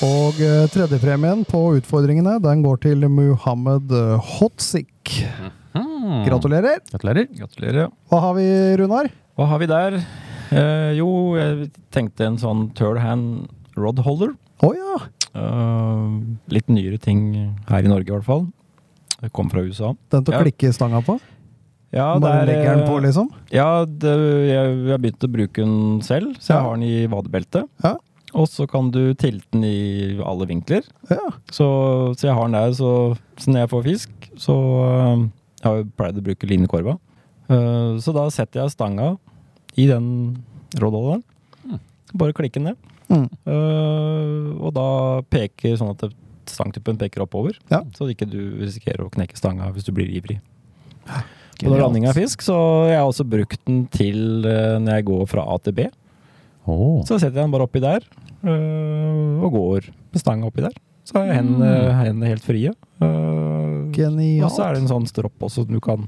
Og 0.02 0.38
eh, 0.42 0.64
tredjepremien 0.72 1.44
på 1.46 1.60
utfordringene 1.78 2.38
den 2.42 2.62
går 2.64 2.80
til 2.82 3.04
Muhammed 3.12 3.92
eh, 3.94 4.32
Hotsik. 4.38 5.12
Gratulerer. 6.26 6.80
Gratulerer. 6.90 7.28
Gratulerer. 7.38 7.90
Hva 8.10 8.18
har 8.24 8.34
vi, 8.36 8.46
Runar? 8.80 9.08
Hva 9.38 9.46
har 9.52 9.60
vi 9.62 9.68
der? 9.70 9.96
Eh, 10.52 10.90
jo, 10.98 11.06
jeg 11.38 11.70
tenkte 11.94 12.26
en 12.26 12.40
sånn 12.42 12.66
third 12.78 12.98
hand 13.02 13.46
rod 13.78 14.02
holder. 14.04 14.34
Oh, 14.66 14.74
ja. 14.76 14.98
Eh, 15.38 16.02
litt 16.52 16.68
nyere 16.72 16.98
ting 17.02 17.22
her 17.70 17.86
i 17.86 17.90
Norge 17.92 18.10
i 18.10 18.16
hvert 18.16 18.26
fall. 18.26 18.48
Det 19.22 19.30
kom 19.36 19.48
fra 19.52 19.62
USA. 19.62 19.94
Den 20.10 20.26
til 20.26 20.34
å 20.34 20.40
Ja. 20.40 20.42
klikke 20.48 20.72
stanga 20.74 21.00
på? 21.06 21.20
Ja, 21.92 22.18
Bare 22.18 22.42
det 22.46 22.56
er, 22.56 22.56
legger 22.56 22.74
den 22.80 22.86
på, 22.88 22.96
eh, 22.98 23.04
liksom? 23.06 23.26
Ja, 23.52 23.84
det, 23.84 24.12
jeg, 24.50 24.76
jeg 24.90 25.00
begynte 25.04 25.28
å 25.28 25.32
bruke 25.36 25.62
den 25.62 26.00
selv, 26.02 26.34
så 26.40 26.54
jeg 26.54 26.56
Ja. 26.58 26.62
har 26.66 26.74
den 26.76 26.88
i 26.88 27.06
vadebeltet. 27.06 27.68
Ja. 27.84 27.94
Og 28.34 28.46
så 28.48 28.64
kan 28.70 28.88
du 28.94 29.12
tilte 29.18 29.44
den 29.52 29.64
i 29.68 30.18
alle 30.24 30.46
vinkler. 30.48 30.86
Ja. 31.10 31.18
Så, 31.52 31.66
så 32.16 32.28
jeg 32.30 32.34
har 32.38 32.48
den 32.48 32.56
der, 32.56 32.72
så, 32.78 32.92
så 33.36 33.50
når 33.52 33.64
jeg 33.66 33.70
får 33.72 33.82
fisk, 33.88 34.30
så 34.40 34.54
øh, 34.56 35.26
Jeg 35.62 35.68
har 35.68 35.76
jo 35.82 35.90
pleid 36.00 36.16
å 36.18 36.24
bruke 36.26 36.48
linekorva. 36.48 36.94
Øh, 37.52 38.00
så 38.02 38.14
da 38.16 38.24
setter 38.32 38.62
jeg 38.64 38.72
stanga 38.74 39.10
i 39.78 39.84
den 39.90 40.06
rådholderen. 40.80 41.22
Bare 42.18 42.34
klikke 42.36 42.58
den 42.60 42.70
ned. 42.72 42.76
Mm. 43.12 43.28
Øh, 43.52 44.48
og 44.64 44.72
da 44.76 44.86
peker 45.32 45.76
sånn 45.80 45.92
at 45.92 46.02
stangtuppen 46.48 46.96
peker 46.98 47.22
oppover, 47.24 47.54
Ja. 47.70 47.82
så 47.96 48.08
ikke 48.10 48.26
du 48.28 48.40
risikerer 48.64 49.04
å 49.06 49.12
knekke 49.12 49.36
stanga 49.38 49.68
hvis 49.72 49.84
du 49.86 49.92
blir 49.94 50.08
ivrig. 50.10 50.40
Og 51.62 51.68
da 51.70 51.78
landing 51.78 52.08
av 52.10 52.16
fisk, 52.18 52.42
så 52.42 52.56
jeg 52.88 52.96
har 52.98 53.06
også 53.06 53.24
brukt 53.28 53.60
den 53.68 53.84
til 53.92 54.18
når 54.42 54.96
jeg 54.98 55.06
går 55.12 55.28
fra 55.30 55.44
A 55.46 55.58
til 55.62 55.76
B. 55.76 55.86
Åh. 56.66 57.03
Så 57.09 57.18
setter 57.18 57.40
jeg 57.40 57.44
den 57.46 57.51
bare 57.55 57.66
oppi 57.66 57.81
der, 57.83 58.05
øh, 58.46 59.42
og 59.42 59.51
går 59.57 59.88
med 60.12 60.20
stanga 60.22 60.46
oppi 60.46 60.62
der. 60.62 60.75
Så 61.05 61.18
er 61.18 61.33
hendene, 61.35 61.70
hendene 61.98 62.29
helt 62.31 62.44
frie. 62.46 62.70
Øh, 63.03 63.90
Genialt. 63.92 64.44
og 64.46 64.51
så 64.55 64.62
er 64.68 64.75
det 64.77 64.83
en 64.85 64.88
sånn 64.92 65.09
stropp 65.11 65.42
også, 65.42 65.64
som 65.66 65.75
du 65.75 65.81
kan 65.83 66.07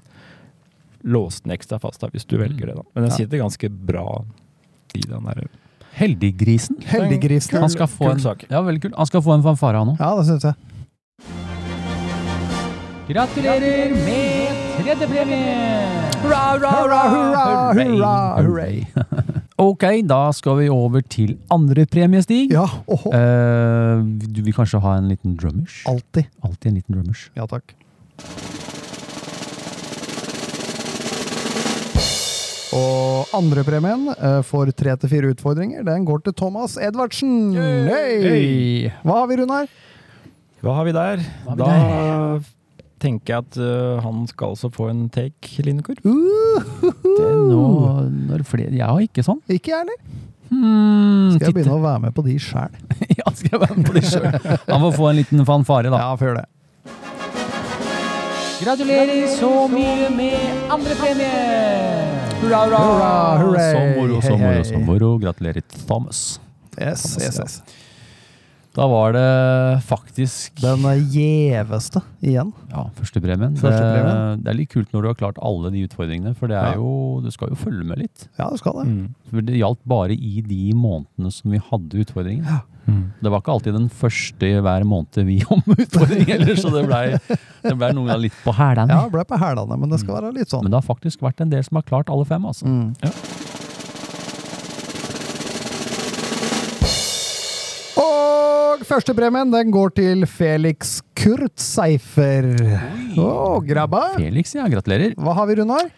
låse 1.05 1.43
den 1.45 1.53
ekstra 1.57 1.81
fast 1.83 2.01
da, 2.01 2.09
hvis 2.14 2.25
du 2.25 2.37
velger 2.38 2.67
det. 2.71 2.77
da. 2.79 2.83
Men 2.95 3.03
den 3.09 3.11
Ja. 3.11 3.17
sitter 3.17 3.38
ganske 3.43 3.69
bra 3.69 4.25
i 4.95 5.01
den 5.01 5.25
der. 5.27 5.49
Heldiggrisen. 5.95 6.79
Heldiggrisen. 6.87 7.59
Han 7.61 7.69
skal 7.71 7.87
få 7.87 8.05
kul 8.07 8.12
en, 8.14 8.21
sak. 8.21 8.45
ja, 8.51 8.61
veldig 8.62 8.83
kult. 8.83 8.95
Han 8.97 9.07
skal 9.07 9.23
få 9.23 9.35
en 9.35 9.43
fanfare, 9.43 9.77
han 9.79 9.88
òg. 9.95 9.99
Ja, 10.01 10.17
det 10.17 10.27
syns 10.27 10.43
jeg. 10.45 10.55
Gratulerer 13.09 13.90
med 13.93 14.49
tredjepremie! 14.79 15.90
Hurra, 16.25 16.57
hurra, 16.57 17.75
hurra, 17.75 18.43
hurray. 18.43 18.87
Ok, 19.55 19.85
da 20.03 20.33
skal 20.35 20.57
vi 20.59 20.64
over 20.73 21.03
til 21.07 21.37
andre 21.55 21.85
premiestig. 21.87 22.49
Ja, 22.51 22.64
oho. 22.90 23.12
Eh, 23.14 24.01
du 24.27 24.40
vil 24.43 24.55
kanskje 24.57 24.81
ha 24.83 24.97
en 24.99 25.07
liten 25.12 25.37
drummers? 25.38 25.77
Alltid. 25.87 26.27
Alltid 26.43 26.73
en 26.73 26.81
liten 26.81 26.97
drummers. 26.97 27.29
Ja 27.38 27.47
takk. 27.47 27.77
Og 32.75 33.31
andrepremien 33.38 34.09
uh, 34.19 34.40
for 34.43 34.67
tre 34.75 34.97
til 34.99 35.12
fire 35.12 35.31
utfordringer, 35.31 35.87
den 35.87 36.09
går 36.09 36.25
til 36.27 36.35
Thomas 36.35 36.75
Edvardsen. 36.75 37.55
Hei! 37.55 38.90
Hva 39.07 39.21
har 39.21 39.31
vi, 39.31 39.38
Runar? 39.38 39.71
Hva 40.64 40.81
har 40.81 40.90
vi 40.90 40.99
der? 40.99 41.23
har 41.46 41.55
vi 41.55 41.63
da 41.63 42.42
tenker 43.05 43.35
jeg 43.35 43.44
at 43.44 43.59
uh, 43.61 44.00
han 44.05 44.25
skal 44.31 44.55
også 44.57 44.71
få 44.75 44.88
en 44.90 45.05
take 45.13 45.63
Linekor. 45.67 46.00
Det 46.05 47.15
er 47.21 47.42
noe 47.50 48.07
når 48.31 48.44
flere, 48.48 48.73
jeg 48.75 48.87
har 48.88 49.05
ikke 49.05 49.25
sånn. 49.27 49.42
Ikke 49.52 49.75
jeg 49.75 49.85
heller. 49.85 50.00
Hmm, 50.55 51.35
Skal 51.35 51.40
jeg 51.40 51.40
titte. 51.40 51.55
begynne 51.57 51.77
å 51.79 51.83
være 51.83 52.02
med 52.05 52.15
på 52.15 52.23
de 52.27 52.35
sjæl? 52.42 52.75
ja, 53.19 53.31
skal 53.35 53.55
jeg 53.57 53.63
være 53.65 53.77
med 53.79 53.88
på 53.88 53.94
de 53.96 54.02
sjøl? 54.07 54.27
Han 54.69 54.85
får 54.87 54.92
få 54.98 55.09
en 55.11 55.19
liten 55.19 55.46
fanfare, 55.48 55.90
da. 55.92 56.02
Ja, 56.05 56.19
før 56.21 56.38
det. 56.40 56.44
Gratulerer 58.65 59.27
så 59.35 59.50
mye 59.69 60.09
med 60.15 60.71
andre 60.73 60.94
premie! 60.96 61.31
Hurra, 62.40 62.61
hurra! 62.65 62.83
Hurra, 62.85 63.15
hurray. 63.40 63.73
Så 63.73 63.81
moro, 63.98 64.21
så 64.23 64.37
moro, 64.38 64.65
så 64.69 64.81
moro. 64.85 65.11
Gratulerer, 65.21 65.65
Thomas. 65.88 66.23
Yes, 66.79 67.05
yes, 67.21 67.40
yes. 67.42 67.59
Da 68.75 68.87
var 68.90 69.12
det 69.14 69.83
faktisk 69.87 70.58
Den 70.60 70.83
gjeveste 71.12 72.00
igjen. 72.25 72.50
ja, 72.72 72.85
førstepremien. 72.98 73.54
Det, 73.54 74.42
det 74.42 74.50
er 74.50 74.58
litt 74.58 74.72
kult 74.72 74.90
når 74.92 75.02
du 75.04 75.08
har 75.12 75.18
klart 75.20 75.38
alle 75.38 75.70
de 75.70 75.85
utfordringene, 75.87 76.35
for 76.35 76.50
det 76.50 76.56
Ja. 76.58 76.72
er 76.72 76.81
jo, 76.81 77.20
du 77.22 77.31
skal 77.31 77.52
jo 77.52 77.58
følge 77.60 77.85
med 77.87 77.98
litt. 78.02 78.29
Ja, 78.38 78.48
du 78.50 78.56
skal 78.58 78.81
det. 78.81 78.87
Mm. 78.90 79.14
For 79.31 79.40
det 79.46 79.60
gjaldt 79.60 79.81
bare 79.87 80.12
i 80.18 80.40
de 80.42 80.72
månedene 80.75 81.31
som 81.33 81.50
vi 81.54 81.58
hadde 81.70 82.02
utfordringen. 82.02 82.60
Mm. 82.90 83.12
Det 83.22 83.31
var 83.33 83.40
ikke 83.40 83.52
alltid 83.54 83.72
den 83.79 83.88
første 83.88 84.50
hver 84.60 84.85
måned 84.85 85.22
vi 85.25 85.38
om 85.54 85.62
utfordring 85.70 86.27
heller, 86.29 86.54
så 86.58 86.68
det 86.75 86.83
blei 86.90 87.06
ble 87.62 87.92
noen 87.94 88.10
ganger 88.10 88.25
litt 88.27 88.37
på 88.44 88.52
hælene. 88.58 88.90
Ja, 88.90 89.06
det 89.06 89.14
ble 89.14 89.25
på 89.31 89.38
hælene, 89.40 89.79
men 89.81 89.88
det 89.94 90.02
skal 90.02 90.18
være 90.18 90.35
litt 90.35 90.50
sånn. 90.50 90.66
Men 90.66 90.75
det 90.75 90.83
har 90.83 90.88
faktisk 90.90 91.22
vært 91.25 91.40
en 91.40 91.54
del 91.54 91.62
som 91.64 91.79
har 91.79 91.87
klart 91.88 92.10
alle 92.12 92.27
fem, 92.29 92.44
altså. 92.44 92.66
Mm. 92.66 92.90
Og 98.85 98.88
førstepremien 98.92 99.48
den 99.48 99.70
går 99.72 99.94
til 99.96 100.26
Felix 100.28 100.98
Kurtzeifer. 101.16 102.44
Å, 103.16 103.28
grabba! 103.64 104.02
Felix, 104.18 104.50
ja, 104.58 104.66
gratulerer. 104.68 105.14
Hva 105.16 105.32
har 105.38 105.48
vi, 105.48 105.54
Runar? 105.62 105.88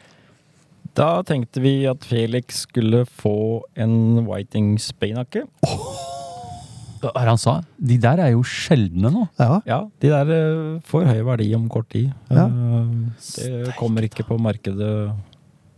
Da 0.95 1.09
tenkte 1.26 1.59
vi 1.64 1.72
at 1.91 2.07
Felix 2.07 2.61
skulle 2.68 3.01
få 3.11 3.32
en 3.74 4.22
Whiting 4.28 4.76
Speinake. 4.78 5.43
Hva 5.66 7.11
er 7.11 7.26
det 7.26 7.32
han 7.32 7.43
sa? 7.43 7.57
De 7.91 7.99
der 8.07 8.22
er 8.22 8.30
jo 8.37 8.47
sjeldne 8.47 9.11
nå. 9.16 9.26
Ja, 9.43 9.59
Ja, 9.66 9.80
de 10.07 10.12
der 10.14 10.30
eh, 10.37 10.62
får 10.87 11.11
høy 11.11 11.24
verdi 11.26 11.51
om 11.59 11.66
kort 11.72 11.91
tid. 11.91 12.14
Ja. 12.30 12.47
Eh, 12.47 13.64
Det 13.66 13.74
kommer 13.82 14.07
ikke 14.07 14.28
på 14.30 14.39
markedet 14.39 14.93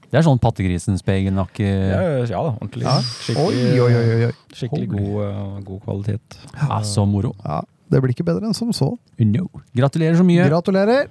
Det 0.08 0.16
er 0.16 0.24
sånn 0.24 0.38
pattegrisen-spegelnakke. 0.40 1.66
ja, 1.68 1.98
ja 2.24 2.38
da, 2.40 2.54
ordentlig. 2.56 2.86
Ja. 2.86 2.94
Skikkelig, 3.02 3.64
Oi, 3.76 3.80
oi, 3.84 3.96
oi, 3.98 4.28
oi. 4.30 4.32
skikkelig 4.56 4.88
god, 4.94 5.16
eh, 5.26 5.58
god 5.66 5.82
kvalitet. 5.84 6.38
Ja, 6.56 6.78
så 6.82 7.04
moro. 7.04 7.34
Ja, 7.44 7.60
det 7.92 8.00
blir 8.00 8.14
ikke 8.16 8.24
bedre 8.24 8.48
enn 8.48 8.56
som 8.56 8.72
så. 8.72 8.94
No. 9.20 9.48
Gratulerer 9.76 10.16
så 10.16 10.24
mye. 10.24 10.48
Gratulerer. 10.48 11.08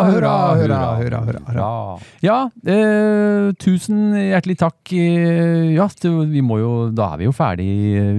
Hurra, 0.05 0.55
hurra, 0.55 0.79
hurra, 0.97 1.19
hurra, 1.25 1.39
hurra. 1.47 1.99
Ja, 2.21 2.37
eh, 2.69 3.49
tusen 3.57 4.11
hjertelig 4.13 4.59
takk. 4.61 4.91
Eh, 4.93 5.71
ja, 5.73 5.87
vi 6.29 6.43
må 6.45 6.59
jo, 6.61 6.69
da 6.93 7.07
er 7.15 7.23
vi 7.23 7.25
jo 7.25 7.33
ferdig. 7.33 7.65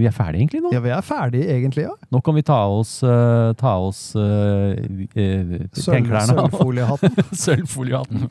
Vi 0.01 0.09
er 0.11 0.17
ferdige 0.17 0.43
egentlig 0.43 0.63
nå. 0.65 0.73
Ja, 0.75 0.81
vi 0.83 0.91
er 0.91 1.07
ferdig 1.07 1.45
egentlig, 1.55 1.85
ja. 1.87 1.95
Nå 2.11 2.23
kan 2.27 2.35
vi 2.35 2.43
ta 2.43 2.59
oss, 2.67 2.97
uh, 3.07 3.53
ta 3.61 3.77
oss 3.79 4.01
eh, 4.19 5.07
eh, 5.15 5.55
sølvfoliehatten. 5.85 7.15
Sølvfoliehatten. 7.31 8.27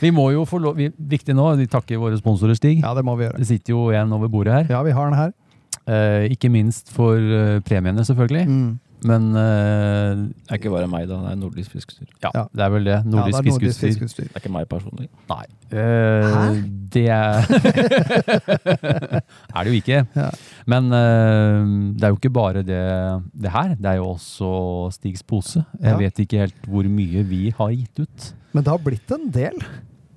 Vi 0.00 0.14
må 0.16 0.30
jo 0.32 0.46
få 0.48 0.62
lov, 0.64 0.80
viktig 0.80 1.36
nå, 1.36 1.50
vi 1.60 1.68
takker 1.72 2.00
våre 2.00 2.16
sponsorer, 2.16 2.56
Stig. 2.56 2.80
Ja, 2.80 2.94
det 2.96 3.04
må 3.04 3.18
vi 3.20 3.28
gjøre. 3.28 3.42
Det 3.42 3.50
sitter 3.52 3.76
jo 3.76 3.90
en 3.92 4.16
over 4.16 4.32
bordet 4.32 4.62
her. 4.62 4.72
Ja, 4.78 4.80
vi 4.86 4.96
har 4.96 5.12
den 5.12 5.20
her. 5.20 5.36
Eh, 5.86 6.32
ikke 6.32 6.48
minst 6.48 6.88
for 6.88 7.20
premiene, 7.68 8.04
selvfølgelig. 8.08 8.48
Mm. 8.48 8.74
Men 9.04 9.22
uh, 9.36 10.14
Det 10.24 10.50
er 10.50 10.56
ikke 10.56 10.70
bare 10.72 10.88
meg, 10.88 11.04
da. 11.10 11.16
Det 11.20 11.30
er 11.32 11.36
Nordisk 11.36 11.70
Fiskestyr. 11.76 12.06
ja, 12.24 12.30
Ja. 12.34 12.44
det 12.54 12.62
er 12.64 12.68
vel 12.72 12.84
det. 12.84 12.92
Ja, 12.96 13.00
det 13.02 13.06
er 13.06 13.10
nordisk 13.16 13.42
fiskeutstyr. 13.44 13.88
fiskeutstyr. 13.92 14.24
Det 14.30 14.36
er 14.36 14.40
ikke 14.40 14.52
meg 14.54 14.68
personlig. 14.70 15.08
Nei. 15.28 15.44
Eh, 15.76 16.62
det 16.94 17.08
er 17.10 17.42
Er 19.56 19.64
det 19.64 19.72
jo 19.72 19.76
ikke. 19.80 19.98
Ja. 20.16 20.30
Men 20.70 20.88
eh, 20.92 21.64
det 21.98 22.04
er 22.06 22.10
jo 22.14 22.18
ikke 22.20 22.32
bare 22.34 22.62
det, 22.66 22.80
det 23.42 23.50
her. 23.52 23.74
Det 23.76 23.86
er 23.92 23.96
jo 24.00 24.06
også 24.14 24.50
Stigs 24.96 25.22
pose. 25.22 25.64
Jeg 25.80 25.92
Ja. 25.92 25.96
vet 26.00 26.18
ikke 26.24 26.38
helt 26.46 26.60
hvor 26.66 26.84
mye 26.88 27.22
vi 27.28 27.50
har 27.58 27.70
gitt 27.74 28.00
ut. 28.06 28.32
Men 28.52 28.64
det 28.64 28.70
har 28.72 28.78
blitt 28.82 29.10
en 29.12 29.30
del. 29.30 29.56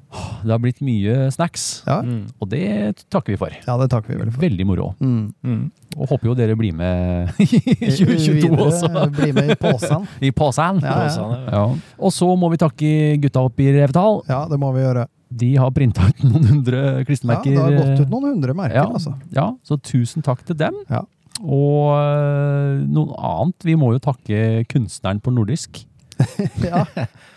Det 0.10 0.50
har 0.50 0.60
blitt 0.64 0.80
mye 0.82 1.28
snacks, 1.32 1.84
Ja, 1.86 2.00
Mm. 2.02 2.28
og 2.42 2.50
det 2.50 3.06
takker 3.12 3.34
vi 3.34 3.38
for. 3.38 3.50
ja 3.68 3.76
det 3.78 3.90
takker 3.92 4.10
vi 4.14 4.16
veldig 4.24 4.34
for. 4.34 4.42
Veldig 4.42 4.66
moro. 4.66 4.88
Mm. 5.00 5.34
Mm. 5.46 5.72
Og 5.98 6.08
håper 6.10 6.26
jo 6.32 6.34
dere 6.36 6.56
blir 6.58 6.74
med 6.74 7.30
i 7.40 7.46
2022 7.46 8.50
Videre, 8.50 8.66
også. 8.66 8.90
Bli 9.14 9.32
med 9.38 9.52
i 9.52 9.56
posen. 9.56 10.08
I 10.22 10.32
posen. 10.32 10.82
Ja, 10.82 10.96
ja. 10.96 11.06
Påsene, 11.06 11.40
Ja. 11.52 11.64
Og 12.00 12.12
så 12.16 12.30
må 12.40 12.50
vi 12.50 12.58
takke 12.58 12.92
gutta 13.22 13.44
opp 13.46 13.60
i 13.60 13.70
Revetal. 13.76 14.22
Ja, 14.28 14.46
det 14.50 14.60
må 14.60 14.72
vi 14.74 14.82
gjøre. 14.82 15.06
De 15.30 15.52
har 15.62 15.70
printa 15.70 16.08
ut 16.10 16.24
noen 16.26 16.48
hundre 16.48 16.80
Ja, 17.06 17.06
det 17.06 17.58
har 17.60 17.72
gått 17.78 18.00
ut 18.02 18.10
noen 18.10 18.32
hundre 18.34 18.56
merker, 18.58 18.76
ja, 18.82 18.88
altså. 18.90 19.14
ja, 19.32 19.52
så 19.64 19.78
tusen 19.78 20.24
takk 20.26 20.42
til 20.48 20.56
dem. 20.58 20.74
Ja. 20.90 21.04
Og 21.40 22.90
noe 22.90 23.14
annet, 23.22 23.64
vi 23.64 23.76
må 23.80 23.94
jo 23.94 24.00
takke 24.04 24.66
kunstneren 24.72 25.22
på 25.22 25.32
nordisk. 25.34 25.84
Ja. 26.70 26.84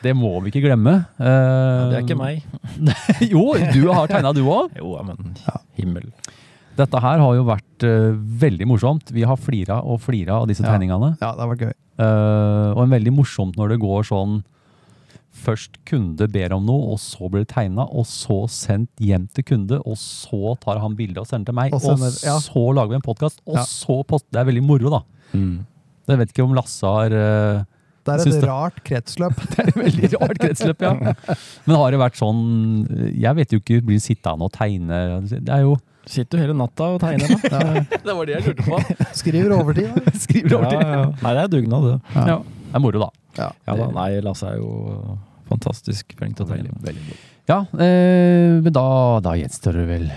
Det 0.03 0.13
må 0.19 0.33
vi 0.43 0.51
ikke 0.53 0.65
glemme. 0.67 0.95
Ja, 1.19 1.33
Eh, 1.33 1.91
det 1.93 1.97
er 1.99 2.05
ikke 2.07 2.19
meg. 2.19 2.43
jo, 3.33 3.45
du 3.75 3.83
har 3.93 4.09
tegna 4.11 4.33
du 4.35 4.43
òg. 4.45 4.73
Jo, 4.79 4.97
ja, 4.99 5.03
men 5.07 5.35
himmel. 5.79 6.09
Dette 6.79 7.01
her 7.05 7.21
har 7.21 7.35
jo 7.37 7.45
vært 7.45 7.85
uh, 7.85 8.15
veldig 8.43 8.67
morsomt. 8.71 9.11
Vi 9.13 9.23
har 9.29 9.37
flira 9.37 9.77
og 9.85 10.01
flira 10.01 10.39
av 10.41 10.49
disse 10.49 10.65
Ja. 10.65 10.73
tegningene. 10.73 11.13
ja, 11.21 11.33
det 11.37 11.45
har 11.45 11.51
vært 11.53 11.67
gøy. 11.69 11.75
Uh, 12.01 12.71
og 12.73 12.81
en 12.87 12.95
veldig 12.97 13.13
morsomt 13.15 13.59
når 13.61 13.75
det 13.75 13.83
går 13.85 14.07
sånn 14.09 14.39
Først 15.43 15.79
kunde 15.89 16.27
ber 16.29 16.53
om 16.53 16.67
noe, 16.69 16.91
og 16.93 16.99
så 17.01 17.25
blir 17.33 17.47
det 17.47 17.55
tegna, 17.55 17.87
og 17.89 18.05
så 18.05 18.43
sendt 18.53 18.91
hjem 19.01 19.25
til 19.33 19.47
kunde, 19.49 19.79
og 19.89 19.97
så 19.97 20.53
tar 20.61 20.77
han 20.83 20.93
bilde 20.99 21.23
og 21.23 21.29
sender 21.31 21.49
til 21.49 21.57
meg, 21.57 21.73
Og 21.73 21.81
og, 21.81 21.87
sender- 21.97 22.19
ja. 22.29 22.35
så 22.45 22.65
lager 22.77 22.93
vi 22.93 22.99
en 22.99 23.07
podkast, 23.07 23.41
og 23.49 23.57
Ja. 23.57 23.65
så 23.65 23.97
post... 24.07 24.27
Det 24.31 24.43
er 24.43 24.45
veldig 24.51 24.63
moro, 24.63 24.91
da. 24.93 25.01
Mm. 25.33 25.65
Jeg 26.13 26.19
vet 26.21 26.35
ikke 26.35 26.45
om 26.45 26.53
Lasse 26.55 26.85
har 26.85 27.17
eh, 27.17 27.65
Det 28.03 28.15
er 28.15 28.23
et 28.27 28.35
det- 28.35 28.49
rart 28.51 28.79
kretsløp. 28.85 29.37
Det 29.53 29.59
er 29.63 29.69
et 29.71 29.77
veldig 29.79 30.09
rart 30.19 30.39
kretsløp, 30.43 30.83
ja. 30.83 30.93
Men 31.67 31.77
har 31.79 31.95
det 31.95 32.01
vært 32.03 32.19
sånn 32.19 32.43
Jeg 33.15 33.37
vet 33.39 33.53
jo 33.55 33.61
ikke, 33.63 33.79
blir 33.87 34.01
det 34.01 34.05
sittende 34.05 34.49
og 34.49 34.53
tegne 34.57 34.99
Det 35.31 35.43
er 35.49 35.63
jo 35.67 35.77
Sitter 36.11 36.41
jo 36.41 36.43
hele 36.49 36.55
natta 36.59 36.89
og 36.97 36.99
tegner, 36.99 37.31
da. 37.47 37.61
Det 38.09 38.15
var 38.19 38.27
det 38.27 38.35
jeg 38.35 38.43
lurte 38.49 38.65
på. 38.67 38.79
Skriver 39.21 39.53
overtid. 39.55 39.93
da. 39.95 40.15
Skriver 40.19 40.57
over 40.59 40.73
Ja, 40.75 40.81
ja. 40.83 41.05
Nei, 41.23 41.35
det 41.37 41.43
er 41.45 41.53
dugnad, 41.53 41.85
det. 41.87 41.99
Ja. 42.17 42.25
Ja. 42.27 42.39
Det 42.43 42.75
er 42.75 42.83
moro, 42.83 43.03
da. 43.05 43.11
Ja. 43.39 43.47
Ja 43.69 43.77
da, 43.79 43.87
nei, 43.95 44.09
Lasse 44.27 44.51
er 44.51 44.57
jo 44.59 44.73
fantastisk 45.47 46.11
flink 46.19 46.35
til 46.41 46.49
å 46.49 46.51
tegne. 46.51 46.97
Ja, 47.47 47.61
eh, 47.79 48.59
men 48.65 48.75
da, 48.75 48.85
da 49.23 49.37
gjenstår 49.39 49.79
det 49.79 49.87
vel 49.93 50.09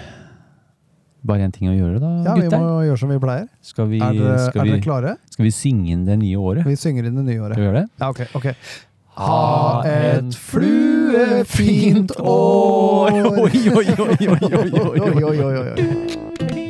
bare 1.25 1.45
én 1.47 1.53
ting 1.55 1.69
å 1.71 1.75
gjøre, 1.75 1.99
da, 2.03 2.11
Ja, 2.27 2.33
vi 2.39 2.49
må 2.53 2.81
gjøre 2.85 2.99
som 3.01 3.09
vi 3.13 3.19
pleier. 3.23 3.47
Skal 3.65 3.87
vi, 3.91 3.99
Er 4.01 4.13
dere, 4.13 4.37
skal, 4.47 4.61
er 4.61 4.65
dere 4.71 4.75
vi, 4.79 4.81
klare? 4.85 5.15
skal 5.33 5.45
vi 5.47 5.53
synge 5.55 5.91
inn 5.95 6.03
det 6.07 6.19
nye 6.21 6.37
året? 6.37 6.65
Vi 6.69 6.75
synger 6.79 7.09
inn 7.09 7.15
det 7.21 7.25
nye 7.27 7.39
Skal 7.39 7.47
året. 7.49 7.57
vi 7.57 7.65
gjøre 7.69 7.81
det? 7.81 7.87
Ja, 7.99 8.09
ok. 8.09 8.21
ok. 8.35 8.47
Ha 9.15 9.83
et 9.87 10.35
fluefint 10.35 12.11
år! 12.19 13.15
Oi. 13.15 13.51
Oi, 13.71 13.85
oi, 15.23 15.39
oi, 15.39 15.55
oi. 15.61 15.87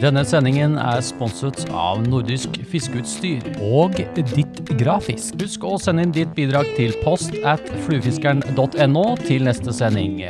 Denne 0.03 0.21
sendingen 0.27 0.75
er 0.77 0.99
sponset 1.01 1.63
av 1.73 2.03
Nordisk 2.05 2.59
Fiskeutstyr. 2.69 3.47
Og 3.65 3.97
ditt 4.35 4.61
grafisk. 4.77 5.39
Husk 5.41 5.65
å 5.65 5.79
sende 5.81 6.05
inn 6.05 6.13
ditt 6.13 6.35
bidrag 6.37 6.69
til 6.77 6.93
post 7.01 7.33
at 7.47 7.65
fluefiskeren.no 7.87 9.05
til 9.25 9.47
neste 9.49 9.73
sending. 9.73 10.21